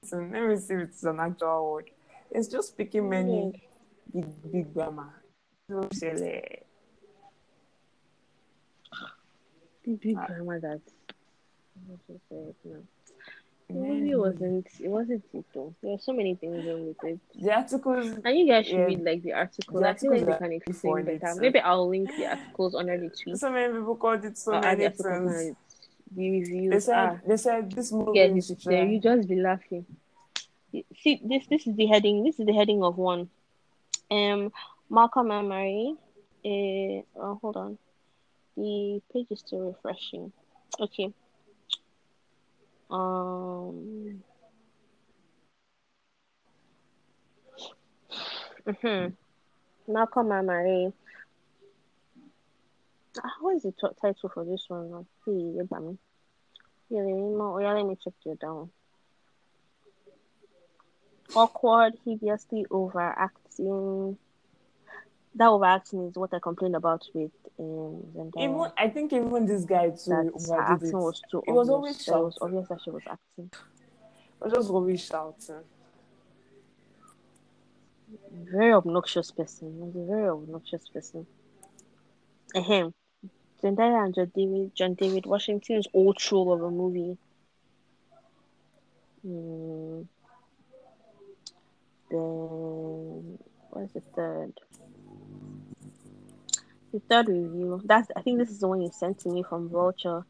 So 0.04 0.16
let 0.16 0.48
me 0.48 0.56
see 0.56 0.74
if 0.74 0.80
it's 0.80 1.04
an 1.04 1.20
actual 1.20 1.72
word. 1.72 1.90
It's 2.30 2.48
just 2.48 2.68
speaking 2.68 3.08
many 3.08 3.52
big, 4.12 4.52
big 4.52 4.74
grammar. 4.74 5.22
Big, 9.84 10.00
big 10.00 10.16
Ah. 10.18 10.26
grammar 10.26 10.60
that. 10.60 10.80
what 11.86 11.98
to 12.06 12.20
say 12.28 12.36
it 12.36 12.56
now? 12.64 12.82
The 13.72 13.78
movie 13.78 14.14
wasn't. 14.14 14.66
It 14.80 14.88
wasn't 14.88 15.24
it 15.32 15.44
though. 15.54 15.74
There 15.82 15.92
were 15.92 15.98
so 15.98 16.12
many 16.12 16.34
things 16.34 16.64
wrong 16.66 16.86
with 16.88 17.02
it. 17.04 17.20
The 17.40 17.52
articles, 17.54 18.06
And 18.24 18.38
you 18.38 18.46
guys 18.46 18.66
should 18.66 18.76
Yeah. 18.76 18.86
read 18.86 19.02
like 19.04 19.22
the 19.22 19.32
article. 19.32 19.80
The 19.80 19.88
I 19.88 19.94
feel 19.94 20.10
like 20.12 20.26
they 20.26 20.32
can 20.34 20.44
are 20.44 20.52
explain 20.52 21.04
better. 21.04 21.34
too. 21.34 21.40
Maybe 21.40 21.58
I'll 21.60 21.88
link 21.88 22.14
the 22.16 22.26
articles 22.26 22.74
under 22.74 22.98
the 22.98 23.10
tweet. 23.10 23.38
so 23.38 23.50
many 23.50 23.72
people 23.72 23.96
called 23.96 24.24
it 24.24 24.36
so 24.38 24.52
I'll 24.52 24.60
many 24.60 24.84
articles 24.84 25.06
things. 25.06 25.46
and 25.46 25.56
the 26.14 26.68
They 26.68 26.80
said, 26.80 26.98
Ah, 26.98 27.20
they 27.26 27.36
said 27.36 27.72
this 27.72 27.92
movie 27.92 28.18
yeah, 28.18 28.24
is 28.24 28.48
this, 28.48 28.64
there 28.64 28.84
you 28.86 29.00
just 29.00 29.28
be 29.28 29.36
laughing. 29.36 29.86
See, 31.00 31.20
this 31.24 31.46
this 31.48 31.66
is 31.66 31.74
the 31.76 31.86
heading. 31.86 32.24
This 32.24 32.38
is 32.40 32.46
the 32.46 32.52
heading 32.54 32.82
of 32.82 32.96
one. 32.98 33.28
Um, 34.10 34.52
Malcolm 34.90 35.30
and 35.30 35.48
Marie. 35.48 35.96
Uh, 36.44 37.02
oh, 37.20 37.38
hold 37.40 37.56
on. 37.56 37.78
The 38.56 39.00
page 39.12 39.28
is 39.30 39.40
still 39.40 39.60
refreshing. 39.72 40.32
Okay. 40.80 41.12
Um. 42.92 44.22
Mhm. 48.66 49.16
Malcolm 49.88 50.30
and 50.32 50.46
Marie. 50.46 50.92
Ah, 53.22 53.34
What 53.40 53.56
is 53.56 53.62
the 53.62 53.72
t- 53.72 53.88
title 54.00 54.28
for 54.28 54.44
this 54.44 54.64
one? 54.68 55.06
Hey, 55.24 55.32
you 55.32 55.66
got 55.70 55.82
me. 55.82 55.98
Yeah, 56.90 57.02
let 57.02 57.86
me 57.86 57.96
check 57.96 58.14
you 58.24 58.34
down. 58.36 58.70
Awkward, 61.34 61.94
hideously 62.04 62.66
overacting. 62.70 64.18
That 65.34 65.48
overacting 65.48 66.08
is 66.08 66.14
what 66.16 66.34
I 66.34 66.38
complained 66.38 66.76
about 66.76 67.06
with 67.14 67.30
um, 67.58 68.02
Even 68.38 68.70
I 68.76 68.88
think 68.88 69.12
even 69.12 69.46
this 69.46 69.64
guy 69.64 69.88
too 69.88 70.10
That 70.10 70.32
her 70.50 70.60
acting 70.60 70.88
it. 70.90 70.94
was 70.94 71.22
too 71.30 71.38
obvious. 71.38 71.48
It 71.48 71.52
was 71.52 71.70
always 71.70 72.04
that 72.04 72.16
it 72.18 72.22
was 72.22 72.38
obvious 72.40 72.68
that 72.68 72.80
she 72.84 72.90
was 72.90 73.02
acting. 73.10 73.50
I 74.40 74.44
was 74.44 74.52
just 74.52 74.70
always 74.70 75.04
shouting. 75.04 75.64
Very 78.30 78.72
obnoxious 78.72 79.30
person. 79.30 79.78
Was 79.80 79.96
a 79.96 80.06
very 80.06 80.28
obnoxious 80.28 80.88
person. 80.88 81.26
Ahem. 82.54 82.92
Zendaya 83.62 84.04
and 84.04 84.14
John 84.14 84.32
David, 84.34 84.74
John 84.74 84.94
David 84.94 85.24
Washington's 85.24 85.86
old 85.94 86.18
troll 86.18 86.52
of 86.52 86.62
a 86.62 86.70
movie. 86.70 87.16
Hmm. 89.22 90.02
Then 92.10 93.38
what's 93.70 93.92
the 93.92 94.02
third? 94.14 94.52
The 96.92 97.00
third 97.00 97.28
review. 97.28 97.80
That's 97.84 98.10
I 98.14 98.20
think 98.22 98.38
this 98.38 98.50
is 98.50 98.60
the 98.60 98.68
one 98.68 98.82
you 98.82 98.90
sent 98.92 99.20
to 99.20 99.30
me 99.30 99.42
from 99.42 99.68
Vulture. 99.70 100.24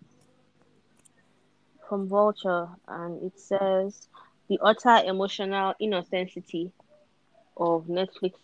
From 1.88 2.08
Vulture, 2.08 2.68
and 2.86 3.22
it 3.22 3.38
says 3.38 4.08
the 4.48 4.58
utter 4.62 5.02
emotional 5.04 5.74
inauthenticity 5.80 6.70
of 7.56 7.86
Netflix 7.86 8.34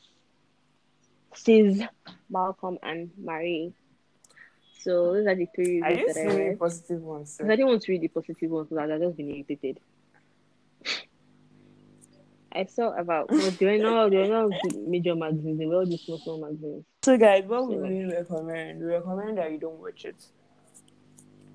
sees 1.34 1.82
Malcolm 2.28 2.78
and 2.82 3.10
Marie. 3.16 3.72
So 4.80 5.12
those 5.14 5.26
are 5.26 5.34
the 5.34 5.46
three 5.54 5.82
I 5.82 5.90
reviews 5.90 6.14
didn't 6.14 6.26
that 6.26 6.34
I 6.34 6.38
read. 6.48 6.58
positive 6.58 7.02
ones. 7.02 7.36
Because 7.36 7.50
I 7.50 7.56
didn't 7.56 7.68
want 7.68 7.82
to 7.82 7.92
read 7.92 8.00
the 8.00 8.08
positive 8.08 8.50
ones 8.50 8.68
because 8.68 8.90
I'd 8.90 9.00
just 9.00 9.16
been 9.16 9.30
irritated. 9.30 9.80
I 12.52 12.64
saw 12.64 12.92
about 12.98 13.30
well, 13.30 13.50
there 13.52 13.72
were 13.72 13.82
no 13.82 14.10
there 14.10 14.20
were 14.22 14.48
no 14.48 14.50
major 14.86 15.14
magazines, 15.14 15.58
there 15.58 15.68
were 15.68 15.76
all 15.76 15.86
these 15.86 16.00
small 16.02 16.18
small 16.18 16.40
magazines. 16.40 16.84
So 17.08 17.16
guys, 17.16 17.44
what 17.46 17.70
like- 17.70 17.90
really 17.90 18.04
recommend, 18.04 18.80
we 18.80 18.84
recommend 18.84 19.38
that 19.38 19.50
you 19.50 19.56
don't 19.56 19.80
watch 19.80 20.04
it. 20.04 20.22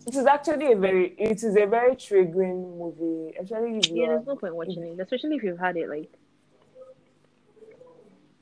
It 0.08 0.16
is 0.16 0.26
actually 0.26 0.72
a 0.72 0.76
very, 0.76 1.10
it 1.10 1.43
is 1.43 1.56
a 1.56 1.68
very 1.68 1.95
triggering 1.95 2.76
movie. 2.76 3.38
Actually, 3.39 3.80
Yeah, 3.91 4.08
there's 4.08 4.26
no 4.26 4.36
point 4.36 4.56
watching 4.56 4.84
it, 4.84 4.99
especially 4.99 5.36
if 5.36 5.43
you've 5.43 5.60
had 5.60 5.78
it 5.78 5.88
like 5.88 6.12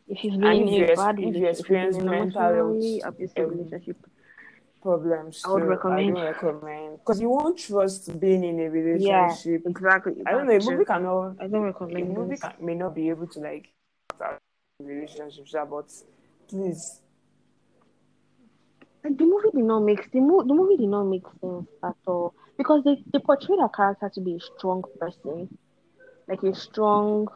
if 0.07 0.23
you've 0.23 0.39
been 0.39 0.53
if 0.53 0.67
in 0.67 0.73
you 0.73 0.85
a 0.85 0.95
bad 0.95 1.19
if 1.19 1.19
you 1.19 1.31
relationship, 1.33 1.35
if 1.35 1.41
you've 1.41 1.49
experience 1.49 1.97
mental 1.97 2.41
health, 2.41 3.01
abusive 3.03 3.43
um, 3.45 3.49
relationship, 3.57 3.97
problems, 4.81 5.43
I 5.45 5.51
would 5.51 5.63
recommend- 5.63 5.99
I 5.99 6.13
don't 6.13 6.23
recommend 6.33 6.99
because 6.99 7.19
you 7.19 7.29
won't 7.29 7.57
trust 7.59 8.17
being 8.21 8.45
in 8.45 8.57
a 8.57 8.63
yeah, 8.63 8.69
relationship. 8.69 9.67
exactly. 9.67 10.13
I 10.25 10.31
don't 10.31 10.47
know. 10.47 10.53
A 10.55 10.59
movie 10.63 10.85
cannot. 10.85 11.35
I 11.41 11.47
don't 11.47 11.63
A 11.63 11.71
recommend 11.73 12.17
movie 12.17 12.37
can, 12.37 12.53
may 12.61 12.75
not 12.75 12.95
be 12.95 13.09
able 13.09 13.27
to 13.27 13.39
like 13.41 13.67
relationships, 14.79 15.53
but 15.69 15.91
please 16.47 17.00
Like 19.03 19.17
the 19.17 19.25
movie 19.25 19.51
did 19.55 19.65
not 19.65 19.81
make 19.81 20.11
the, 20.11 20.19
mo- 20.21 20.43
the 20.43 20.53
movie 20.53 20.77
did 20.77 20.89
not 20.89 21.03
make 21.05 21.25
sense 21.41 21.67
at 21.83 21.95
all 22.07 22.33
because 22.57 22.83
they, 22.83 23.03
they 23.13 23.19
portrayed 23.19 23.59
her 23.59 23.69
character 23.69 24.09
to 24.13 24.21
be 24.21 24.35
a 24.35 24.39
strong 24.39 24.83
person, 24.99 25.49
like 26.27 26.43
a 26.43 26.53
strong, 26.55 27.27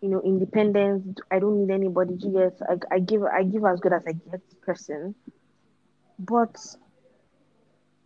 you 0.00 0.08
know, 0.10 0.20
independent. 0.22 1.20
I 1.30 1.38
don't 1.38 1.58
need 1.66 1.72
anybody. 1.72 2.14
You 2.18 2.32
get, 2.32 2.58
I, 2.68 2.96
I 2.96 2.98
give 3.00 3.22
I 3.24 3.42
give 3.44 3.64
as 3.64 3.80
good 3.80 3.92
as 3.92 4.02
I 4.06 4.12
get 4.12 4.42
person, 4.62 5.14
but 6.18 6.56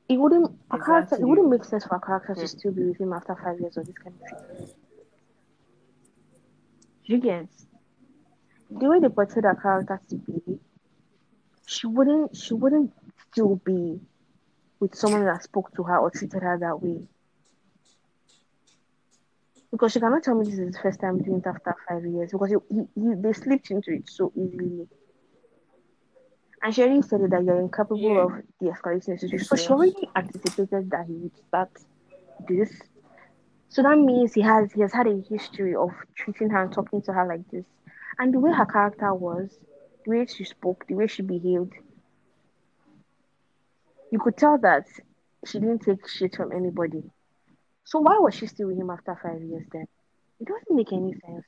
it 0.09 0.17
wouldn't 0.19 0.51
a 0.71 0.79
character. 0.79 1.17
It 1.17 1.25
wouldn't 1.27 1.51
make 1.51 1.65
sense 1.65 1.85
for 1.85 1.97
a 1.97 2.01
character 2.01 2.35
to 2.35 2.47
Hmm. 2.47 2.49
still 2.49 2.73
be 2.73 2.85
with 2.85 3.01
him 3.01 3.13
after 3.13 3.35
five 3.37 3.61
years 3.61 3.77
of 3.77 3.87
this 3.87 3.97
kind 3.99 4.17
of 4.17 4.25
treatment. 4.25 4.71
You 7.05 7.19
get 7.19 7.49
the 8.71 8.89
way 8.89 9.01
they 9.01 9.09
portrayed 9.09 9.45
her 9.45 9.55
character 9.55 10.01
to 10.11 10.17
be. 10.17 10.61
She 11.67 11.87
wouldn't. 11.87 12.35
She 12.37 12.55
wouldn't 12.55 12.93
still 13.31 13.57
be 13.57 14.01
with 14.81 14.95
someone 14.95 15.25
that 15.25 15.43
spoke 15.43 15.73
to 15.75 15.83
her 15.85 15.99
or 15.99 16.11
treated 16.11 16.43
her 16.43 16.59
that 16.59 16.81
way. 16.83 17.07
Because 19.71 19.93
she 19.93 20.01
cannot 20.01 20.23
tell 20.23 20.35
me 20.35 20.45
this 20.47 20.59
is 20.59 20.75
the 20.75 20.81
first 20.81 21.01
time 21.01 21.19
doing 21.21 21.39
it 21.39 21.47
after 21.47 21.75
five 21.89 22.05
years 22.07 22.31
because 22.33 22.51
he, 22.51 22.57
he, 22.75 22.83
he, 22.95 23.15
they 23.17 23.33
slipped 23.33 23.71
into 23.71 23.93
it 23.93 24.09
so 24.09 24.33
easily. 24.37 24.89
And 26.63 26.75
she 26.75 26.83
already 26.83 27.03
said 27.03 27.21
that 27.31 27.45
you're 27.45 27.61
incapable 27.61 28.17
Yeah. 28.17 28.25
of 28.27 28.33
the 28.61 28.75
situation. 28.75 29.19
It's 29.33 29.49
So 29.49 29.57
she 29.57 29.73
already 29.73 30.09
anticipated 30.17 30.91
that 30.91 31.07
he 31.07 31.15
would 31.15 31.37
start 31.49 31.71
this. 32.49 32.71
So 33.69 33.83
that 33.83 33.99
means 33.99 34.35
he 34.35 34.43
has 34.43 34.73
he 34.73 34.81
has 34.83 34.93
had 34.93 35.07
a 35.07 35.21
history 35.29 35.75
of 35.75 35.91
treating 36.17 36.51
her 36.51 36.63
and 36.63 36.73
talking 36.73 37.03
to 37.03 37.13
her 37.13 37.27
like 37.27 37.47
this. 37.51 37.65
And 38.19 38.33
the 38.33 38.41
way 38.41 38.53
her 38.53 38.67
character 38.67 39.15
was, 39.15 39.59
the 40.05 40.11
way 40.11 40.27
she 40.27 40.45
spoke, 40.45 40.87
the 40.87 40.95
way 40.95 41.07
she 41.07 41.23
behaved, 41.23 41.73
you 44.11 44.19
could 44.19 44.37
tell 44.37 44.59
that 44.59 44.87
she 45.47 45.59
didn't 45.59 45.81
take 45.81 46.09
shit 46.09 46.37
from 46.37 46.53
anybody. 46.53 47.03
So 47.85 48.01
why 48.01 48.19
was 48.19 48.35
she 48.35 48.47
still 48.47 48.69
with 48.69 48.79
him 48.79 48.91
after 48.91 49.19
five 49.23 49.43
years 49.43 49.67
then? 49.73 49.87
It 50.41 50.49
doesn't 50.49 50.77
make 50.77 50.93
any 50.93 51.13
sense. 51.13 51.45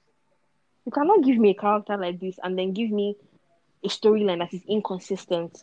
You 0.84 0.92
cannot 0.92 1.24
give 1.24 1.38
me 1.38 1.50
a 1.50 1.54
character 1.54 1.96
like 1.96 2.20
this 2.20 2.36
and 2.42 2.58
then 2.58 2.72
give 2.72 2.90
me 2.90 3.16
a 3.84 3.88
storyline 3.88 4.38
that 4.38 4.54
is 4.54 4.62
inconsistent 4.68 5.62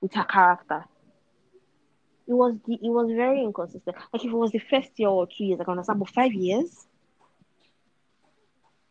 with 0.00 0.14
her 0.14 0.24
character. 0.24 0.84
It 2.26 2.34
was 2.34 2.56
the 2.66 2.74
it 2.74 2.90
was 2.90 3.10
very 3.10 3.42
inconsistent. 3.42 3.96
Like 4.12 4.24
if 4.24 4.30
it 4.30 4.36
was 4.36 4.50
the 4.50 4.58
first 4.58 4.90
year 4.96 5.08
or 5.08 5.26
two 5.26 5.44
years, 5.44 5.60
I 5.60 5.64
can 5.64 5.72
understand, 5.72 5.98
but 6.00 6.10
five 6.10 6.32
years? 6.34 6.86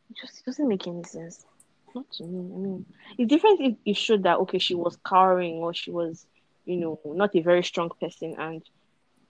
It 0.10 0.18
just 0.20 0.46
doesn't 0.46 0.68
make 0.68 0.88
any 0.88 1.04
sense. 1.04 1.46
Not 1.98 2.12
to 2.18 2.24
me. 2.26 2.40
I 2.56 2.60
mean, 2.66 2.86
it's 3.18 3.30
different 3.30 3.62
if 3.62 3.76
it 3.86 3.98
showed 3.98 4.24
that 4.24 4.40
okay, 4.40 4.60
she 4.60 4.76
was 4.76 4.98
cowering 5.08 5.56
or 5.56 5.74
she 5.74 5.92
was, 5.92 6.28
you 6.66 6.78
know, 6.78 7.00
not 7.06 7.36
a 7.36 7.42
very 7.42 7.64
strong 7.64 7.92
person 8.02 8.36
and 8.40 8.64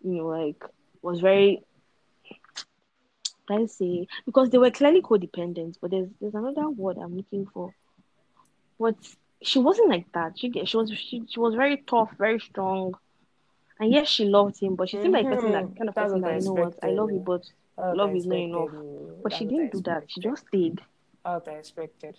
you 0.03 0.15
know, 0.15 0.27
like 0.27 0.61
was 1.01 1.19
very 1.21 1.63
let's 3.49 3.77
say 3.77 4.07
because 4.25 4.49
they 4.49 4.57
were 4.57 4.71
clearly 4.71 5.01
codependent, 5.01 5.75
but 5.81 5.91
there's 5.91 6.09
there's 6.19 6.35
another 6.35 6.69
word 6.69 6.97
I'm 6.97 7.15
looking 7.17 7.45
for. 7.53 7.73
But 8.79 8.95
she 9.43 9.59
wasn't 9.59 9.89
like 9.89 10.11
that. 10.13 10.37
She 10.39 10.51
she 10.65 10.77
was 10.77 10.91
she, 10.91 11.23
she 11.27 11.39
was 11.39 11.53
very 11.55 11.77
tough, 11.87 12.09
very 12.17 12.39
strong. 12.39 12.93
And 13.79 13.91
yes, 13.91 14.07
she 14.07 14.25
loved 14.25 14.59
him, 14.59 14.75
but 14.75 14.89
she 14.89 14.97
seemed 14.97 15.13
like 15.15 15.25
a 15.25 15.27
person 15.29 15.51
that 15.51 15.65
Mhm. 15.65 15.77
kind 15.77 15.89
of 15.89 15.95
That's 15.95 16.13
person 16.13 16.21
that 16.23 16.33
I 16.33 16.37
you 16.37 16.41
know 16.41 16.53
what, 16.53 16.77
I 16.83 16.91
love 16.91 17.11
you, 17.11 17.19
but 17.19 17.43
love 17.91 18.15
is 18.15 18.25
not 18.27 18.37
enough. 18.39 18.71
But 19.23 19.31
that's 19.31 19.43
she 19.45 19.45
didn't 19.45 19.71
do 19.71 19.81
that. 19.81 20.11
She 20.11 20.21
just 20.21 20.47
stayed. 20.47 20.81
What 21.23 21.47
I 21.47 21.53
expected. 21.57 22.17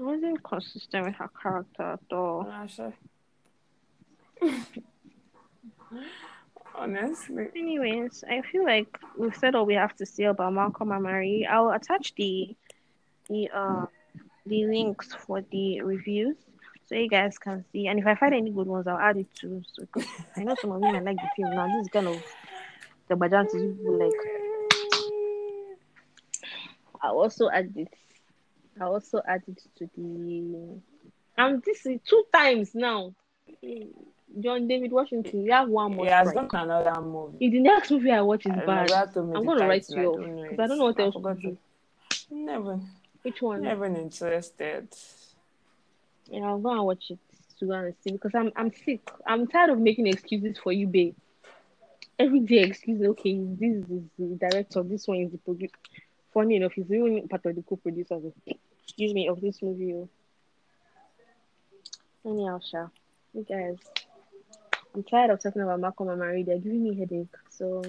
Wasn't 0.00 0.42
consistent 0.42 1.06
with 1.06 1.14
her 1.16 1.30
character 1.40 1.82
at 1.82 2.12
all. 2.12 2.46
Sure. 2.68 2.92
Honestly. 6.74 7.48
Anyways, 7.54 8.24
I 8.28 8.42
feel 8.42 8.64
like 8.64 8.98
we've 9.16 9.36
said 9.36 9.54
all 9.54 9.64
we 9.64 9.74
have 9.74 9.94
to 9.96 10.06
say 10.06 10.24
about 10.24 10.52
Malcolm 10.52 10.90
and 10.90 11.02
Marie. 11.02 11.46
I'll 11.46 11.70
attach 11.70 12.14
the 12.16 12.56
the 13.28 13.48
uh 13.54 13.86
the 14.46 14.66
links 14.66 15.14
for 15.14 15.40
the 15.50 15.80
reviews 15.82 16.36
so 16.86 16.94
you 16.94 17.08
guys 17.08 17.38
can 17.38 17.64
see. 17.72 17.86
And 17.86 17.98
if 17.98 18.06
I 18.06 18.14
find 18.14 18.34
any 18.34 18.50
good 18.50 18.66
ones, 18.66 18.86
I'll 18.86 18.98
add 18.98 19.16
it 19.16 19.26
too. 19.34 19.62
So 19.72 19.86
I 20.36 20.44
know 20.44 20.54
some 20.60 20.72
of 20.72 20.82
you 20.82 20.92
might 20.92 21.04
like 21.04 21.16
the 21.16 21.30
film 21.36 21.54
now. 21.54 21.66
This 21.68 21.86
is 21.86 21.92
kind 21.92 22.08
of 22.08 22.22
the 23.08 23.14
bajanti 23.14 23.54
you 23.54 23.74
people 23.76 23.98
like. 23.98 24.12
I'll 27.02 27.18
also 27.18 27.48
add 27.50 27.72
it. 27.76 27.88
I'll 28.80 28.94
also 28.94 29.20
added 29.26 29.58
to 29.78 29.88
the. 29.96 30.80
And 31.36 31.62
this 31.62 31.84
is 31.86 32.00
two 32.06 32.24
times 32.32 32.74
now. 32.74 33.14
John 34.40 34.66
David 34.66 34.90
Washington, 34.92 35.44
you 35.44 35.52
have 35.52 35.68
one 35.68 35.94
more 35.94 36.06
Yeah, 36.06 36.22
it's 36.22 36.30
strike. 36.30 36.52
another 36.54 37.00
movie. 37.00 37.38
If 37.40 37.52
the 37.52 37.60
next 37.60 37.90
movie 37.90 38.10
I 38.10 38.20
watch 38.22 38.46
is 38.46 38.52
I 38.52 38.64
bad, 38.66 38.88
never 38.90 39.10
told 39.12 39.28
me 39.28 39.36
I'm 39.36 39.44
gonna 39.44 39.66
write 39.66 39.86
title, 39.86 39.96
you 40.02 40.02
I 40.02 40.06
off 40.06 40.50
because. 40.50 40.58
I 40.60 40.66
don't 40.66 40.78
know 40.78 40.84
what 40.84 41.00
I 41.00 41.02
else 41.04 41.14
to 41.14 41.20
forgot 41.20 41.40
do. 41.40 41.58
Never, 42.30 42.80
Which 43.22 43.42
one? 43.42 43.62
never 43.62 43.84
interested. 43.86 44.88
Yeah, 46.30 46.44
I'll 46.46 46.58
go 46.58 46.70
and 46.70 46.84
watch 46.84 47.10
it 47.10 47.18
to 47.60 47.66
go 47.66 47.72
and 47.72 47.94
see 48.02 48.12
because 48.12 48.34
I'm 48.34 48.50
I'm 48.56 48.72
sick. 48.72 49.08
I'm 49.26 49.46
tired 49.46 49.70
of 49.70 49.78
making 49.78 50.06
excuses 50.06 50.58
for 50.58 50.72
you, 50.72 50.86
babe. 50.86 51.14
every 52.18 52.40
day 52.40 52.62
excuse 52.62 52.98
me, 53.00 53.08
okay, 53.08 53.36
this 53.38 53.84
is 53.88 54.02
the 54.18 54.36
director, 54.48 54.82
this 54.82 55.06
one 55.06 55.18
is 55.18 55.32
the 55.32 55.38
producer. 55.38 55.74
Funny 56.34 56.56
enough, 56.56 56.72
he's 56.72 56.90
even 56.90 57.26
part 57.28 57.46
of 57.46 57.54
the 57.54 57.62
co-producers. 57.62 58.32
Excuse 58.82 59.14
me, 59.14 59.28
of 59.28 59.40
this 59.40 59.62
movie. 59.62 60.06
Anyhow, 62.26 62.58
Sha, 62.58 62.88
you 63.32 63.44
guys, 63.44 63.76
I'm 64.94 65.04
tired 65.04 65.30
of 65.30 65.40
talking 65.40 65.62
about 65.62 65.78
Malcolm 65.80 66.08
and 66.08 66.18
Marie. 66.18 66.42
They're 66.42 66.58
giving 66.58 66.82
me 66.82 66.90
a 66.90 66.94
headache. 66.94 67.28
So 67.50 67.82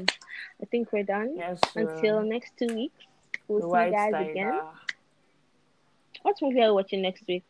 I 0.62 0.66
think 0.66 0.92
we're 0.94 1.04
done. 1.04 1.34
Yes, 1.36 1.60
Until 1.76 2.22
next 2.22 2.54
two 2.58 2.74
weeks, 2.74 3.04
we'll 3.48 3.60
the 3.60 3.66
see 3.66 3.70
White 3.72 3.86
you 3.88 3.92
guys 3.94 4.12
Tiger. 4.12 4.32
again. 4.32 4.62
What 6.22 6.36
movie 6.42 6.62
are 6.62 6.68
you 6.68 6.74
watching 6.76 7.02
next 7.02 7.24
week? 7.28 7.44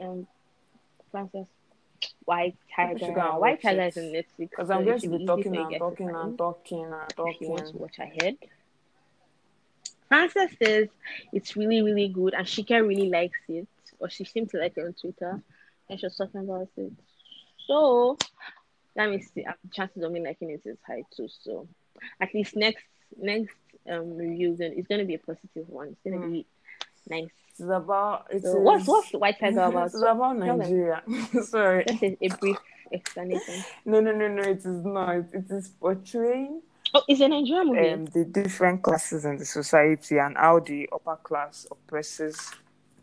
Um, 0.00 0.26
Francis. 1.10 1.46
White 2.24 2.56
Tiger. 2.74 3.12
White 3.38 3.60
Tiger 3.62 3.82
is 3.82 3.96
on 3.96 4.04
Netflix. 4.04 4.24
Because 4.38 4.70
I'm 4.70 4.84
going 4.84 5.00
to 5.00 5.08
be 5.18 5.26
talking 5.26 5.56
and 5.56 5.78
talking 5.78 6.08
and 6.08 6.38
talking 6.38 6.84
and 6.84 7.12
if 7.34 7.40
you 7.40 7.48
want 7.50 7.66
to 7.66 7.72
talking. 7.72 7.80
watch 7.80 7.98
ahead. 7.98 8.36
Frances 10.10 10.50
says 10.62 10.88
it's 11.32 11.56
really, 11.56 11.82
really 11.82 12.08
good, 12.10 12.34
and 12.34 12.46
Shika 12.46 12.86
really 12.86 13.10
likes 13.10 13.40
it, 13.48 13.68
or 14.00 14.10
she 14.10 14.24
seemed 14.26 14.50
to 14.50 14.58
like 14.58 14.74
it 14.76 14.84
on 14.86 14.94
Twitter, 14.94 15.40
and 15.90 16.00
she 16.00 16.06
was 16.06 16.16
talking 16.18 16.42
about 16.42 16.68
it. 16.76 16.92
So 17.66 18.18
that 18.96 19.10
means 19.10 19.30
the 19.34 19.46
uh, 19.46 19.54
chances 19.72 20.02
of 20.02 20.12
me 20.12 20.22
liking 20.24 20.50
it 20.50 20.62
is 20.66 20.78
high 20.86 21.04
too. 21.16 21.28
So 21.28 21.68
at 22.20 22.34
least 22.34 22.56
next 22.56 22.84
next 23.20 23.56
um 23.90 24.16
review 24.16 24.56
then 24.56 24.74
it's 24.76 24.88
gonna 24.88 25.04
be 25.04 25.14
a 25.14 25.18
positive 25.18 25.68
one. 25.68 25.88
It's 25.88 26.00
gonna 26.04 26.18
Hmm. 26.18 26.32
be 26.32 26.46
nice. 27.08 27.30
It's 27.58 27.70
about 27.70 28.26
it's 28.30 28.50
So 28.50 28.58
what's 28.60 28.86
what's 28.88 29.12
White 29.12 29.38
Tiger 29.40 29.62
about? 29.62 29.86
It's 29.94 30.02
about. 30.02 30.36
Nigeria. 30.38 31.02
Sorry. 31.42 31.84
Just 31.84 32.02
a, 32.02 32.16
a 32.22 32.28
brief 32.30 32.58
explanation. 32.92 33.64
No, 33.84 34.00
no, 34.00 34.12
no, 34.12 34.28
no. 34.28 34.42
It 34.42 34.58
is 34.58 34.84
not. 34.84 35.16
It 35.32 35.50
is 35.50 35.68
portraying 35.68 36.62
Oh, 36.92 37.02
it's 37.06 37.20
a 37.20 37.28
Nigerian 37.28 37.68
movie. 37.68 37.88
um, 37.90 38.04
the 38.06 38.24
different 38.24 38.82
classes 38.82 39.24
in 39.24 39.38
the 39.38 39.44
society 39.44 40.18
and 40.18 40.36
how 40.36 40.58
the 40.60 40.88
upper 40.92 41.16
class 41.16 41.66
oppresses 41.70 42.50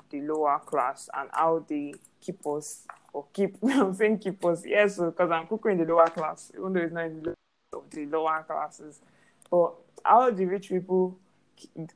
the 0.09 0.21
lower 0.21 0.59
class 0.59 1.09
and 1.17 1.29
how 1.33 1.63
they 1.67 1.93
keep 2.21 2.45
us 2.47 2.85
or 3.13 3.25
keep 3.33 3.57
I'm 3.63 3.93
saying 3.93 4.19
keep 4.19 4.43
us 4.45 4.63
yes 4.65 4.97
because 4.97 5.31
I'm 5.31 5.47
cooking 5.47 5.73
in 5.73 5.77
the 5.79 5.85
lower 5.93 6.07
class 6.07 6.51
even 6.53 6.73
though 6.73 6.81
it's 6.81 6.93
not 6.93 7.05
in 7.05 7.35
the 7.91 8.05
lower 8.05 8.43
classes 8.47 8.99
but 9.49 9.73
how 10.03 10.29
the 10.31 10.45
rich 10.45 10.69
people 10.69 11.17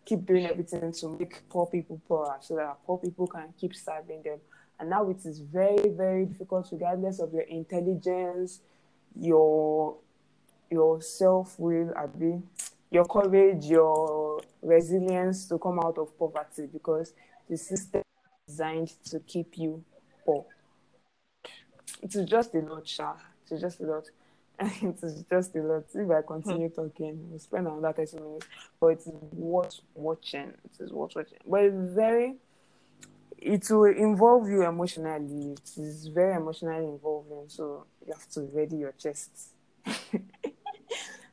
keep 0.05 0.25
doing 0.25 0.45
everything 0.45 0.91
to 0.91 1.09
make 1.19 1.47
poor 1.49 1.65
people 1.67 2.01
poorer 2.07 2.35
so 2.39 2.55
that 2.55 2.77
poor 2.85 2.97
people 2.97 3.27
can 3.27 3.53
keep 3.59 3.75
serving 3.75 4.21
them 4.23 4.39
and 4.79 4.89
now 4.89 5.09
it 5.09 5.25
is 5.25 5.39
very 5.39 5.89
very 5.89 6.25
difficult 6.25 6.67
regardless 6.71 7.19
of 7.19 7.31
your 7.33 7.43
intelligence 7.43 8.61
your 9.19 9.95
your 10.71 11.01
self 11.01 11.59
will, 11.59 11.93
Abi, 11.95 12.41
your 12.89 13.05
courage, 13.05 13.65
your 13.65 14.41
resilience 14.61 15.47
to 15.47 15.57
come 15.57 15.79
out 15.79 15.97
of 15.97 16.17
poverty 16.17 16.67
because 16.71 17.13
the 17.49 17.57
system 17.57 18.01
is 18.47 18.53
designed 18.53 18.93
to 19.05 19.19
keep 19.19 19.57
you 19.57 19.83
poor. 20.25 20.45
It 22.01 22.15
is 22.15 22.25
just 22.25 22.55
a 22.55 22.59
lot, 22.59 22.87
Sha. 22.87 23.13
It 23.45 23.55
is 23.55 23.61
just 23.61 23.79
a 23.81 23.83
lot. 23.83 24.05
it 24.59 25.03
is 25.03 25.23
just 25.29 25.55
a 25.55 25.61
lot. 25.61 25.83
If 25.93 26.09
I 26.09 26.21
continue 26.21 26.69
hmm. 26.69 26.81
talking, 26.81 27.29
we'll 27.29 27.39
spend 27.39 27.67
another 27.67 28.05
30 28.05 28.17
minutes. 28.23 28.47
But 28.79 28.87
it 28.87 28.99
is 28.99 29.13
worth 29.33 29.79
watching. 29.93 30.53
It 30.63 30.83
is 30.83 30.91
worth 30.91 31.15
watching. 31.15 31.39
But 31.45 31.63
it's 31.65 31.93
very 31.93 32.35
it 33.41 33.67
will 33.71 33.85
involve 33.85 34.47
you 34.47 34.63
emotionally. 34.63 35.53
It 35.53 35.71
is 35.77 36.07
very 36.07 36.35
emotionally 36.35 36.85
involving, 36.85 37.45
so 37.47 37.87
you 38.05 38.13
have 38.13 38.29
to 38.29 38.41
ready 38.53 38.77
your 38.77 38.93
chest. 38.93 39.31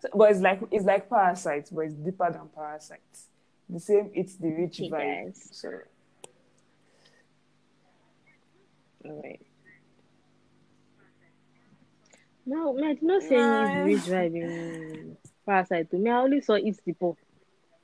So- 0.01 0.09
but 0.15 0.31
it's 0.31 0.41
like 0.41 0.61
it's 0.71 0.85
like 0.85 1.09
parasites, 1.09 1.71
but 1.71 1.81
it's 1.83 1.95
deeper 1.95 2.31
than 2.31 2.49
parasites. 2.55 3.27
The 3.69 3.81
same 3.81 4.11
it's 4.15 4.37
the 4.37 4.49
rich 4.49 4.81
Okay, 4.81 4.91
vibe. 4.91 5.25
guys. 5.27 5.49
So 5.53 5.71
All 9.05 9.23
right. 9.23 9.41
No, 12.47 12.73
me, 12.73 12.87
I 12.89 12.95
did 12.95 13.03
not 13.03 13.23
say 13.23 13.37
any 13.37 13.83
rich 13.95 14.03
vibe 14.05 14.35
in 14.35 15.17
Parasite. 15.45 15.91
To 15.91 15.97
me, 15.99 16.11
I 16.11 16.19
only 16.21 16.41
saw 16.41 16.55
it's 16.55 16.81
the 16.85 16.93
poor. 16.95 17.17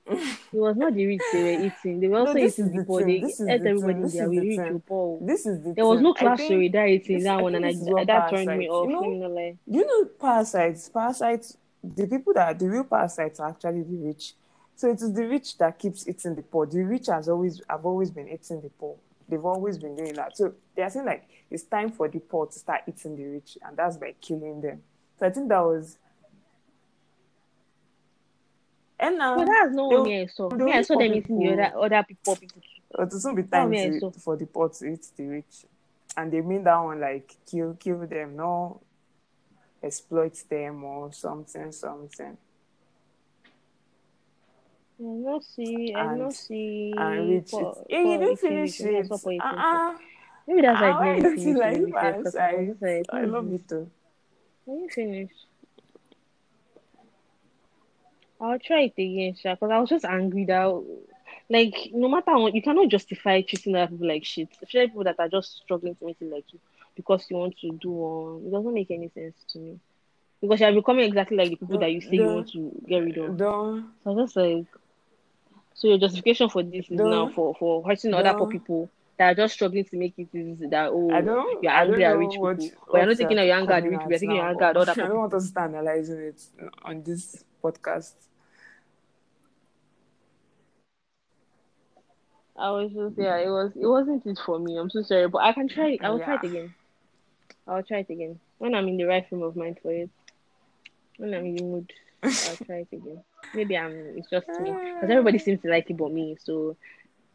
It 0.06 0.18
was 0.52 0.76
not 0.76 0.94
the 0.94 1.06
rich 1.06 1.20
they 1.32 1.42
were 1.42 1.64
eating. 1.66 2.00
They 2.00 2.08
were 2.08 2.18
No, 2.20 2.26
also 2.26 2.34
this 2.34 2.58
eating 2.58 2.72
the 2.72 2.78
the 2.80 2.84
poor. 2.84 3.02
They 3.04 3.22
ate 3.24 3.40
everybody 3.40 3.92
in 3.94 4.02
this 4.02 4.14
We 4.28 4.38
rich 4.38 4.58
or 4.58 4.78
poor. 4.80 5.18
this 5.22 5.46
is 5.46 5.62
the 5.62 5.72
There 5.74 5.86
was 5.86 6.00
no 6.00 6.12
class 6.14 6.38
solidarity 6.46 7.14
in 7.14 7.22
that 7.24 7.42
one, 7.42 7.54
and 7.54 7.66
I, 7.66 7.72
that 8.04 8.30
turned 8.30 8.58
me 8.58 8.68
off. 8.68 8.88
you 8.88 8.92
know, 8.94 9.00
let 9.00 9.10
me 9.10 9.18
not 9.18 9.30
lie. 9.30 9.56
Do 9.70 9.78
you 9.78 9.86
know 9.86 10.04
parasites? 10.20 10.88
Parasites, 10.90 11.56
the 11.94 12.06
people 12.06 12.32
that 12.34 12.58
the 12.58 12.68
real 12.68 12.84
parasites 12.84 13.40
are 13.40 13.50
actually 13.50 13.82
the 13.82 13.96
rich. 13.96 14.34
So 14.76 14.88
it 14.90 15.00
is 15.00 15.12
the 15.12 15.26
rich 15.26 15.58
that 15.58 15.78
keeps 15.78 16.08
eating 16.08 16.34
the 16.34 16.42
poor. 16.42 16.66
The 16.66 16.82
rich 16.82 17.06
has 17.06 17.28
always 17.28 17.60
have 17.68 17.84
always 17.84 18.10
been 18.10 18.28
eating 18.28 18.60
the 18.60 18.70
poor. 18.70 18.96
They've 19.28 19.44
always 19.44 19.78
been 19.78 19.96
doing 19.96 20.14
that. 20.14 20.36
So 20.36 20.54
they 20.74 20.82
are 20.82 20.90
saying 20.90 21.06
like 21.06 21.28
it's 21.50 21.64
time 21.64 21.90
for 21.90 22.08
the 22.08 22.18
poor 22.18 22.46
to 22.46 22.58
start 22.58 22.82
eating 22.88 23.16
the 23.16 23.24
rich, 23.24 23.58
and 23.62 23.76
that's 23.76 23.96
by 23.96 24.14
killing 24.20 24.60
them. 24.60 24.82
So 25.18 25.26
I 25.26 25.30
think 25.30 25.48
that 25.48 25.60
was. 25.60 25.98
And 28.98 29.18
now 29.18 29.36
But 29.36 29.46
that's 29.46 29.74
not 29.74 29.88
what 29.88 30.10
I 30.10 30.26
saw. 30.26 30.48
they 30.48 30.64
Me, 30.64 30.72
I 30.72 30.82
saw 30.82 30.98
them 30.98 31.14
eating 31.14 31.38
the 31.38 31.52
other 31.52 31.78
other 31.78 32.04
people. 32.08 32.36
people. 32.36 32.62
it 32.98 33.12
will 33.12 33.20
soon 33.20 33.34
be 33.34 33.42
time 33.42 33.70
me, 33.70 34.00
to, 34.00 34.10
for 34.10 34.36
the 34.36 34.46
poor 34.46 34.68
to 34.70 34.86
eat 34.86 35.06
the 35.16 35.26
rich, 35.26 35.66
and 36.16 36.32
they 36.32 36.40
mean 36.40 36.64
that 36.64 36.78
one 36.78 37.00
like 37.00 37.36
kill 37.46 37.74
kill 37.74 38.06
them, 38.06 38.36
no 38.36 38.80
exploit 39.84 40.34
them 40.48 40.84
or 40.84 41.12
something 41.12 41.70
something. 41.72 42.36
I 45.00 45.02
not 45.02 45.42
see. 45.44 45.92
I 45.94 46.10
And- 46.12 46.18
not 46.20 46.32
see. 46.34 46.94
and 46.96 47.28
reach 47.30 47.50
poor- 47.50 47.84
it. 47.88 47.94
Hey, 47.94 48.12
you 48.12 48.18
didn't 48.18 48.36
finish. 48.38 48.80
I 48.80 48.84
it. 48.84 49.06
saw 49.08 49.18
poor 49.18 49.32
eating 49.32 49.40
poor. 49.50 49.58
Uh-uh. 49.58 49.98
Maybe 50.46 50.60
that's 50.62 50.80
why 50.80 50.90
Ah, 50.90 51.00
I 51.00 51.14
didn't 51.20 51.38
finish 51.38 51.56
like 51.58 52.22
'cause 52.22 52.36
I? 52.36 52.46
I 53.12 53.20
"Hmm, 53.24 53.30
love 53.32 53.52
it 53.52 53.68
too. 53.68 53.90
Are 54.68 54.74
you 54.76 54.88
finished? 54.88 55.46
I'll 58.40 58.58
try 58.58 58.82
it 58.82 58.92
again, 58.98 59.34
Sha, 59.36 59.54
because 59.54 59.70
I 59.70 59.78
was 59.78 59.88
just 59.88 60.04
angry 60.04 60.44
that, 60.46 60.84
like, 61.48 61.74
no 61.92 62.08
matter 62.08 62.36
what, 62.38 62.54
you 62.54 62.62
cannot 62.62 62.88
justify 62.88 63.40
treating 63.40 63.74
other 63.74 63.90
people 63.92 64.08
like 64.08 64.24
shit, 64.24 64.48
especially 64.52 64.88
people 64.88 65.04
that 65.04 65.18
are 65.18 65.28
just 65.28 65.56
struggling 65.62 65.94
to 65.96 66.04
make 66.06 66.16
it 66.20 66.30
like 66.30 66.44
you, 66.52 66.58
because 66.96 67.26
you 67.30 67.36
want 67.36 67.56
to 67.60 67.70
do 67.80 67.90
one. 67.90 68.46
It 68.46 68.52
doesn't 68.52 68.74
make 68.74 68.90
any 68.90 69.08
sense 69.08 69.36
to 69.52 69.58
me. 69.58 69.78
Because 70.40 70.60
you're 70.60 70.72
becoming 70.72 71.06
exactly 71.06 71.36
like 71.36 71.50
the 71.50 71.56
people 71.56 71.78
that 71.78 71.90
you 71.92 72.00
say 72.00 72.16
you 72.16 72.30
want 72.30 72.48
to 72.52 72.70
get 72.86 72.98
rid 72.98 73.18
of. 73.18 73.36
Don't 73.36 73.92
So 74.04 74.10
I 74.10 74.14
was 74.14 74.26
just 74.26 74.36
like, 74.36 74.66
so 75.74 75.88
your 75.88 75.98
justification 75.98 76.48
for 76.48 76.62
this 76.62 76.86
is 76.90 76.90
No. 76.90 77.10
now 77.10 77.26
for 77.28 77.54
for 77.54 77.82
hurting 77.84 78.14
other 78.14 78.34
poor 78.34 78.46
people 78.46 78.90
that 79.18 79.32
are 79.32 79.34
just 79.34 79.54
struggling 79.54 79.84
to 79.84 79.96
make 79.96 80.14
it 80.18 80.28
is 80.32 80.58
that 80.70 80.90
oh 80.92 81.08
I 81.10 81.20
don't. 81.20 81.62
you're 81.62 81.72
I 81.72 81.84
don't 81.84 81.90
angry 81.90 82.04
at 82.04 82.18
rich 82.18 82.40
what, 82.40 82.40
people, 82.40 82.70
but 82.90 82.98
you're 82.98 83.06
not 83.06 83.16
what 83.16 83.18
taking 83.18 83.38
your 83.38 83.56
anger 83.56 83.72
at 83.74 83.84
rich 83.84 84.00
people, 84.00 84.10
you're 84.10 84.18
taking 84.18 84.36
your 84.36 84.46
anger 84.48 84.64
at 84.64 84.76
other 84.76 84.92
I 85.00 85.06
don't 85.08 85.18
want 85.18 85.34
us 85.34 85.42
to 85.44 85.48
start 85.48 85.70
analyzing 85.70 86.18
it 86.20 86.42
on 86.82 87.02
this 87.02 87.44
podcast. 87.62 88.12
I 92.56 92.70
was 92.70 92.92
just 92.92 93.18
yeah, 93.18 93.36
it 93.38 93.48
was 93.48 93.72
it 93.76 93.86
wasn't 93.86 94.26
it 94.26 94.38
for 94.44 94.58
me. 94.58 94.76
I'm 94.76 94.90
so 94.90 95.02
sorry, 95.02 95.28
but 95.28 95.42
I 95.42 95.52
can 95.52 95.68
try. 95.68 95.98
I'll 96.02 96.20
try 96.20 96.34
it 96.34 96.44
again. 96.44 96.74
I'll 97.66 97.82
try 97.82 97.98
it 97.98 98.10
again 98.10 98.40
when 98.58 98.74
I'm 98.74 98.88
in 98.88 98.96
the 98.96 99.04
right 99.04 99.26
frame 99.28 99.42
of 99.42 99.56
mind 99.56 99.78
for 99.82 99.92
it. 99.92 100.10
When 101.16 101.32
I'm 101.34 101.46
in 101.46 101.56
the 101.56 101.62
mood, 101.62 101.92
I'll 102.22 102.56
try 102.66 102.76
it 102.80 102.88
again. 102.92 103.22
Maybe 103.54 103.76
I'm. 103.76 103.92
It's 104.16 104.28
just 104.28 104.48
me 104.48 104.72
because 104.72 105.10
everybody 105.10 105.38
seems 105.38 105.62
to 105.62 105.68
like 105.68 105.88
it 105.90 105.96
but 105.96 106.12
me. 106.12 106.36
So 106.42 106.76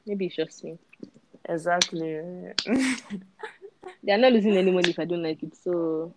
maybe 0.06 0.28
it's 0.28 0.36
just 0.36 0.64
me. 0.64 0.78
Exactly. 1.48 2.22
They 4.04 4.14
are 4.14 4.18
not 4.18 4.34
losing 4.34 4.58
any 4.58 4.72
money 4.72 4.90
if 4.92 5.00
I 5.00 5.06
don't 5.06 5.24
like 5.24 5.42
it. 5.44 5.56
So 5.56 6.14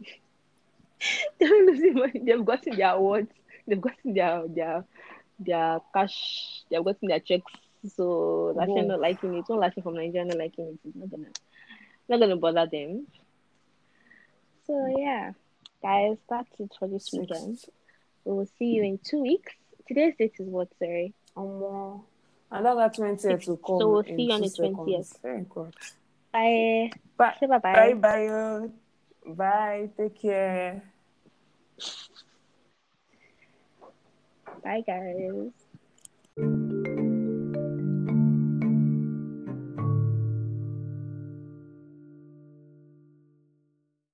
they're 1.38 1.48
not 1.48 1.72
losing 1.72 1.94
money. 1.94 2.20
They've 2.24 2.44
gotten 2.44 2.76
their 2.76 2.94
awards. 2.94 3.30
They've 3.66 3.80
gotten 3.80 4.14
their 4.14 4.42
their 4.48 4.84
their 5.38 5.80
cash. 5.94 6.62
They've 6.70 6.84
gotten 6.84 7.08
their 7.08 7.20
checks. 7.20 7.52
So 7.94 8.54
Lashe 8.56 8.68
Whoa. 8.68 8.82
not 8.82 9.00
liking 9.00 9.34
it. 9.34 9.44
One 9.48 9.60
Lashe 9.60 9.82
from 9.82 9.94
Nigeria 9.94 10.24
not 10.24 10.38
liking 10.38 10.66
it. 10.66 10.78
It's 10.84 10.96
not 10.96 11.10
gonna 11.10 11.28
not 12.08 12.20
gonna 12.20 12.36
bother 12.36 12.66
them. 12.66 13.06
So 14.66 14.94
yeah, 14.98 15.32
guys, 15.82 16.16
that's 16.28 16.48
it 16.58 16.72
for 16.78 16.88
this 16.88 17.10
weekend. 17.12 17.58
We 18.24 18.32
will 18.32 18.48
see 18.58 18.66
you 18.66 18.82
in 18.82 18.98
two 19.02 19.22
weeks. 19.22 19.52
Today's 19.86 20.14
date 20.18 20.34
is 20.38 20.48
what? 20.48 20.68
Sorry. 20.78 21.12
Um, 21.36 22.02
another 22.50 22.88
20th 22.88 23.44
to 23.44 23.56
come. 23.56 23.78
So 23.78 23.90
we'll 23.90 24.04
see 24.04 24.22
you 24.22 24.32
on 24.32 24.40
the 24.40 24.46
20th. 24.46 24.56
seconds. 24.76 25.18
Very 25.22 25.46
good. 25.48 25.74
Bye. 26.32 26.90
Bye. 27.16 27.34
Say 27.38 27.46
bye 27.46 27.58
bye. 27.58 27.92
Bye 27.94 27.94
bye. 27.94 28.68
Bye. 29.34 29.90
Take 29.96 30.20
care. 30.20 30.82
Bye 34.62 34.82
guys. 34.86 36.70